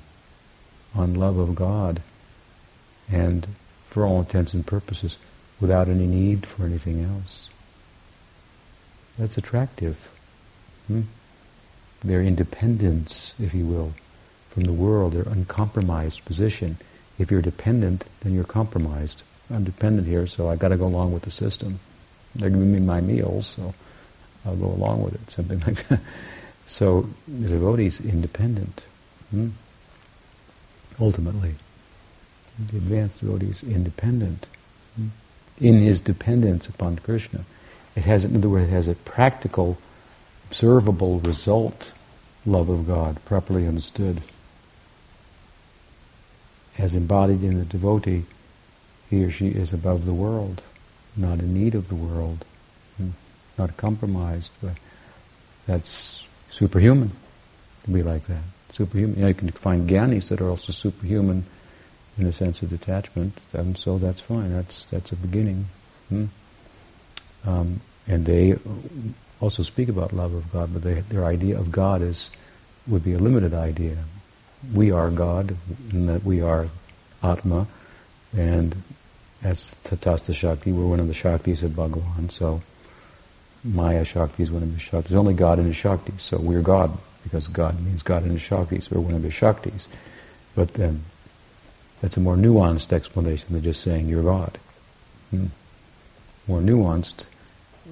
on 0.95 1.13
love 1.13 1.37
of 1.37 1.55
God 1.55 2.01
and 3.09 3.47
for 3.85 4.05
all 4.05 4.19
intents 4.19 4.53
and 4.53 4.65
purposes 4.65 5.17
without 5.59 5.89
any 5.89 6.07
need 6.07 6.45
for 6.45 6.65
anything 6.65 7.03
else. 7.03 7.49
That's 9.17 9.37
attractive. 9.37 10.09
Hmm? 10.87 11.01
Their 12.03 12.21
independence, 12.21 13.35
if 13.39 13.53
you 13.53 13.65
will, 13.65 13.93
from 14.49 14.63
the 14.63 14.73
world, 14.73 15.13
their 15.13 15.23
uncompromised 15.23 16.25
position. 16.25 16.77
If 17.19 17.31
you're 17.31 17.41
dependent, 17.41 18.05
then 18.21 18.33
you're 18.33 18.43
compromised. 18.43 19.23
I'm 19.49 19.63
dependent 19.63 20.07
here, 20.07 20.27
so 20.27 20.49
I've 20.49 20.59
got 20.59 20.69
to 20.69 20.77
go 20.77 20.85
along 20.87 21.13
with 21.13 21.23
the 21.23 21.31
system. 21.31 21.79
They're 22.35 22.49
giving 22.49 22.71
me 22.71 22.79
my 22.79 23.01
meals, 23.01 23.47
so 23.47 23.73
I'll 24.45 24.55
go 24.55 24.67
along 24.67 25.03
with 25.03 25.15
it, 25.15 25.31
something 25.31 25.59
like 25.67 25.87
that. 25.87 25.99
So 26.65 27.09
the 27.27 27.49
devotee 27.49 27.87
is 27.87 27.99
independent. 27.99 28.83
Hmm? 29.31 29.49
Ultimately, 30.99 31.55
the 32.57 32.77
advanced 32.77 33.21
devotee 33.21 33.47
is 33.47 33.63
independent. 33.63 34.45
Hmm? 34.95 35.07
In 35.59 35.79
his 35.79 36.01
dependence 36.01 36.67
upon 36.67 36.99
Krishna, 36.99 37.45
it 37.95 38.05
has, 38.05 38.23
in 38.23 38.35
other 38.35 38.49
words, 38.49 38.69
it 38.69 38.71
has 38.71 38.87
a 38.87 38.95
practical, 38.95 39.77
observable 40.51 41.19
result. 41.19 41.93
Love 42.45 42.67
of 42.67 42.85
God, 42.85 43.23
properly 43.23 43.65
understood, 43.65 44.19
as 46.77 46.93
embodied 46.93 47.41
in 47.41 47.57
the 47.57 47.65
devotee 47.65 48.25
he 49.09 49.23
or 49.23 49.31
she 49.31 49.47
is 49.47 49.71
above 49.71 50.05
the 50.05 50.13
world, 50.13 50.61
not 51.15 51.39
in 51.39 51.53
need 51.53 51.73
of 51.73 51.87
the 51.87 51.95
world, 51.95 52.43
hmm, 52.97 53.11
not 53.57 53.77
compromised. 53.77 54.51
But 54.61 54.73
that's 55.67 56.25
superhuman 56.49 57.11
to 57.85 57.91
be 57.91 58.01
like 58.01 58.25
that. 58.27 58.43
Superhuman. 58.73 59.15
You, 59.15 59.21
know, 59.21 59.27
you 59.29 59.33
can 59.33 59.51
find 59.51 59.89
gyanis 59.89 60.29
that 60.29 60.41
are 60.41 60.49
also 60.49 60.73
superhuman 60.73 61.45
in 62.17 62.25
a 62.25 62.33
sense 62.33 62.61
of 62.61 62.69
detachment, 62.69 63.37
and 63.53 63.77
so 63.77 63.97
that's 63.97 64.19
fine. 64.19 64.51
That's 64.51 64.83
that's 64.85 65.13
a 65.13 65.15
beginning. 65.15 65.67
Hmm? 66.09 66.25
Um, 67.45 67.81
and 68.07 68.25
they 68.25 68.57
also 69.41 69.63
speak 69.63 69.89
about 69.89 70.13
love 70.13 70.33
of 70.33 70.51
God, 70.53 70.71
but 70.71 70.83
they, 70.83 71.01
their 71.01 71.25
idea 71.25 71.59
of 71.59 71.71
God 71.71 72.01
is 72.01 72.29
would 72.87 73.03
be 73.03 73.13
a 73.13 73.19
limited 73.19 73.53
idea. 73.53 73.97
We 74.73 74.91
are 74.91 75.09
God, 75.09 75.57
and 75.91 76.07
that 76.07 76.23
we 76.23 76.41
are 76.41 76.69
Atma, 77.21 77.67
and 78.35 78.81
as 79.43 79.71
Tatastha 79.83 80.33
Shakti, 80.33 80.71
we're 80.71 80.87
one 80.87 80.99
of 80.99 81.07
the 81.07 81.13
Shaktis 81.13 81.63
of 81.63 81.71
Bhagavan, 81.71 82.31
so 82.31 82.61
Maya 83.63 84.05
Shakti 84.05 84.43
is 84.43 84.51
one 84.51 84.63
of 84.63 84.73
the 84.73 84.79
Shaktis. 84.79 85.09
There's 85.09 85.19
only 85.19 85.33
God 85.33 85.59
in 85.59 85.65
his 85.65 85.75
Shaktis, 85.75 86.21
so 86.21 86.37
we're 86.37 86.61
God, 86.61 86.95
because 87.23 87.47
God 87.47 87.79
means 87.81 88.03
God 88.03 88.23
in 88.23 88.31
his 88.31 88.41
Shaktis, 88.41 88.91
we're 88.91 89.01
one 89.01 89.15
of 89.15 89.23
his 89.23 89.33
Shaktis. 89.33 89.87
But 90.55 90.75
then, 90.75 91.03
that's 92.01 92.17
a 92.17 92.19
more 92.19 92.35
nuanced 92.35 92.93
explanation 92.93 93.53
than 93.53 93.63
just 93.63 93.81
saying 93.81 94.07
you're 94.07 94.23
God. 94.23 94.57
Hmm. 95.31 95.47
More 96.47 96.61
nuanced, 96.61 97.23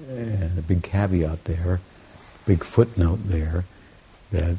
and 0.08 0.58
a 0.58 0.62
big 0.62 0.82
caveat 0.82 1.44
there, 1.44 1.80
big 2.46 2.64
footnote 2.64 3.20
there, 3.24 3.64
that 4.30 4.56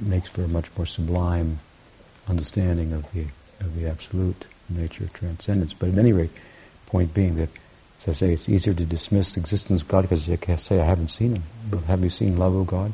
makes 0.00 0.28
for 0.28 0.44
a 0.44 0.48
much 0.48 0.66
more 0.76 0.86
sublime 0.86 1.58
understanding 2.28 2.92
of 2.92 3.10
the 3.12 3.26
of 3.60 3.76
the 3.76 3.86
absolute 3.86 4.46
nature 4.68 5.04
of 5.04 5.12
transcendence. 5.12 5.72
But 5.72 5.90
at 5.90 5.98
any 5.98 6.12
rate, 6.12 6.30
point 6.86 7.14
being 7.14 7.36
that, 7.36 7.50
as 8.02 8.08
I 8.08 8.12
say, 8.12 8.32
it's 8.32 8.48
easier 8.48 8.74
to 8.74 8.84
dismiss 8.84 9.34
the 9.34 9.40
existence 9.40 9.82
of 9.82 9.88
God 9.88 10.02
because 10.02 10.28
you 10.28 10.36
can 10.36 10.58
say, 10.58 10.80
I 10.80 10.84
haven't 10.84 11.08
seen 11.08 11.36
him. 11.36 11.44
But 11.70 11.84
have 11.84 12.02
you 12.02 12.10
seen 12.10 12.36
love 12.36 12.54
of 12.54 12.66
God? 12.66 12.92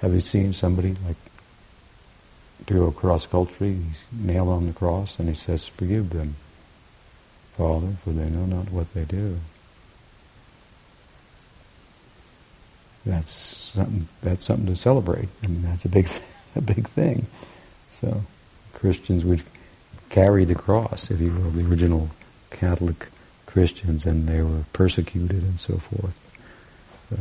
Have 0.00 0.12
you 0.14 0.20
seen 0.20 0.52
somebody 0.52 0.96
like 1.06 1.16
do 2.66 2.86
a 2.86 2.92
cross 2.92 3.26
culture? 3.26 3.64
He's 3.64 4.04
nailed 4.12 4.48
on 4.48 4.66
the 4.66 4.72
cross 4.72 5.18
and 5.18 5.28
he 5.28 5.34
says, 5.34 5.66
Forgive 5.66 6.10
them, 6.10 6.36
Father, 7.56 7.92
for 8.04 8.10
they 8.10 8.28
know 8.28 8.46
not 8.46 8.70
what 8.70 8.92
they 8.94 9.04
do. 9.04 9.38
That's 13.04 13.32
something, 13.74 14.08
that's 14.22 14.46
something 14.46 14.66
to 14.66 14.76
celebrate. 14.76 15.28
I 15.42 15.46
mean, 15.48 15.62
that's 15.62 15.84
a 15.84 15.88
big, 15.88 16.08
a 16.56 16.60
big 16.60 16.88
thing. 16.88 17.26
So 17.90 18.22
Christians 18.74 19.24
would 19.24 19.42
carry 20.08 20.44
the 20.44 20.54
cross, 20.54 21.10
if 21.10 21.20
you 21.20 21.32
will, 21.32 21.50
the 21.50 21.64
original 21.64 22.10
Catholic 22.50 23.08
Christians, 23.46 24.06
and 24.06 24.28
they 24.28 24.42
were 24.42 24.64
persecuted 24.72 25.42
and 25.42 25.58
so 25.58 25.78
forth. 25.78 26.18
But 27.10 27.20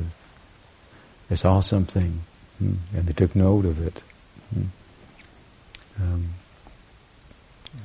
they 1.30 1.36
saw 1.36 1.62
something, 1.62 2.22
hmm, 2.60 2.76
and 2.96 3.08
they 3.08 3.14
took 3.14 3.36
note 3.36 3.66
of 3.66 3.86
it. 3.86 4.02
Hmm. 4.54 4.64
Um, 6.02 6.30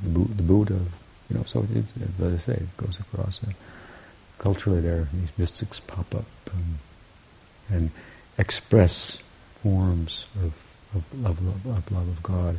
the, 0.03 0.09
the, 0.09 0.43
Buddha, 0.43 0.81
you 1.29 1.37
know, 1.37 1.45
so 1.45 1.61
it, 1.75 1.85
as 2.21 2.35
I 2.35 2.37
say, 2.39 2.53
it 2.55 2.77
goes 2.77 2.99
across. 2.99 3.41
Uh, 3.47 3.53
culturally, 4.39 4.81
there 4.81 5.09
these 5.13 5.31
mystics 5.39 5.81
pop 5.81 6.15
up 6.15 6.25
um, 6.53 6.79
and 7.69 7.91
express 8.39 9.19
forms 9.63 10.27
of, 10.37 10.57
of, 10.95 11.23
love, 11.23 11.39
of 11.67 11.93
love 11.93 12.09
of 12.09 12.23
God. 12.23 12.59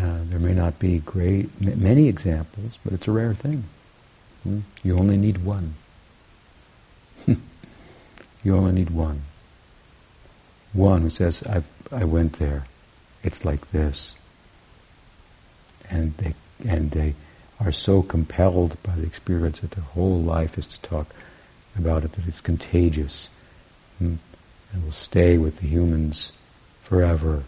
Uh, 0.00 0.20
there 0.24 0.38
may 0.38 0.54
not 0.54 0.78
be 0.78 0.98
great 1.00 1.60
many 1.60 2.08
examples, 2.08 2.78
but 2.84 2.92
it's 2.92 3.08
a 3.08 3.12
rare 3.12 3.34
thing. 3.34 3.64
Hmm? 4.44 4.60
You 4.82 4.98
only 4.98 5.16
need 5.16 5.44
one. 5.44 5.74
you 7.26 8.56
only 8.56 8.72
need 8.72 8.90
one. 8.90 9.22
One 10.72 11.02
who 11.02 11.10
says, 11.10 11.42
"I 11.42 11.62
I 11.90 12.04
went 12.04 12.34
there. 12.34 12.64
It's 13.24 13.44
like 13.44 13.72
this," 13.72 14.14
and 15.90 16.16
they 16.18 16.34
and 16.66 16.92
they 16.92 17.14
are 17.58 17.72
so 17.72 18.02
compelled 18.02 18.80
by 18.82 18.94
the 18.94 19.02
experience 19.02 19.60
that 19.60 19.72
their 19.72 19.84
whole 19.84 20.20
life 20.20 20.56
is 20.56 20.66
to 20.68 20.80
talk 20.80 21.12
about 21.76 22.04
it 22.04 22.12
that 22.12 22.26
it's 22.26 22.40
contagious 22.40 23.28
and 24.00 24.18
will 24.84 24.92
stay 24.92 25.38
with 25.38 25.60
the 25.60 25.66
humans 25.66 26.32
forever. 26.82 27.44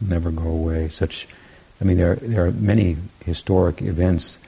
Never 0.00 0.30
go 0.30 0.46
away. 0.46 0.88
Such, 0.88 1.28
I 1.80 1.84
mean, 1.84 1.96
there 1.96 2.16
there 2.16 2.46
are 2.46 2.52
many 2.52 2.96
historic 3.24 3.82
events, 3.82 4.38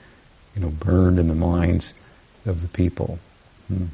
you 0.55 0.61
know, 0.61 0.69
burned 0.69 1.19
in 1.19 1.27
the 1.27 1.35
minds 1.35 1.93
of 2.45 2.61
the 2.61 2.67
people. 2.67 3.19
Hmm. 3.67 3.85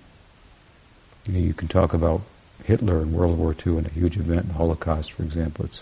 You 1.26 1.34
know, 1.34 1.40
you 1.40 1.54
can 1.54 1.68
talk 1.68 1.94
about 1.94 2.22
Hitler 2.64 3.00
and 3.00 3.14
World 3.14 3.38
War 3.38 3.56
II 3.66 3.78
and 3.78 3.88
a 3.88 3.92
huge 3.92 4.18
event, 4.18 4.48
the 4.48 4.54
Holocaust, 4.54 5.12
for 5.12 5.24
example. 5.24 5.66
It's 5.66 5.82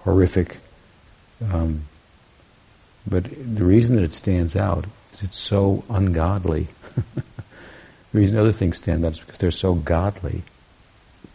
horrific. 0.00 0.58
Um, 1.52 1.82
but 3.06 3.24
the 3.24 3.64
reason 3.64 3.96
that 3.96 4.04
it 4.04 4.12
stands 4.12 4.56
out 4.56 4.86
is 5.12 5.22
it's 5.22 5.38
so 5.38 5.84
ungodly. 5.88 6.68
the 8.12 8.18
reason 8.18 8.38
other 8.38 8.52
things 8.52 8.76
stand 8.76 9.04
out 9.04 9.12
is 9.12 9.20
because 9.20 9.38
they're 9.38 9.50
so 9.50 9.74
godly. 9.74 10.42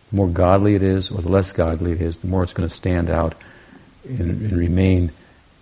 The 0.10 0.16
more 0.16 0.28
godly 0.28 0.76
it 0.76 0.84
is, 0.84 1.10
or 1.12 1.22
the 1.22 1.32
less 1.32 1.52
godly 1.52 1.94
it 1.94 2.02
is, 2.02 2.18
the 2.18 2.28
more 2.28 2.44
it's 2.44 2.54
going 2.54 2.68
to 2.68 2.76
stand 2.76 3.10
out 3.10 3.36
and, 4.08 4.20
and 4.20 4.54
remain 4.54 5.12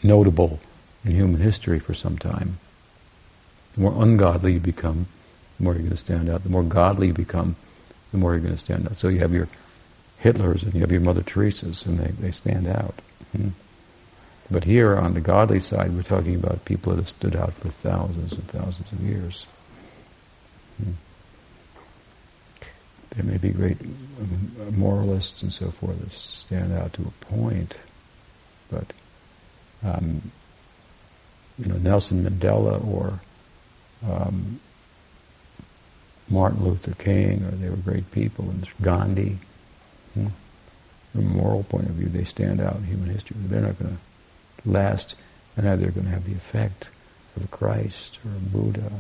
notable 0.03 0.59
in 1.03 1.11
human 1.11 1.41
history 1.41 1.79
for 1.79 1.93
some 1.93 2.17
time. 2.17 2.59
The 3.73 3.81
more 3.81 4.03
ungodly 4.03 4.53
you 4.53 4.59
become, 4.59 5.07
the 5.57 5.63
more 5.63 5.73
you're 5.73 5.83
going 5.83 5.91
to 5.91 5.97
stand 5.97 6.29
out. 6.29 6.43
The 6.43 6.49
more 6.49 6.63
godly 6.63 7.07
you 7.07 7.13
become, 7.13 7.55
the 8.11 8.17
more 8.17 8.33
you're 8.33 8.41
going 8.41 8.55
to 8.55 8.59
stand 8.59 8.87
out. 8.87 8.97
So 8.97 9.07
you 9.07 9.19
have 9.19 9.33
your 9.33 9.47
Hitlers 10.23 10.63
and 10.63 10.73
you 10.73 10.81
have 10.81 10.91
your 10.91 11.01
Mother 11.01 11.21
Teresa's, 11.21 11.85
and 11.85 11.99
they, 11.99 12.11
they 12.11 12.31
stand 12.31 12.67
out. 12.67 12.95
Hmm. 13.31 13.49
But 14.51 14.63
here 14.63 14.97
on 14.97 15.13
the 15.13 15.21
godly 15.21 15.59
side, 15.59 15.93
we're 15.93 16.01
talking 16.01 16.35
about 16.35 16.65
people 16.65 16.91
that 16.91 16.97
have 16.97 17.09
stood 17.09 17.35
out 17.35 17.53
for 17.53 17.69
thousands 17.69 18.33
and 18.33 18.47
thousands 18.47 18.91
of 18.91 18.99
years. 19.01 19.45
There 23.11 23.23
may 23.23 23.37
be 23.37 23.49
great 23.49 23.81
um, 23.81 24.77
moralists 24.77 25.41
and 25.41 25.51
so 25.51 25.71
forth 25.71 25.99
that 25.99 26.11
stand 26.11 26.71
out 26.73 26.93
to 26.93 27.01
a 27.01 27.25
point, 27.25 27.77
but 28.69 28.93
um, 29.83 30.31
you 31.57 31.65
know 31.65 31.77
Nelson 31.77 32.23
Mandela 32.23 32.85
or 32.87 33.19
um, 34.07 34.59
Martin 36.29 36.63
Luther 36.63 36.93
King, 36.93 37.43
or 37.43 37.51
they 37.51 37.69
were 37.69 37.75
great 37.77 38.11
people, 38.11 38.45
and 38.45 38.67
Gandhi. 38.81 39.37
Hmm. 40.13 40.27
From 41.11 41.25
a 41.25 41.29
moral 41.29 41.63
point 41.63 41.87
of 41.87 41.95
view, 41.95 42.07
they 42.07 42.23
stand 42.23 42.61
out 42.61 42.75
in 42.75 42.83
human 42.83 43.09
history. 43.09 43.35
They're 43.39 43.61
not 43.61 43.79
going 43.79 43.97
to 43.97 44.69
last, 44.69 45.15
and 45.57 45.65
neither 45.65 45.87
are 45.87 45.91
going 45.91 46.05
to 46.05 46.11
have 46.11 46.25
the 46.25 46.35
effect 46.35 46.89
of 47.35 47.49
Christ 47.49 48.19
or 48.23 48.31
Buddha, 48.39 48.91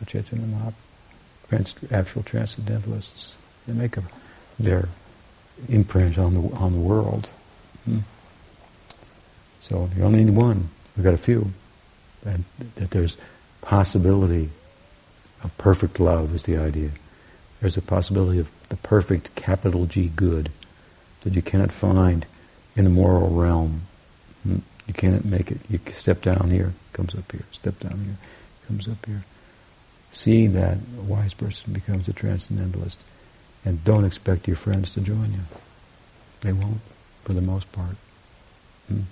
a 0.00 0.04
Chaitanya 0.04 0.46
Mahaprabhu, 0.46 1.92
actual 1.92 2.22
transcendentalists. 2.22 3.34
They 3.66 3.72
make 3.72 3.96
a, 3.96 4.02
their 4.58 4.88
imprint 5.68 6.18
on 6.18 6.34
the 6.34 6.56
on 6.56 6.72
the 6.72 6.78
world. 6.78 7.28
Hmm. 7.84 8.00
So 9.60 9.90
you 9.96 10.04
only 10.04 10.24
need 10.24 10.34
one. 10.34 10.70
We've 10.96 11.04
got 11.04 11.14
a 11.14 11.18
few. 11.18 11.52
And 12.24 12.44
that 12.76 12.90
there's 12.90 13.16
possibility 13.60 14.50
of 15.42 15.56
perfect 15.58 16.00
love 16.00 16.34
is 16.34 16.44
the 16.44 16.56
idea. 16.56 16.90
There's 17.60 17.76
a 17.76 17.82
possibility 17.82 18.38
of 18.38 18.50
the 18.68 18.76
perfect 18.76 19.34
capital 19.34 19.86
G 19.86 20.10
good 20.14 20.50
that 21.22 21.34
you 21.34 21.42
cannot 21.42 21.72
find 21.72 22.26
in 22.76 22.84
the 22.84 22.90
moral 22.90 23.30
realm. 23.30 23.82
Hmm? 24.42 24.58
You 24.86 24.94
cannot 24.94 25.24
make 25.24 25.50
it. 25.50 25.58
You 25.68 25.80
step 25.94 26.22
down 26.22 26.50
here, 26.50 26.72
comes 26.92 27.14
up 27.14 27.30
here. 27.30 27.44
Step 27.52 27.78
down 27.80 28.04
here, 28.04 28.16
comes 28.66 28.88
up 28.88 29.04
here. 29.06 29.24
Seeing 30.12 30.54
that, 30.54 30.78
a 30.98 31.02
wise 31.02 31.34
person 31.34 31.72
becomes 31.72 32.08
a 32.08 32.12
transcendentalist. 32.12 32.98
And 33.64 33.84
don't 33.84 34.04
expect 34.04 34.46
your 34.46 34.56
friends 34.56 34.92
to 34.94 35.00
join 35.00 35.32
you. 35.32 35.40
They 36.40 36.52
won't, 36.52 36.80
for 37.24 37.32
the 37.32 37.40
most 37.40 37.70
part. 37.72 37.96
Hmm? 38.88 39.02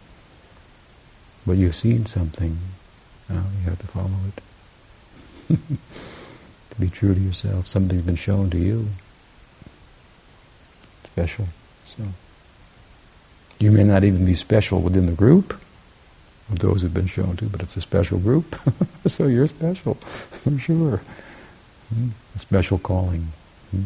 But 1.47 1.57
you've 1.59 1.75
seen 1.75 2.07
something. 2.07 2.59
Now 3.29 3.45
you 3.59 3.71
have 3.71 3.79
to 3.81 3.87
follow 3.87 4.11
it. 5.49 5.59
to 6.71 6.81
be 6.81 6.89
true 6.89 7.15
to 7.15 7.21
yourself. 7.21 7.67
Something's 7.67 8.03
been 8.03 8.17
shown 8.17 8.51
to 8.51 8.59
you. 8.59 8.89
Special. 11.05 11.49
So 11.87 12.05
you 13.59 13.73
may 13.73 13.85
not 13.85 14.05
even 14.05 14.25
be 14.25 14.35
special 14.35 14.81
within 14.81 15.07
the 15.07 15.13
group 15.13 15.61
of 16.51 16.59
those 16.61 16.83
who've 16.83 16.95
been 16.95 17.07
shown 17.07 17.37
to, 17.39 17.47
but 17.47 17.63
it's 17.63 17.77
a 17.77 17.81
special 17.81 18.19
group. 18.19 18.57
so 19.07 19.27
you're 19.27 19.47
special, 19.47 19.95
for 19.95 20.59
sure. 20.59 21.01
Hmm? 21.95 22.09
A 22.35 22.39
special 22.39 22.79
calling. 22.79 23.33
Hmm? 23.71 23.85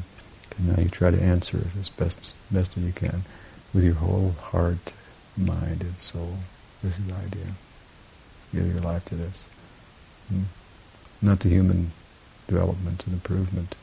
And 0.56 0.68
now 0.68 0.82
you 0.82 0.88
try 0.88 1.10
to 1.10 1.20
answer 1.20 1.58
it 1.58 1.78
as 1.80 1.88
best 1.88 2.32
best 2.50 2.76
as 2.76 2.82
you 2.82 2.92
can 2.92 3.24
with 3.72 3.84
your 3.84 3.94
whole 3.94 4.34
heart, 4.40 4.92
mind, 5.36 5.82
and 5.82 5.98
soul. 5.98 6.36
This 6.82 6.98
is 6.98 7.06
the 7.06 7.14
idea. 7.14 7.46
Give 8.52 8.66
your 8.66 8.82
life 8.82 9.04
to 9.06 9.14
this. 9.14 9.44
Hmm? 10.28 10.42
Not 11.22 11.40
to 11.40 11.48
human 11.48 11.92
development 12.48 13.04
and 13.06 13.14
improvement. 13.14 13.74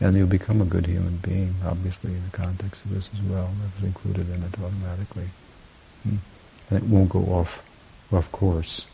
And 0.00 0.16
you'll 0.16 0.26
become 0.26 0.60
a 0.60 0.64
good 0.64 0.86
human 0.86 1.18
being, 1.18 1.54
obviously, 1.64 2.12
in 2.12 2.24
the 2.30 2.36
context 2.36 2.84
of 2.84 2.92
this 2.92 3.10
as 3.14 3.22
well. 3.22 3.50
That's 3.60 3.84
included 3.84 4.28
in 4.28 4.42
it 4.42 4.54
automatically. 4.58 5.30
And 6.04 6.20
it 6.70 6.82
won't 6.84 7.10
go 7.10 7.20
off, 7.20 7.62
off 8.14 8.30
course 8.32 8.86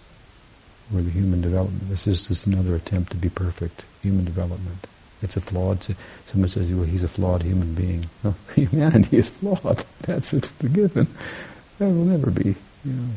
with 0.91 1.05
the 1.07 1.11
human 1.11 1.41
development. 1.41 1.89
This 1.89 2.07
is 2.07 2.27
just 2.27 2.47
another 2.47 2.75
attempt 2.75 3.11
to 3.13 3.17
be 3.17 3.29
perfect, 3.29 3.85
human 4.03 4.25
development. 4.25 4.87
It's 5.23 5.37
a 5.37 5.41
flawed, 5.41 5.87
someone 6.27 6.49
says, 6.49 6.73
well, 6.73 6.85
he's 6.85 7.03
a 7.03 7.09
flawed 7.09 7.43
human 7.43 7.75
being. 7.75 8.09
Humanity 8.55 9.19
is 9.19 9.29
flawed. 9.29 9.85
That's 10.03 10.33
a 10.33 10.41
given. 10.41 11.07
That 11.79 11.87
will 11.87 12.07
never 12.07 12.31
be, 12.31 12.55
you 12.85 12.93
know. 12.93 13.11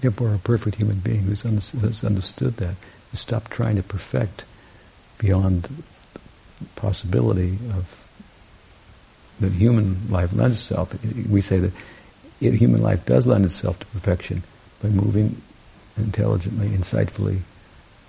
Therefore, 0.00 0.34
a 0.34 0.38
perfect 0.38 0.76
human 0.76 0.98
being 0.98 1.22
who's 1.22 1.42
has 1.42 2.04
understood 2.04 2.58
that 2.58 2.74
has 3.10 3.20
stopped 3.20 3.50
trying 3.50 3.76
to 3.76 3.82
perfect 3.82 4.44
beyond 5.18 5.62
the 6.60 6.66
possibility 6.76 7.58
of 7.72 8.05
that 9.40 9.52
human 9.52 10.10
life 10.10 10.32
lends 10.32 10.56
itself. 10.56 10.94
We 11.28 11.40
say 11.40 11.58
that 11.58 11.72
human 12.40 12.82
life 12.82 13.04
does 13.04 13.26
lend 13.26 13.44
itself 13.44 13.78
to 13.80 13.86
perfection 13.86 14.42
by 14.82 14.88
moving 14.88 15.42
intelligently, 15.96 16.68
insightfully 16.68 17.40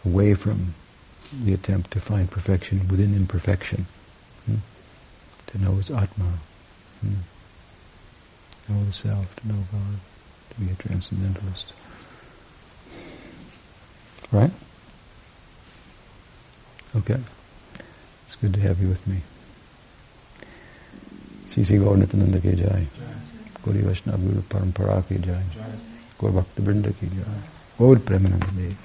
away 0.05 0.33
from 0.33 0.73
the 1.43 1.53
attempt 1.53 1.91
to 1.91 1.99
find 1.99 2.29
perfection 2.29 2.87
within 2.87 3.13
imperfection. 3.13 3.85
Hmm? 4.45 4.57
To 5.47 5.57
know 5.57 5.77
its 5.79 5.89
Atma. 5.89 6.31
Hmm? 7.01 7.13
Know 8.69 8.85
the 8.85 8.91
self, 8.91 9.35
to 9.37 9.47
know 9.47 9.63
God, 9.71 9.99
to 10.51 10.61
be 10.61 10.71
a 10.71 10.75
transcendentalist. 10.75 11.73
Right? 14.31 14.51
Okay. 16.95 17.19
It's 18.27 18.35
good 18.35 18.53
to 18.53 18.59
have 18.59 18.81
you 18.81 18.89
with 18.89 19.05
me. 19.07 19.21
Shri 21.57 21.63
Shri 21.65 21.77
Gaur 21.79 21.95
Nityanand 21.97 22.37
की 22.41 22.51
जाए 22.55 22.83
गौरी 23.65 23.81
वैष्णव 23.81 24.25
गुरु 24.25 24.41
परंपरा 24.51 24.99
की 25.09 25.15
जाए 25.21 25.45
गौर 26.21 26.31
भक्त 26.31 26.59
वृंद 26.67 26.87
की 26.99 27.07
जाए 27.15 27.39
गौर 27.79 27.97
प्रेमानंद 28.07 28.43
देव 28.57 28.75